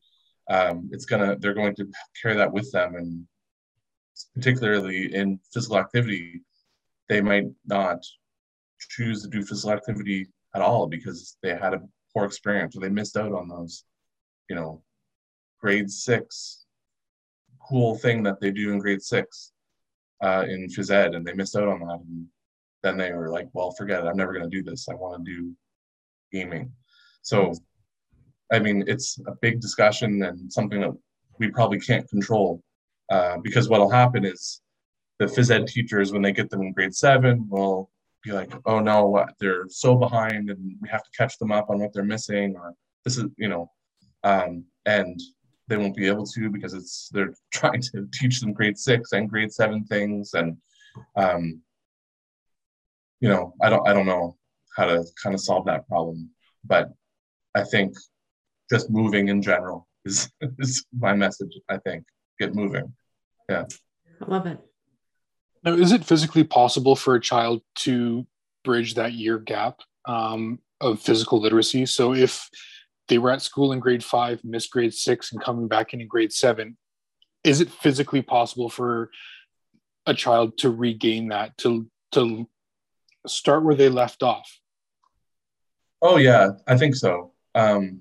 Um, 0.51 0.91
it's 0.93 1.07
gonna, 1.07 1.37
they're 1.39 1.55
going 1.55 1.75
to 1.77 1.89
carry 2.21 2.37
that 2.37 2.53
with 2.53 2.71
them. 2.73 2.97
And 2.97 3.27
particularly 4.35 5.15
in 5.15 5.41
physical 5.53 5.79
activity, 5.79 6.43
they 7.09 7.21
might 7.21 7.47
not 7.67 7.99
choose 8.79 9.23
to 9.23 9.29
do 9.29 9.45
physical 9.45 9.73
activity 9.73 10.27
at 10.55 10.63
all 10.63 10.87
because 10.87 11.37
they 11.43 11.51
had 11.51 11.75
a 11.75 11.83
poor 12.13 12.25
experience 12.25 12.77
or 12.77 12.81
they 12.81 12.89
missed 12.89 13.17
out 13.17 13.33
on 13.33 13.49
those, 13.49 13.85
you 14.49 14.57
know, 14.57 14.83
grade 15.61 15.91
six 15.91 16.65
cool 17.69 17.97
thing 17.97 18.23
that 18.23 18.41
they 18.41 18.51
do 18.51 18.73
in 18.73 18.79
grade 18.79 19.03
six 19.03 19.53
uh, 20.23 20.45
in 20.49 20.69
phys 20.69 20.91
ed, 20.91 21.15
and 21.15 21.27
they 21.27 21.33
missed 21.33 21.57
out 21.57 21.69
on 21.69 21.81
that. 21.81 22.01
And 22.01 22.27
then 22.83 22.97
they 22.97 23.13
were 23.13 23.31
like, 23.31 23.49
"Well, 23.53 23.73
forget 23.73 24.05
it. 24.05 24.07
I'm 24.07 24.17
never 24.17 24.33
going 24.33 24.49
to 24.49 24.57
do 24.57 24.63
this. 24.63 24.89
I 24.89 24.95
want 24.95 25.25
to 25.25 25.31
do 25.31 25.53
gaming." 26.33 26.73
So, 27.23 27.53
I 28.53 28.59
mean, 28.59 28.85
it's 28.87 29.19
a 29.27 29.35
big 29.41 29.61
discussion 29.61 30.23
and 30.23 30.53
something 30.53 30.81
that 30.81 30.93
we 31.39 31.51
probably 31.51 31.81
can't 31.81 32.09
control 32.09 32.63
uh, 33.11 33.39
because 33.39 33.69
what'll 33.69 33.91
happen 33.91 34.25
is 34.25 34.61
the 35.19 35.27
phys 35.27 35.51
ed 35.51 35.67
teachers, 35.67 36.13
when 36.13 36.23
they 36.23 36.33
get 36.33 36.51
them 36.51 36.63
in 36.63 36.73
grade 36.73 36.95
seven, 36.95 37.49
will 37.49 37.91
be 38.23 38.33
like, 38.33 38.53
"Oh 38.67 38.81
no, 38.81 39.07
what? 39.07 39.35
they're 39.39 39.69
so 39.69 39.95
behind, 39.97 40.51
and 40.51 40.77
we 40.81 40.89
have 40.89 41.03
to 41.03 41.11
catch 41.17 41.39
them 41.39 41.53
up 41.53 41.71
on 41.71 41.79
what 41.79 41.93
they're 41.93 42.05
missing," 42.05 42.57
or 42.57 42.75
this 43.05 43.19
is, 43.19 43.27
you 43.37 43.49
know, 43.49 43.71
um, 44.25 44.65
and 44.87 45.21
they 45.69 45.77
won't 45.77 45.97
be 45.97 46.09
able 46.09 46.27
to 46.27 46.51
because 46.51 46.75
it's 46.75 47.09
they're 47.13 47.35
trying 47.53 47.81
to 47.81 48.09
teach 48.13 48.41
them 48.41 48.53
grade 48.53 48.79
six 48.79 49.13
and 49.13 49.29
grade 49.31 49.53
seven 49.53 49.85
things 49.85 50.35
and 50.35 50.57
um, 51.17 51.61
you 53.21 53.29
know 53.29 53.55
i 53.63 53.71
don't 53.71 53.87
i 53.89 53.93
don't 53.93 54.07
know 54.07 54.37
how 54.77 54.85
to 54.85 55.05
kind 55.23 55.35
of 55.35 55.41
solve 55.41 55.65
that 55.65 55.87
problem 55.89 56.31
but 56.65 56.91
i 57.55 57.63
think 57.63 57.97
just 58.71 58.91
moving 58.91 59.29
in 59.29 59.41
general 59.41 59.89
is 60.05 60.31
is 60.59 60.85
my 60.99 61.15
message 61.15 61.53
i 61.69 61.79
think. 61.79 62.05
Get 62.41 62.53
moving. 62.53 62.93
Yeah. 63.49 63.65
I 64.21 64.25
love 64.31 64.47
it 64.47 64.59
now 65.65 65.73
is 65.73 65.93
it 65.93 66.05
physically 66.05 66.45
possible 66.45 66.97
for 66.97 67.15
a 67.15 67.21
child 67.21 67.63
to 67.75 68.27
bridge 68.65 68.95
that 68.95 69.13
year 69.13 69.39
gap 69.39 69.81
um, 70.07 70.59
of 70.81 71.01
physical 71.01 71.41
literacy 71.41 71.87
so 71.87 72.15
if 72.15 72.49
they 73.09 73.19
were 73.19 73.31
at 73.31 73.43
school 73.43 73.73
in 73.73 73.81
grade 73.81 74.05
five, 74.05 74.43
missed 74.45 74.71
grade 74.71 74.95
six, 74.95 75.33
and 75.33 75.41
coming 75.41 75.69
back 75.69 75.93
in 75.93 76.01
in 76.01 76.09
grade 76.09 76.33
seven. 76.33 76.77
Is 77.43 77.61
it 77.61 77.71
physically 77.71 78.23
possible 78.23 78.71
for 78.71 79.11
a 80.07 80.15
child 80.15 80.57
to 80.59 80.71
regain 80.71 81.29
that 81.29 81.57
to 81.59 81.87
to 82.13 82.49
start 83.27 83.65
where 83.65 83.75
they 83.75 83.89
left 83.89 84.23
off? 84.23 84.61
Oh 86.01 86.17
yeah, 86.17 86.53
I 86.67 86.77
think 86.77 86.95
so. 86.95 87.33
Um, 87.55 88.01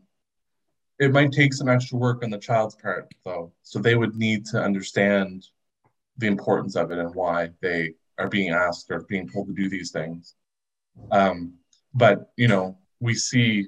it 1.00 1.12
might 1.12 1.32
take 1.32 1.54
some 1.54 1.68
extra 1.68 1.98
work 1.98 2.24
on 2.24 2.30
the 2.30 2.38
child's 2.38 2.76
part, 2.76 3.14
though. 3.26 3.52
So 3.64 3.80
they 3.80 3.96
would 3.96 4.16
need 4.16 4.46
to 4.48 4.62
understand 4.62 5.46
the 6.18 6.28
importance 6.28 6.76
of 6.76 6.92
it 6.92 7.00
and 7.00 7.14
why 7.16 7.50
they 7.62 7.94
are 8.18 8.30
being 8.30 8.52
asked 8.52 8.92
or 8.92 9.02
being 9.02 9.28
told 9.28 9.48
to 9.48 9.54
do 9.54 9.70
these 9.70 9.92
things. 9.92 10.36
Um, 11.12 11.54
but 11.94 12.32
you 12.38 12.48
know, 12.48 12.78
we 13.00 13.14
see 13.14 13.68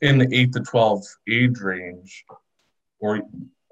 in 0.00 0.18
the 0.18 0.28
8 0.32 0.52
to 0.52 0.60
12 0.60 1.02
age 1.28 1.58
range, 1.60 2.24
or 2.98 3.20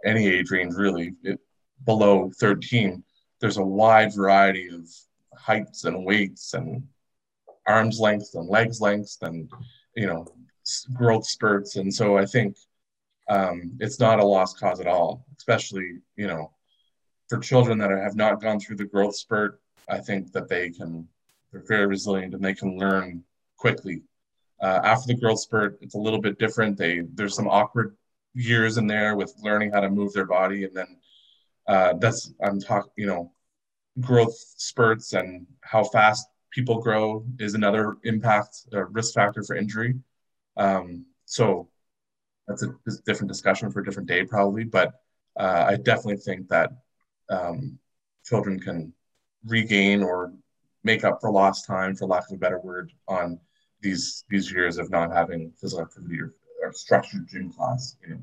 any 0.04 0.28
age 0.28 0.50
range 0.50 0.74
really, 0.74 1.12
it, 1.22 1.38
below 1.84 2.30
13, 2.38 3.02
there's 3.40 3.56
a 3.56 3.64
wide 3.64 4.14
variety 4.14 4.68
of 4.68 4.88
heights 5.36 5.84
and 5.84 6.04
weights 6.04 6.54
and 6.54 6.82
arms 7.66 7.98
lengths 7.98 8.34
and 8.34 8.48
legs 8.48 8.80
lengths 8.80 9.18
and, 9.22 9.50
you 9.96 10.06
know, 10.06 10.26
growth 10.94 11.26
spurts. 11.26 11.76
And 11.76 11.92
so 11.92 12.16
I 12.16 12.26
think 12.26 12.56
um, 13.28 13.76
it's 13.80 13.98
not 13.98 14.20
a 14.20 14.24
lost 14.24 14.58
cause 14.58 14.80
at 14.80 14.86
all, 14.86 15.24
especially, 15.36 15.98
you 16.16 16.26
know, 16.26 16.52
for 17.30 17.38
children 17.38 17.78
that 17.78 17.90
have 17.90 18.16
not 18.16 18.42
gone 18.42 18.60
through 18.60 18.76
the 18.76 18.84
growth 18.84 19.16
spurt. 19.16 19.60
I 19.88 19.98
think 19.98 20.32
that 20.32 20.48
they 20.48 20.68
can, 20.70 21.08
they're 21.50 21.64
very 21.66 21.86
resilient 21.86 22.34
and 22.34 22.44
they 22.44 22.54
can 22.54 22.78
learn 22.78 23.24
quickly 23.56 24.02
uh, 24.60 24.80
after 24.84 25.06
the 25.06 25.18
growth 25.18 25.40
spurt, 25.40 25.78
it's 25.80 25.94
a 25.94 25.98
little 25.98 26.20
bit 26.20 26.38
different. 26.38 26.76
They 26.76 27.00
there's 27.14 27.34
some 27.34 27.48
awkward 27.48 27.96
years 28.34 28.76
in 28.76 28.86
there 28.86 29.16
with 29.16 29.34
learning 29.42 29.72
how 29.72 29.80
to 29.80 29.90
move 29.90 30.12
their 30.12 30.26
body, 30.26 30.64
and 30.64 30.76
then 30.76 30.98
uh, 31.66 31.94
that's 31.94 32.32
I'm 32.44 32.60
talking 32.60 32.92
you 32.96 33.06
know 33.06 33.32
growth 34.00 34.34
spurts 34.56 35.14
and 35.14 35.46
how 35.62 35.84
fast 35.84 36.26
people 36.50 36.80
grow 36.80 37.24
is 37.38 37.54
another 37.54 37.96
impact 38.04 38.66
risk 38.90 39.14
factor 39.14 39.42
for 39.42 39.56
injury. 39.56 39.94
Um, 40.56 41.06
so 41.24 41.68
that's 42.46 42.62
a, 42.62 42.74
different 43.06 43.30
discussion 43.30 43.70
for 43.70 43.80
a 43.80 43.84
different 43.84 44.08
day 44.08 44.24
probably, 44.24 44.64
but 44.64 44.92
uh, 45.38 45.64
I 45.68 45.76
definitely 45.76 46.16
think 46.16 46.48
that 46.48 46.72
um, 47.30 47.78
children 48.24 48.60
can 48.60 48.92
regain 49.46 50.02
or 50.02 50.32
make 50.84 51.04
up 51.04 51.18
for 51.20 51.30
lost 51.30 51.66
time, 51.66 51.94
for 51.94 52.06
lack 52.06 52.28
of 52.28 52.36
a 52.36 52.38
better 52.38 52.60
word, 52.60 52.92
on 53.08 53.38
these 53.82 54.24
these 54.28 54.50
years 54.52 54.78
of 54.78 54.90
not 54.90 55.12
having 55.12 55.52
physical 55.60 55.84
activity 55.84 56.20
or, 56.20 56.34
or 56.62 56.72
structured 56.72 57.26
gym 57.28 57.50
class. 57.52 57.96
You 58.06 58.14
know? 58.14 58.20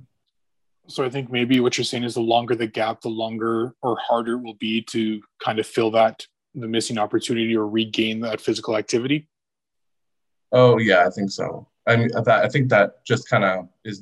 So 0.88 1.04
I 1.04 1.10
think 1.10 1.32
maybe 1.32 1.60
what 1.60 1.78
you're 1.78 1.86
saying 1.86 2.04
is 2.04 2.14
the 2.14 2.22
longer 2.22 2.56
the 2.56 2.68
gap, 2.68 3.02
the 3.02 3.10
longer 3.10 3.74
or 3.82 3.98
harder 3.98 4.34
it 4.34 4.44
will 4.44 4.56
be 4.56 4.82
to 4.84 5.22
kind 5.44 5.60
of 5.60 5.68
fill 5.68 5.92
that 5.92 6.26
the 6.56 6.68
missing 6.68 6.98
opportunity 6.98 7.56
or 7.56 7.68
regain 7.68 8.20
that 8.22 8.42
physical 8.42 8.78
activity. 8.78 9.28
Oh 10.52 10.78
yeah, 10.78 11.06
I 11.06 11.10
think 11.10 11.30
so. 11.32 11.68
I 11.88 11.96
mean, 11.98 12.10
that, 12.12 12.28
I 12.28 12.50
think 12.50 12.70
that 12.70 13.06
just 13.06 13.30
kind 13.30 13.44
of 13.44 13.68
is 13.86 14.02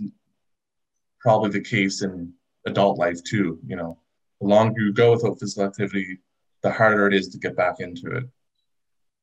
probably 1.20 1.50
the 1.50 1.62
case 1.62 2.02
in 2.02 2.34
adult 2.66 2.98
life 2.98 3.24
too. 3.24 3.60
You 3.66 3.76
know, 3.76 3.98
the 4.42 4.48
longer 4.48 4.82
you 4.82 4.94
go 4.94 5.12
without 5.12 5.40
physical 5.40 5.66
activity, 5.66 6.20
the 6.62 6.72
harder 6.72 7.08
it 7.08 7.14
is 7.14 7.30
to 7.30 7.38
get 7.38 7.56
back 7.56 7.80
into 7.80 8.18
it. 8.18 8.24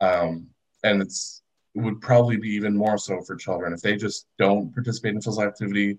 Um, 0.01 0.49
and 0.85 1.03
it's 1.03 1.43
it 1.75 1.81
would 1.81 2.01
probably 2.01 2.37
be 2.37 2.51
even 2.51 2.77
more 2.77 2.99
so 2.99 3.23
for 3.23 3.35
children 3.35 3.73
if 3.73 3.81
they 3.81 3.97
just 3.97 4.27
don't 4.39 4.75
participate 4.75 5.15
in 5.15 5.23
physical 5.23 5.49
activity 5.49 5.99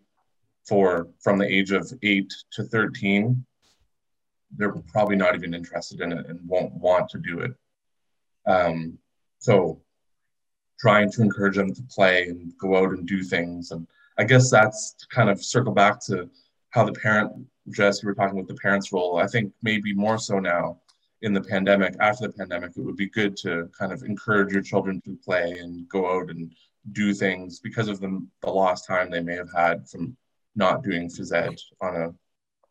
for 0.67 1.07
from 1.21 1.37
the 1.37 1.47
age 1.47 1.71
of 1.71 1.91
eight 2.03 2.31
to 2.51 2.63
13, 2.63 3.43
they're 4.55 4.73
probably 4.91 5.15
not 5.15 5.35
even 5.35 5.53
interested 5.53 6.01
in 6.01 6.11
it 6.11 6.27
and 6.27 6.39
won't 6.47 6.73
want 6.73 7.09
to 7.09 7.17
do 7.17 7.39
it. 7.39 7.51
Um, 8.45 8.97
so 9.39 9.81
trying 10.79 11.11
to 11.11 11.21
encourage 11.21 11.55
them 11.55 11.73
to 11.73 11.81
play 11.83 12.27
and 12.27 12.53
go 12.57 12.77
out 12.77 12.91
and 12.91 13.07
do 13.07 13.23
things. 13.23 13.71
And 13.71 13.87
I 14.17 14.23
guess 14.23 14.51
that's 14.51 14.95
kind 15.09 15.29
of 15.29 15.43
circle 15.43 15.73
back 15.73 15.99
to 16.05 16.29
how 16.69 16.85
the 16.85 16.93
parent, 16.93 17.31
Jess, 17.69 18.03
you 18.03 18.07
were 18.07 18.15
talking 18.15 18.37
about 18.37 18.47
the 18.47 18.61
parents' 18.61 18.91
role. 18.91 19.17
I 19.17 19.27
think 19.27 19.53
maybe 19.61 19.93
more 19.93 20.17
so 20.17 20.39
now 20.39 20.79
in 21.21 21.33
the 21.33 21.41
pandemic, 21.41 21.95
after 21.99 22.27
the 22.27 22.33
pandemic, 22.33 22.71
it 22.75 22.81
would 22.81 22.97
be 22.97 23.09
good 23.09 23.37
to 23.37 23.69
kind 23.77 23.93
of 23.93 24.03
encourage 24.03 24.51
your 24.51 24.61
children 24.61 25.01
to 25.05 25.17
play 25.23 25.51
and 25.59 25.87
go 25.87 26.19
out 26.19 26.29
and 26.29 26.53
do 26.91 27.13
things 27.13 27.59
because 27.59 27.87
of 27.87 28.01
the, 28.01 28.25
the 28.41 28.49
lost 28.49 28.85
time 28.85 29.09
they 29.09 29.21
may 29.21 29.35
have 29.35 29.51
had 29.55 29.87
from 29.87 30.17
not 30.55 30.83
doing 30.83 31.07
phys 31.09 31.33
ed 31.33 31.57
on 31.81 31.95
a, 31.95 32.09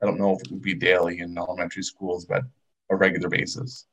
I 0.03 0.07
don't 0.07 0.18
know 0.18 0.34
if 0.34 0.43
it 0.43 0.53
would 0.53 0.62
be 0.62 0.74
daily 0.74 1.20
in 1.20 1.38
elementary 1.38 1.82
schools, 1.82 2.26
but 2.26 2.43
a 2.90 2.97
regular 2.97 3.30
basis. 3.30 3.86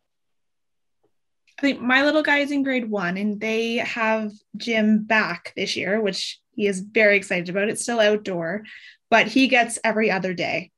I 1.58 1.62
think 1.62 1.82
my 1.82 2.04
little 2.04 2.24
guy 2.24 2.40
is 2.40 2.52
in 2.52 2.64
grade 2.64 2.90
one 2.90 3.18
and 3.18 3.40
they 3.40 3.78
have 3.78 4.32
gym 4.58 5.04
back 5.04 5.54
this 5.56 5.76
year, 5.78 6.02
which 6.02 6.40
he 6.52 6.68
is 6.68 6.82
very 6.82 7.16
excited 7.16 7.50
about. 7.50 7.70
It's 7.70 7.82
still 7.82 8.00
outdoor, 8.02 8.64
but 9.10 9.28
he 9.28 9.48
gets 9.48 9.80
every 9.84 10.12
other 10.12 10.34
day. 10.34 10.72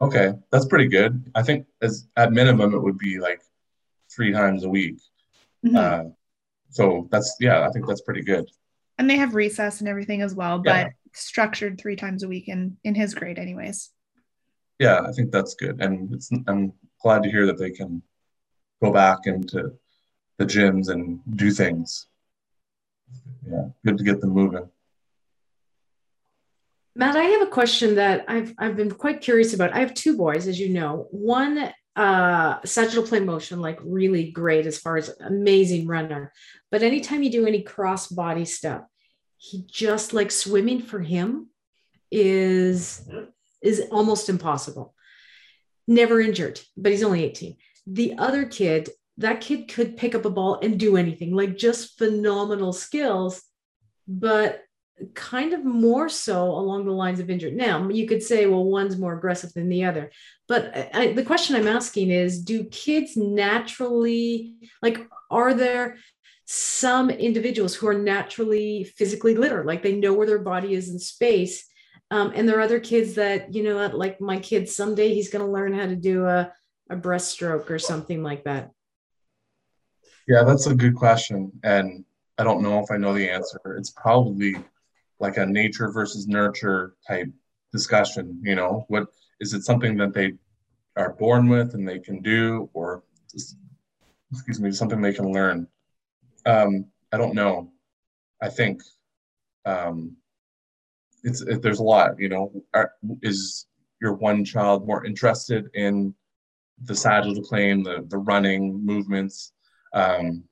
Okay, 0.00 0.32
that's 0.50 0.66
pretty 0.66 0.88
good. 0.88 1.30
I 1.34 1.42
think 1.42 1.66
as 1.82 2.06
at 2.16 2.32
minimum 2.32 2.74
it 2.74 2.82
would 2.82 2.98
be 2.98 3.18
like 3.18 3.40
three 4.10 4.32
times 4.32 4.64
a 4.64 4.68
week. 4.68 4.98
Mm-hmm. 5.66 5.76
Uh, 5.76 6.10
so 6.70 7.08
that's 7.10 7.36
yeah, 7.40 7.66
I 7.66 7.70
think 7.70 7.86
that's 7.86 8.02
pretty 8.02 8.22
good. 8.22 8.48
And 8.98 9.08
they 9.08 9.16
have 9.16 9.34
recess 9.34 9.80
and 9.80 9.88
everything 9.88 10.22
as 10.22 10.34
well, 10.34 10.58
but 10.58 10.86
yeah. 10.86 10.88
structured 11.12 11.80
three 11.80 11.96
times 11.96 12.22
a 12.22 12.28
week 12.28 12.48
in 12.48 12.76
in 12.84 12.94
his 12.94 13.14
grade, 13.14 13.38
anyways. 13.38 13.90
Yeah, 14.78 15.00
I 15.00 15.12
think 15.12 15.32
that's 15.32 15.54
good, 15.54 15.80
and 15.80 16.14
it's 16.14 16.30
I'm 16.46 16.72
glad 17.02 17.24
to 17.24 17.30
hear 17.30 17.46
that 17.46 17.58
they 17.58 17.70
can 17.70 18.02
go 18.82 18.92
back 18.92 19.20
into 19.24 19.72
the 20.36 20.46
gyms 20.46 20.88
and 20.88 21.20
do 21.34 21.50
things. 21.50 22.06
Yeah, 23.50 23.68
good 23.84 23.98
to 23.98 24.04
get 24.04 24.20
them 24.20 24.30
moving. 24.30 24.68
Matt, 26.98 27.16
I 27.16 27.22
have 27.22 27.42
a 27.42 27.50
question 27.50 27.94
that 27.94 28.26
I've 28.28 28.52
I've 28.58 28.76
been 28.76 28.90
quite 28.90 29.22
curious 29.22 29.54
about. 29.54 29.72
I 29.72 29.78
have 29.78 29.94
two 29.94 30.16
boys, 30.16 30.46
as 30.46 30.60
you 30.60 30.68
know. 30.68 31.06
One 31.10 31.72
uh 31.96 32.58
sagittal 32.64 33.04
plane 33.04 33.24
motion, 33.24 33.60
like 33.60 33.78
really 33.82 34.30
great 34.30 34.66
as 34.66 34.78
far 34.78 34.96
as 34.98 35.16
amazing 35.20 35.86
runner. 35.86 36.32
But 36.70 36.82
anytime 36.82 37.22
you 37.22 37.30
do 37.30 37.46
any 37.46 37.62
cross 37.62 38.08
body 38.08 38.44
stuff, 38.44 38.82
he 39.38 39.64
just 39.66 40.12
like 40.12 40.30
swimming 40.30 40.82
for 40.82 41.00
him 41.00 41.48
is 42.10 43.08
is 43.62 43.86
almost 43.90 44.28
impossible. 44.28 44.94
Never 45.86 46.20
injured, 46.20 46.60
but 46.76 46.92
he's 46.92 47.02
only 47.02 47.24
18 47.24 47.56
the 47.90 48.18
other 48.18 48.44
kid, 48.44 48.90
that 49.16 49.40
kid 49.40 49.68
could 49.68 49.96
pick 49.96 50.14
up 50.14 50.26
a 50.26 50.30
ball 50.30 50.60
and 50.62 50.78
do 50.78 50.96
anything, 50.96 51.34
like 51.34 51.56
just 51.56 51.96
phenomenal 51.96 52.72
skills, 52.72 53.42
but 54.06 54.62
kind 55.14 55.52
of 55.52 55.64
more 55.64 56.08
so 56.08 56.44
along 56.44 56.84
the 56.84 56.92
lines 56.92 57.20
of 57.20 57.30
injured. 57.30 57.54
Now, 57.54 57.88
you 57.88 58.06
could 58.06 58.22
say, 58.22 58.46
well, 58.46 58.64
one's 58.64 58.98
more 58.98 59.16
aggressive 59.16 59.52
than 59.52 59.68
the 59.68 59.84
other. 59.84 60.10
But 60.46 60.90
I, 60.94 61.12
the 61.12 61.24
question 61.24 61.56
I'm 61.56 61.68
asking 61.68 62.10
is 62.10 62.42
do 62.42 62.64
kids 62.64 63.16
naturally, 63.16 64.54
like, 64.82 65.06
are 65.30 65.54
there 65.54 65.98
some 66.44 67.10
individuals 67.10 67.74
who 67.74 67.88
are 67.88 67.98
naturally 67.98 68.84
physically 68.84 69.34
literate, 69.34 69.66
like 69.66 69.82
they 69.82 69.96
know 69.96 70.14
where 70.14 70.26
their 70.26 70.38
body 70.38 70.74
is 70.74 70.88
in 70.88 70.98
space? 70.98 71.66
Um, 72.10 72.32
and 72.34 72.48
there 72.48 72.58
are 72.58 72.62
other 72.62 72.80
kids 72.80 73.14
that, 73.14 73.54
you 73.54 73.62
know, 73.62 73.86
like 73.88 74.20
my 74.20 74.38
kid, 74.38 74.68
someday 74.68 75.12
he's 75.12 75.28
going 75.28 75.44
to 75.44 75.52
learn 75.52 75.74
how 75.74 75.86
to 75.86 75.96
do 75.96 76.26
a 76.26 76.52
a 76.90 76.96
breaststroke 76.96 77.70
or 77.70 77.78
something 77.78 78.22
like 78.22 78.44
that? 78.44 78.70
Yeah, 80.26 80.44
that's 80.44 80.66
a 80.66 80.74
good 80.74 80.94
question. 80.94 81.52
And 81.62 82.04
I 82.38 82.44
don't 82.44 82.62
know 82.62 82.80
if 82.80 82.90
I 82.90 82.96
know 82.96 83.14
the 83.14 83.28
answer. 83.28 83.60
It's 83.78 83.90
probably 83.90 84.56
like 85.20 85.36
a 85.36 85.46
nature 85.46 85.90
versus 85.90 86.26
nurture 86.26 86.94
type 87.06 87.28
discussion. 87.72 88.40
You 88.42 88.54
know, 88.54 88.84
what 88.88 89.08
is 89.40 89.54
it 89.54 89.64
something 89.64 89.96
that 89.98 90.14
they 90.14 90.34
are 90.96 91.12
born 91.12 91.48
with 91.48 91.74
and 91.74 91.88
they 91.88 91.98
can 91.98 92.20
do, 92.22 92.68
or 92.72 93.02
excuse 94.32 94.60
me, 94.60 94.70
something 94.72 95.00
they 95.00 95.12
can 95.12 95.32
learn? 95.32 95.66
Um, 96.46 96.86
I 97.12 97.16
don't 97.16 97.34
know. 97.34 97.72
I 98.42 98.48
think 98.48 98.82
um, 99.64 100.16
it's 101.24 101.40
it, 101.42 101.62
there's 101.62 101.80
a 101.80 101.84
lot. 101.84 102.18
You 102.18 102.28
know, 102.28 102.52
are, 102.74 102.92
is 103.22 103.66
your 104.00 104.14
one 104.14 104.44
child 104.44 104.86
more 104.86 105.04
interested 105.04 105.68
in 105.74 106.14
the 106.84 106.94
sagittal 106.94 107.42
plane, 107.42 107.82
the 107.82 108.04
the 108.08 108.18
running 108.18 108.84
movements, 108.84 109.52
um, 109.92 110.44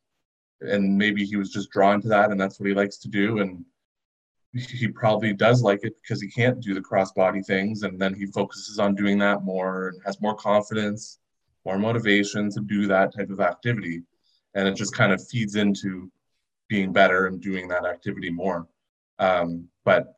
and 0.60 0.96
maybe 0.96 1.24
he 1.24 1.36
was 1.36 1.50
just 1.50 1.70
drawn 1.70 2.00
to 2.02 2.08
that, 2.08 2.30
and 2.30 2.40
that's 2.40 2.58
what 2.58 2.68
he 2.68 2.74
likes 2.74 2.98
to 2.98 3.08
do, 3.08 3.38
and 3.38 3.64
he 4.56 4.88
probably 4.88 5.32
does 5.32 5.62
like 5.62 5.80
it 5.84 5.94
because 6.00 6.20
he 6.20 6.28
can't 6.28 6.60
do 6.60 6.74
the 6.74 6.80
crossbody 6.80 7.44
things, 7.44 7.82
and 7.82 8.00
then 8.00 8.14
he 8.14 8.26
focuses 8.26 8.78
on 8.78 8.94
doing 8.94 9.18
that 9.18 9.44
more 9.44 9.88
and 9.88 10.00
has 10.04 10.20
more 10.20 10.34
confidence, 10.34 11.18
more 11.64 11.78
motivation 11.78 12.50
to 12.50 12.60
do 12.60 12.86
that 12.86 13.14
type 13.16 13.30
of 13.30 13.40
activity, 13.40 14.02
and 14.54 14.66
it 14.68 14.74
just 14.74 14.94
kind 14.94 15.12
of 15.12 15.26
feeds 15.28 15.56
into 15.56 16.10
being 16.68 16.92
better 16.92 17.26
and 17.26 17.40
doing 17.40 17.68
that 17.68 17.84
activity 17.84 18.30
more. 18.30 18.66
Um, 19.18 19.68
but 19.84 20.16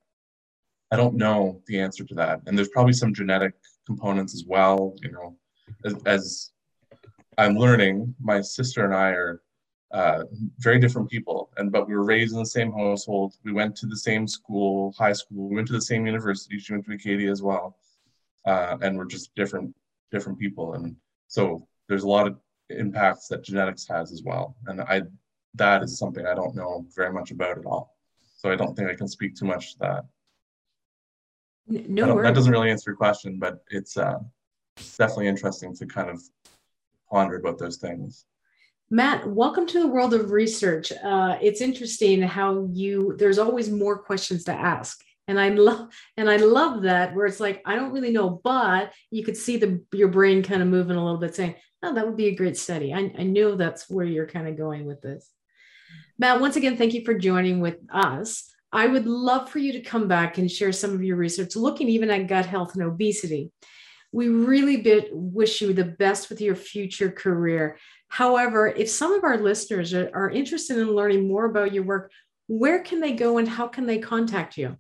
I 0.90 0.96
don't 0.96 1.16
know 1.16 1.60
the 1.66 1.80
answer 1.80 2.04
to 2.04 2.14
that, 2.14 2.40
and 2.46 2.56
there's 2.56 2.70
probably 2.70 2.94
some 2.94 3.14
genetic 3.14 3.54
components 3.86 4.34
as 4.34 4.44
well. 4.46 4.94
You 5.02 5.12
know, 5.12 5.36
as, 5.84 5.94
as 6.06 6.50
I'm 7.36 7.56
learning, 7.56 8.14
my 8.20 8.40
sister 8.40 8.84
and 8.84 8.94
I 8.94 9.10
are 9.10 9.42
uh, 9.90 10.24
very 10.58 10.78
different 10.78 11.08
people, 11.08 11.50
and 11.56 11.72
but 11.72 11.88
we 11.88 11.94
were 11.94 12.04
raised 12.04 12.34
in 12.34 12.38
the 12.38 12.46
same 12.46 12.72
household. 12.72 13.34
We 13.44 13.52
went 13.52 13.74
to 13.76 13.86
the 13.86 13.96
same 13.96 14.26
school, 14.26 14.94
high 14.98 15.14
school. 15.14 15.48
We 15.48 15.56
went 15.56 15.66
to 15.68 15.72
the 15.72 15.80
same 15.80 16.06
university. 16.06 16.58
She 16.58 16.72
went 16.72 16.84
to 16.86 16.92
Acadia 16.92 17.30
as 17.30 17.42
well, 17.42 17.76
uh, 18.44 18.76
and 18.82 18.96
we're 18.96 19.06
just 19.06 19.34
different, 19.34 19.74
different 20.10 20.38
people. 20.38 20.74
And 20.74 20.96
so 21.28 21.66
there's 21.88 22.02
a 22.02 22.08
lot 22.08 22.26
of 22.26 22.38
impacts 22.70 23.28
that 23.28 23.42
genetics 23.42 23.86
has 23.88 24.12
as 24.12 24.22
well. 24.22 24.56
And 24.66 24.82
I, 24.82 25.02
that 25.54 25.82
is 25.82 25.98
something 25.98 26.26
I 26.26 26.34
don't 26.34 26.54
know 26.54 26.84
very 26.94 27.12
much 27.12 27.30
about 27.30 27.58
at 27.58 27.64
all. 27.64 27.96
So 28.36 28.50
I 28.50 28.56
don't 28.56 28.76
think 28.76 28.90
I 28.90 28.94
can 28.94 29.08
speak 29.08 29.34
too 29.34 29.46
much 29.46 29.72
to 29.72 29.78
that. 29.80 30.04
No, 31.66 32.22
that 32.22 32.34
doesn't 32.34 32.52
really 32.52 32.70
answer 32.70 32.90
your 32.90 32.96
question, 32.96 33.38
but 33.38 33.64
it's 33.70 33.96
uh, 33.96 34.18
definitely 34.96 35.28
interesting 35.28 35.74
to 35.76 35.86
kind 35.86 36.08
of 36.08 36.22
ponder 37.10 37.36
about 37.36 37.58
those 37.58 37.76
things. 37.76 38.26
Matt, 38.90 39.28
welcome 39.28 39.66
to 39.66 39.80
the 39.80 39.86
world 39.86 40.14
of 40.14 40.30
research. 40.30 40.92
Uh, 40.92 41.36
it's 41.42 41.60
interesting 41.60 42.22
how 42.22 42.66
you 42.72 43.14
there's 43.18 43.38
always 43.38 43.68
more 43.68 43.98
questions 43.98 44.44
to 44.44 44.52
ask, 44.52 45.04
and 45.26 45.38
I 45.38 45.50
love 45.50 45.90
and 46.16 46.30
I 46.30 46.36
love 46.36 46.82
that 46.84 47.14
where 47.14 47.26
it's 47.26 47.38
like 47.38 47.60
I 47.66 47.76
don't 47.76 47.92
really 47.92 48.12
know, 48.12 48.40
but 48.42 48.94
you 49.10 49.24
could 49.24 49.36
see 49.36 49.58
the 49.58 49.84
your 49.92 50.08
brain 50.08 50.42
kind 50.42 50.62
of 50.62 50.68
moving 50.68 50.96
a 50.96 51.04
little 51.04 51.20
bit, 51.20 51.34
saying, 51.34 51.56
"Oh, 51.82 51.92
that 51.92 52.06
would 52.06 52.16
be 52.16 52.28
a 52.28 52.34
great 52.34 52.56
study." 52.56 52.94
I, 52.94 53.12
I 53.18 53.24
know 53.24 53.56
that's 53.56 53.90
where 53.90 54.06
you're 54.06 54.26
kind 54.26 54.48
of 54.48 54.56
going 54.56 54.86
with 54.86 55.02
this. 55.02 55.30
Matt, 56.18 56.40
once 56.40 56.56
again, 56.56 56.78
thank 56.78 56.94
you 56.94 57.04
for 57.04 57.12
joining 57.12 57.60
with 57.60 57.76
us. 57.92 58.50
I 58.72 58.86
would 58.86 59.06
love 59.06 59.50
for 59.50 59.58
you 59.58 59.72
to 59.72 59.82
come 59.82 60.08
back 60.08 60.38
and 60.38 60.50
share 60.50 60.72
some 60.72 60.94
of 60.94 61.04
your 61.04 61.16
research, 61.16 61.56
looking 61.56 61.90
even 61.90 62.08
at 62.08 62.26
gut 62.26 62.46
health 62.46 62.74
and 62.74 62.84
obesity. 62.84 63.52
We 64.12 64.28
really 64.28 65.10
wish 65.12 65.60
you 65.60 65.74
the 65.74 65.84
best 65.84 66.30
with 66.30 66.40
your 66.40 66.56
future 66.56 67.10
career. 67.10 67.78
However, 68.08 68.66
if 68.66 68.90
some 68.90 69.12
of 69.12 69.24
our 69.24 69.38
listeners 69.38 69.92
are, 69.94 70.10
are 70.14 70.30
interested 70.30 70.78
in 70.78 70.92
learning 70.92 71.28
more 71.28 71.44
about 71.44 71.72
your 71.72 71.84
work, 71.84 72.10
where 72.46 72.80
can 72.82 73.00
they 73.00 73.12
go 73.12 73.38
and 73.38 73.48
how 73.48 73.68
can 73.68 73.86
they 73.86 73.98
contact 73.98 74.56
you? 74.56 74.76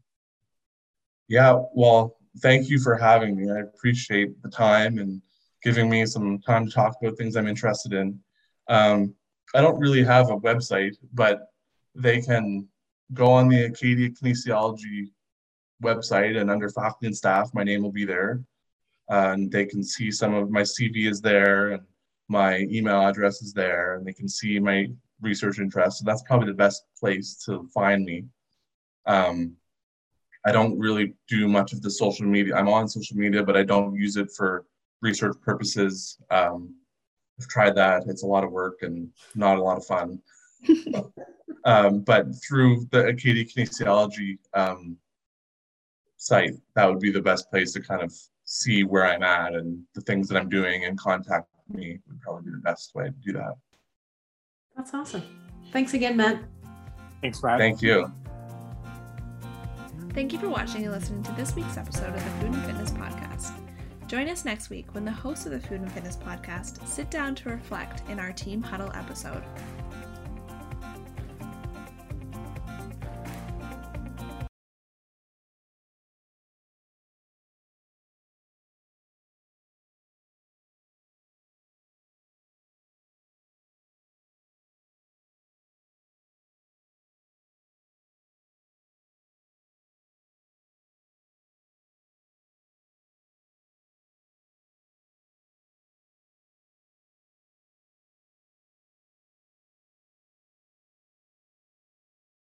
Yeah, 1.28 1.62
well, 1.74 2.16
thank 2.38 2.70
you 2.70 2.78
for 2.78 2.96
having 2.96 3.36
me. 3.36 3.50
I 3.50 3.60
appreciate 3.60 4.42
the 4.42 4.48
time 4.48 4.98
and 4.98 5.20
giving 5.62 5.90
me 5.90 6.06
some 6.06 6.38
time 6.40 6.66
to 6.66 6.72
talk 6.72 6.96
about 7.00 7.18
things 7.18 7.36
I'm 7.36 7.46
interested 7.46 7.92
in. 7.92 8.18
Um, 8.68 9.14
I 9.54 9.60
don't 9.60 9.78
really 9.78 10.04
have 10.04 10.30
a 10.30 10.38
website, 10.38 10.96
but 11.12 11.48
they 11.94 12.20
can 12.20 12.66
go 13.12 13.30
on 13.30 13.48
the 13.48 13.64
Acadia 13.64 14.10
Kinesiology 14.10 15.10
website 15.82 16.40
and 16.40 16.50
under 16.50 16.68
faculty 16.68 17.06
and 17.06 17.16
staff, 17.16 17.50
my 17.54 17.62
name 17.62 17.82
will 17.82 17.92
be 17.92 18.04
there 18.04 18.42
and 19.08 19.50
they 19.50 19.64
can 19.64 19.82
see 19.82 20.10
some 20.10 20.34
of 20.34 20.50
my 20.50 20.62
CV 20.62 21.08
is 21.08 21.20
there 21.20 21.70
and 21.70 21.82
my 22.28 22.58
email 22.70 23.00
address 23.06 23.42
is 23.42 23.52
there 23.52 23.96
and 23.96 24.06
they 24.06 24.12
can 24.12 24.28
see 24.28 24.58
my 24.58 24.86
research 25.20 25.58
interests. 25.58 26.00
So 26.00 26.04
that's 26.04 26.22
probably 26.22 26.48
the 26.48 26.54
best 26.54 26.84
place 26.98 27.42
to 27.46 27.68
find 27.74 28.04
me. 28.04 28.24
Um, 29.06 29.56
I 30.46 30.52
don't 30.52 30.78
really 30.78 31.14
do 31.26 31.48
much 31.48 31.72
of 31.72 31.82
the 31.82 31.90
social 31.90 32.26
media. 32.26 32.54
I'm 32.54 32.68
on 32.68 32.88
social 32.88 33.16
media, 33.16 33.42
but 33.42 33.56
I 33.56 33.64
don't 33.64 33.94
use 33.94 34.16
it 34.16 34.30
for 34.36 34.66
research 35.02 35.36
purposes. 35.42 36.18
Um, 36.30 36.74
I've 37.40 37.48
tried 37.48 37.74
that. 37.76 38.04
It's 38.06 38.22
a 38.22 38.26
lot 38.26 38.44
of 38.44 38.52
work 38.52 38.82
and 38.82 39.10
not 39.34 39.58
a 39.58 39.62
lot 39.62 39.78
of 39.78 39.86
fun. 39.86 40.20
um, 41.64 42.00
but 42.00 42.26
through 42.46 42.86
the 42.90 43.06
Acadia 43.06 43.44
Kinesiology 43.44 44.38
um, 44.54 44.96
site, 46.16 46.54
that 46.74 46.86
would 46.86 47.00
be 47.00 47.12
the 47.12 47.22
best 47.22 47.50
place 47.50 47.72
to 47.72 47.80
kind 47.80 48.02
of 48.02 48.12
see 48.44 48.84
where 48.84 49.06
I'm 49.06 49.22
at 49.22 49.54
and 49.54 49.82
the 49.94 50.00
things 50.02 50.28
that 50.28 50.38
I'm 50.38 50.48
doing 50.48 50.84
and 50.84 50.98
contact 50.98 51.48
me 51.68 51.98
would 52.08 52.20
probably 52.20 52.50
be 52.50 52.50
the 52.50 52.62
best 52.62 52.94
way 52.94 53.04
to 53.04 53.10
do 53.10 53.32
that. 53.32 53.54
That's 54.76 54.94
awesome. 54.94 55.22
Thanks 55.72 55.94
again, 55.94 56.16
Matt. 56.16 56.42
Thanks, 57.20 57.42
Matt. 57.42 57.58
Thank 57.58 57.82
you. 57.82 58.12
Thank 60.14 60.32
you 60.32 60.38
for 60.38 60.48
watching 60.48 60.84
and 60.84 60.92
listening 60.92 61.22
to 61.24 61.32
this 61.32 61.54
week's 61.54 61.76
episode 61.76 62.14
of 62.14 62.24
the 62.24 62.30
Food 62.40 62.54
and 62.54 62.64
Fitness 62.64 62.90
Podcast. 62.90 63.52
Join 64.06 64.28
us 64.28 64.44
next 64.44 64.70
week 64.70 64.94
when 64.94 65.04
the 65.04 65.12
hosts 65.12 65.46
of 65.46 65.52
the 65.52 65.60
Food 65.60 65.80
and 65.82 65.92
Fitness 65.92 66.16
Podcast 66.16 66.86
sit 66.86 67.10
down 67.10 67.34
to 67.36 67.50
reflect 67.50 68.08
in 68.08 68.18
our 68.18 68.32
Team 68.32 68.62
Huddle 68.62 68.90
episode. 68.94 69.44